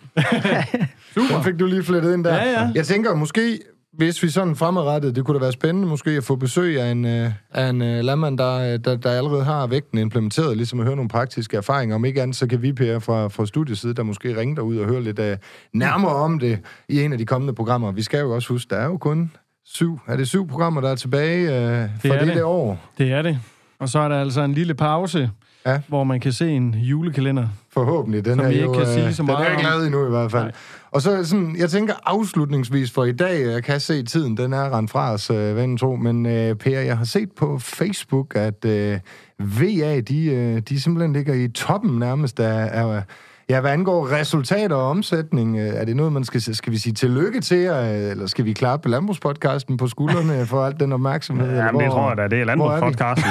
Den 1.35 1.44
fik 1.44 1.59
du 1.59 1.66
lige 1.66 1.83
flettet 1.83 2.14
ind 2.14 2.24
der. 2.24 2.35
Ja, 2.35 2.50
ja. 2.50 2.70
Jeg 2.74 2.87
tænker 2.87 3.14
måske, 3.14 3.59
hvis 3.96 4.22
vi 4.22 4.28
sådan 4.28 4.57
fremadrettet, 4.57 5.16
det 5.16 5.24
kunne 5.24 5.38
da 5.38 5.40
være 5.40 5.52
spændende 5.52 5.88
måske 5.88 6.11
at 6.11 6.24
få 6.24 6.37
besøg 6.37 6.80
af 6.80 6.90
en, 6.90 7.04
øh, 7.04 7.30
af 7.50 7.68
en 7.68 7.83
øh, 7.83 8.04
landmand, 8.04 8.38
der, 8.38 8.72
øh, 8.72 8.78
der, 8.85 8.96
der 8.96 9.11
allerede 9.11 9.44
har 9.44 9.66
vægten 9.66 9.98
implementeret, 9.98 10.57
ligesom 10.57 10.80
at 10.80 10.87
høre 10.87 10.96
nogle 10.96 11.09
praktiske 11.09 11.57
erfaringer. 11.57 11.96
Om 11.96 12.04
ikke 12.04 12.22
andet, 12.22 12.37
så 12.37 12.46
kan 12.46 12.62
vi, 12.62 12.72
Per, 12.72 12.98
fra, 12.98 13.28
fra 13.28 13.46
studieside, 13.46 13.94
der 13.94 14.02
måske 14.02 14.40
ringe 14.40 14.57
derud 14.57 14.76
og 14.76 14.87
høre 14.87 15.02
lidt 15.02 15.18
øh, 15.18 15.37
nærmere 15.72 16.14
om 16.14 16.38
det 16.38 16.59
i 16.88 17.02
en 17.02 17.12
af 17.12 17.18
de 17.18 17.26
kommende 17.26 17.54
programmer. 17.54 17.92
Vi 17.92 18.02
skal 18.02 18.20
jo 18.20 18.35
også 18.35 18.48
huske, 18.48 18.70
der 18.70 18.76
er 18.76 18.87
jo 18.87 18.96
kun 18.96 19.33
syv, 19.64 20.00
er 20.07 20.16
det 20.16 20.28
syv 20.28 20.48
programmer, 20.48 20.80
der 20.80 20.90
er 20.90 20.94
tilbage 20.94 21.48
øh, 21.48 21.54
er 21.54 21.88
det, 22.02 22.20
det. 22.20 22.35
det 22.35 22.42
år. 22.42 22.78
Det 22.98 23.12
er 23.12 23.22
det. 23.22 23.38
Og 23.78 23.88
så 23.88 23.98
er 23.98 24.09
der 24.09 24.20
altså 24.20 24.40
en 24.40 24.52
lille 24.52 24.74
pause, 24.74 25.30
Ja. 25.66 25.81
hvor 25.88 26.05
man 26.05 26.20
kan 26.20 26.33
se 26.33 26.50
en 26.50 26.74
julekalender. 26.74 27.48
Forhåbentlig. 27.72 28.24
Den 28.24 28.35
Som 28.37 28.44
er 28.44 28.48
vi 28.48 28.61
jo, 28.61 28.72
ikke 28.72 28.85
kan 28.85 28.94
sige 28.94 29.07
øh, 29.07 29.12
så 29.12 29.22
Den 29.22 29.27
meget 29.27 29.46
er 29.46 29.50
ikke 29.50 29.66
om. 29.66 29.72
lavet 29.72 29.87
endnu 29.87 30.07
i 30.07 30.11
hvert 30.11 30.31
fald. 30.31 30.42
Nej. 30.42 30.53
Og 30.90 31.03
så 31.03 31.24
sådan, 31.24 31.57
jeg 31.59 31.70
tænker 31.70 31.94
afslutningsvis 32.05 32.90
for 32.90 33.05
i 33.05 33.12
dag, 33.12 33.46
jeg 33.46 33.64
kan 33.64 33.81
se 33.81 34.03
tiden, 34.03 34.37
den 34.37 34.53
er 34.53 34.79
rent 34.79 34.90
fra 34.90 35.12
os, 35.12 35.31
øh, 35.31 35.57
ven 35.57 35.77
tro, 35.77 35.96
men 35.96 36.27
øh, 36.27 36.55
Per, 36.57 36.81
jeg 36.81 36.98
har 36.98 37.05
set 37.05 37.33
på 37.33 37.59
Facebook, 37.59 38.37
at 38.37 38.64
øh, 38.64 38.98
VA, 39.38 40.00
de, 40.00 40.24
øh, 40.27 40.61
de 40.68 40.81
simpelthen 40.81 41.12
ligger 41.12 41.35
i 41.35 41.48
toppen 41.48 41.98
nærmest 41.98 42.40
af, 42.40 42.83
af 42.83 43.03
Ja, 43.48 43.61
hvad 43.61 43.70
angår 43.70 44.12
resultater 44.12 44.76
og 44.76 44.90
omsætning, 44.90 45.59
øh, 45.59 45.68
er 45.68 45.85
det 45.85 45.96
noget, 45.96 46.12
man 46.12 46.24
skal, 46.24 46.54
skal 46.57 46.72
vi 46.72 46.78
sige 46.78 46.92
tillykke 46.92 47.40
til, 47.40 47.66
øh, 47.66 47.88
eller 48.11 48.26
skal 48.26 48.44
vi 48.44 48.52
klappe 48.52 48.83
på 48.83 48.88
landbrugspodcasten 48.88 49.76
på 49.76 49.87
skuldrene 49.88 50.46
for 50.46 50.64
alt 50.66 50.80
den 50.80 50.92
opmærksomhed? 50.92 51.48
eller 51.48 51.64
Jamen, 51.64 51.80
det 51.80 51.90
tror 51.90 52.09
jeg 52.09 52.16
da, 52.16 52.22
det 52.22 52.33
er 52.33 52.57
hvor 52.57 52.70
er 52.70 52.80
landbrugspodcasten. 52.80 53.30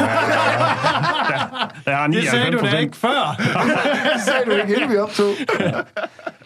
Jeg 1.86 1.98
har 1.98 2.08
Det 2.08 2.28
sagde 2.30 2.52
du 2.52 2.58
da 2.58 2.66
99%. 2.66 2.78
ikke 2.78 2.98
før! 2.98 3.40
Det 4.16 4.22
sagde 4.22 4.46
du 4.46 4.52
ikke, 4.52 4.76
inden 4.76 4.92
vi 4.92 4.98
optog. 4.98 5.32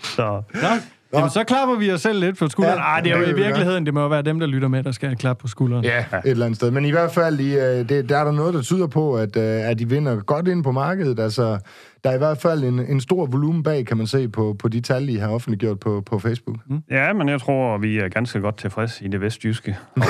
Så. 0.04 0.42
Nå. 0.54 0.68
Jamen, 1.14 1.30
så 1.30 1.44
klapper 1.44 1.76
vi 1.76 1.92
os 1.92 2.02
selv 2.02 2.20
lidt 2.20 2.38
på 2.38 2.48
skulderen. 2.48 2.78
Ja, 2.78 2.84
Ej, 2.84 3.02
det 3.02 3.12
er 3.12 3.18
jo 3.18 3.26
det 3.26 3.32
i 3.32 3.36
virkeligheden, 3.36 3.86
det 3.86 3.94
må 3.94 4.02
jo 4.02 4.08
være 4.08 4.22
dem, 4.22 4.40
der 4.40 4.48
lytter 4.48 4.68
med, 4.68 4.84
der 4.84 4.92
skal 4.92 5.10
have 5.10 5.16
klap 5.16 5.38
på 5.38 5.48
skulderen. 5.48 5.84
Ja, 5.84 6.00
et 6.00 6.06
eller 6.24 6.46
andet 6.46 6.58
sted. 6.58 6.72
Men 6.72 6.86
i 6.86 6.92
hvert 6.92 7.12
fald, 7.12 7.40
i, 7.40 7.56
øh, 7.56 7.90
det, 7.90 8.10
der 8.10 8.18
er 8.18 8.24
der 8.24 8.32
noget, 8.32 8.54
der 8.54 8.62
tyder 8.62 8.88
på, 8.88 9.16
at, 9.16 9.38
øh, 9.38 9.70
at 9.70 9.80
de 9.80 9.90
vinder 9.90 10.16
godt 10.20 10.48
ind 10.48 10.64
på 10.64 10.72
markedet. 10.72 11.20
Altså, 11.20 11.58
der 12.04 12.10
er 12.10 12.16
i 12.16 12.18
hvert 12.18 12.38
fald 12.38 12.64
en, 12.64 12.80
en 12.80 13.02
stor 13.02 13.26
volumen 13.26 13.64
bag, 13.64 13.86
kan 13.86 13.98
man 13.98 14.08
se 14.08 14.30
på, 14.30 14.56
på 14.60 14.68
de 14.68 14.82
tal, 14.82 15.10
I 15.10 15.16
har 15.16 15.28
offentliggjort 15.30 15.80
på, 15.80 16.04
på 16.06 16.20
Facebook. 16.20 16.58
Mm. 16.70 16.80
Ja, 16.92 17.14
men 17.14 17.30
jeg 17.30 17.42
tror, 17.42 17.78
vi 17.78 17.98
er 17.98 18.10
ganske 18.10 18.40
godt 18.40 18.58
tilfredse 18.58 19.06
i 19.06 19.08
det 19.08 19.22
vestjyske. 19.22 19.78
og, 19.96 20.02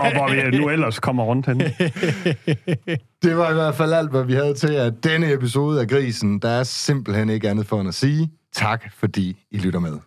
og 0.00 0.12
hvor 0.12 0.50
vi 0.50 0.58
nu 0.58 0.68
ellers 0.68 0.98
kommer 0.98 1.22
rundt 1.22 1.46
hen. 1.46 1.60
Det 3.22 3.36
var 3.36 3.50
i 3.50 3.54
hvert 3.54 3.74
fald 3.74 3.92
alt, 3.92 4.10
hvad 4.10 4.24
vi 4.24 4.32
havde 4.32 4.54
til 4.54 4.72
at 4.72 5.04
denne 5.04 5.32
episode 5.32 5.80
af 5.80 5.88
Grisen. 5.88 6.38
Der 6.38 6.48
er 6.48 6.62
simpelthen 6.62 7.30
ikke 7.30 7.50
andet 7.50 7.66
for 7.66 7.80
end 7.80 7.88
at 7.88 7.94
sige 7.94 8.30
tak, 8.52 8.84
fordi 8.94 9.36
I 9.50 9.58
lytter 9.58 9.80
med. 9.80 9.98